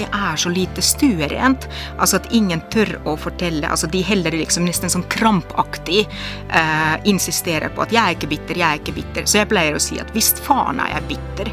Det 0.00 0.06
er 0.16 0.36
så 0.36 0.48
lite 0.48 0.80
stuerent. 0.82 1.66
Altså 2.00 2.16
at 2.16 2.30
ingen 2.32 2.62
tør 2.72 2.94
å 3.04 3.16
fortelle. 3.20 3.68
Altså 3.68 3.90
De 3.90 4.00
heller 4.04 4.32
liksom 4.32 4.64
nesten 4.64 4.92
sånn 4.92 5.04
krampaktig 5.12 6.06
eh, 6.06 6.94
insisterer 7.10 7.68
på 7.74 7.84
at 7.84 7.92
'jeg 7.92 8.00
er 8.00 8.16
ikke 8.16 8.30
bitter', 8.32 8.56
'jeg 8.56 8.70
er 8.70 8.80
ikke 8.80 8.96
bitter'. 8.96 9.26
Så 9.28 9.42
jeg 9.42 9.50
pleier 9.52 9.76
å 9.76 9.82
si 9.82 10.00
at 10.00 10.08
'visst 10.14 10.40
faen 10.40 10.80
er 10.80 10.88
jeg 10.96 11.02
bitter'. 11.12 11.52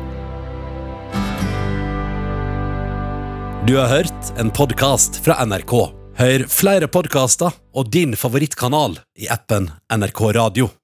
Du 3.68 3.76
har 3.76 3.88
hørt 3.92 4.40
en 4.40 4.52
podkast 4.52 5.20
fra 5.26 5.44
NRK. 5.44 5.92
Hør 6.18 6.48
flere 6.48 6.88
podkaster 6.88 7.52
og 7.76 7.92
din 7.92 8.16
favorittkanal 8.16 9.00
i 9.20 9.28
appen 9.28 9.72
NRK 9.92 10.32
Radio. 10.40 10.78